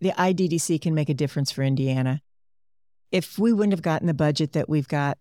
the 0.00 0.10
IDDC 0.10 0.80
can 0.80 0.94
make 0.94 1.08
a 1.08 1.14
difference 1.14 1.50
for 1.50 1.62
Indiana. 1.62 2.20
If 3.10 3.38
we 3.38 3.52
wouldn't 3.52 3.72
have 3.72 3.82
gotten 3.82 4.06
the 4.06 4.14
budget 4.14 4.52
that 4.52 4.68
we've 4.68 4.88
got, 4.88 5.18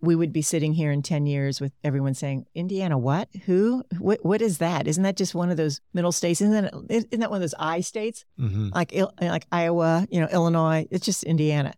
we 0.00 0.14
would 0.14 0.32
be 0.32 0.42
sitting 0.42 0.74
here 0.74 0.90
in 0.90 1.02
10 1.02 1.26
years 1.26 1.60
with 1.60 1.72
everyone 1.82 2.14
saying, 2.14 2.46
Indiana, 2.54 2.96
what? 2.98 3.28
Who? 3.46 3.82
What, 3.98 4.24
what 4.24 4.42
is 4.42 4.58
that? 4.58 4.86
Isn't 4.86 5.02
that 5.02 5.16
just 5.16 5.34
one 5.34 5.50
of 5.50 5.56
those 5.56 5.80
middle 5.92 6.12
states? 6.12 6.40
Isn't 6.40 6.52
that, 6.52 6.72
isn't 6.88 7.20
that 7.20 7.30
one 7.30 7.38
of 7.38 7.42
those 7.42 7.54
I 7.58 7.80
states? 7.80 8.24
Mm-hmm. 8.38 8.68
Like, 8.74 8.94
like 9.20 9.46
Iowa, 9.50 10.06
you 10.10 10.20
know, 10.20 10.28
Illinois. 10.28 10.86
It's 10.90 11.04
just 11.04 11.24
Indiana. 11.24 11.74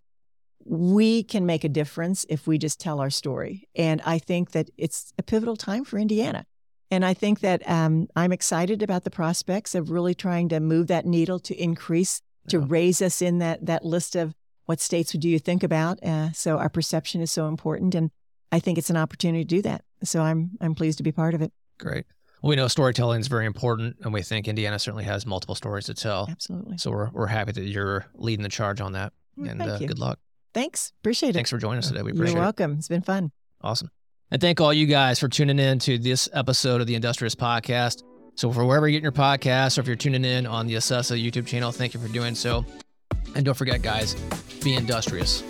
We 0.65 1.23
can 1.23 1.47
make 1.47 1.65
a 1.65 1.69
difference 1.69 2.27
if 2.29 2.47
we 2.47 2.59
just 2.59 2.79
tell 2.79 3.01
our 3.01 3.11
story. 3.11 3.69
And 3.75 4.03
I 4.05 4.19
think 4.19 4.51
that 4.51 4.69
it's 4.77 5.13
a 5.19 5.23
pivotal 5.23 5.57
time 5.57 5.85
for 5.85 5.99
Indiana. 5.99 6.45
And 6.91 7.05
I 7.05 7.15
think 7.15 7.41
that 7.41 7.69
um, 7.69 8.09
I'm 8.17 8.33
excited 8.33 8.83
about 8.83 9.05
the 9.05 9.11
prospects 9.11 9.75
of 9.75 9.91
really 9.91 10.15
trying 10.15 10.49
to 10.51 10.61
move 10.61 10.87
that 10.87 11.05
needle 11.05 11.39
to 11.41 11.55
increase, 11.55 12.23
to 12.49 12.59
yeah. 12.59 12.67
raise 12.67 13.03
us 13.03 13.21
in 13.21 13.39
that, 13.39 13.67
that 13.67 13.85
list 13.85 14.17
of 14.17 14.35
what 14.69 14.81
states 14.81 15.13
do 15.13 15.29
you 15.29 15.39
think 15.39 15.63
about? 15.63 16.03
Uh, 16.03 16.31
so 16.33 16.59
our 16.59 16.69
perception 16.69 17.23
is 17.23 17.31
so 17.33 17.49
important, 17.49 17.95
and 17.95 18.11
I 18.53 18.61
think 18.61 18.77
it's 18.77 18.91
an 18.91 18.99
opportunity 18.99 19.43
to 19.43 19.49
do 19.49 19.63
that. 19.63 19.83
So 20.05 20.21
I'm 20.21 20.51
I'm 20.61 20.75
pleased 20.75 20.99
to 20.99 21.03
be 21.03 21.11
part 21.11 21.35
of 21.35 21.41
it. 21.41 21.53
Great. 21.79 22.05
Well, 22.43 22.51
we 22.51 22.57
know 22.57 22.69
storytelling 22.69 23.21
is 23.21 23.29
very 23.29 23.47
important, 23.47 23.97
and 24.03 24.13
we 24.13 24.21
think 24.21 24.47
Indiana 24.47 24.79
certainly 24.79 25.05
has 25.05 25.25
multiple 25.25 25.55
stories 25.55 25.87
to 25.87 25.95
tell. 25.95 26.27
Absolutely. 26.31 26.77
So 26.77 26.91
we're 26.91 27.09
we're 27.11 27.27
happy 27.27 27.53
that 27.53 27.65
you're 27.65 28.05
leading 28.15 28.43
the 28.43 28.51
charge 28.51 28.83
on 28.83 28.93
that, 28.93 29.15
well, 29.39 29.51
and 29.51 29.63
uh, 29.63 29.79
good 29.79 29.99
luck. 29.99 30.19
Thanks. 30.53 30.93
Appreciate 31.01 31.31
it. 31.31 31.33
Thanks 31.33 31.49
for 31.49 31.57
joining 31.57 31.79
us 31.79 31.89
today. 31.89 32.03
We 32.03 32.13
appreciate 32.13 32.35
You're 32.35 32.43
welcome. 32.43 32.73
It. 32.73 32.79
It's 32.79 32.89
been 32.89 33.01
fun. 33.01 33.33
Awesome. 33.63 33.91
And 34.31 34.41
thank 34.41 34.61
all 34.61 34.73
you 34.73 34.87
guys 34.87 35.19
for 35.19 35.29
tuning 35.29 35.59
in 35.59 35.79
to 35.81 35.99
this 35.99 36.29
episode 36.33 36.81
of 36.81 36.87
the 36.87 36.95
Industrious 36.95 37.35
Podcast. 37.35 38.03
So, 38.35 38.53
for 38.53 38.65
wherever 38.65 38.87
you're 38.87 39.01
getting 39.01 39.05
your 39.05 39.13
podcast, 39.13 39.79
or 39.79 39.81
if 39.81 39.87
you're 39.87 39.97
tuning 39.97 40.25
in 40.25 40.47
on 40.47 40.67
the 40.67 40.75
Accessa 40.75 41.21
YouTube 41.21 41.47
channel, 41.47 41.73
thank 41.73 41.95
you 41.95 42.01
for 42.01 42.09
doing 42.09 42.35
so. 42.35 42.65
And 43.35 43.45
don't 43.45 43.55
forget, 43.55 43.83
guys, 43.83 44.15
be 44.63 44.75
industrious. 44.75 45.43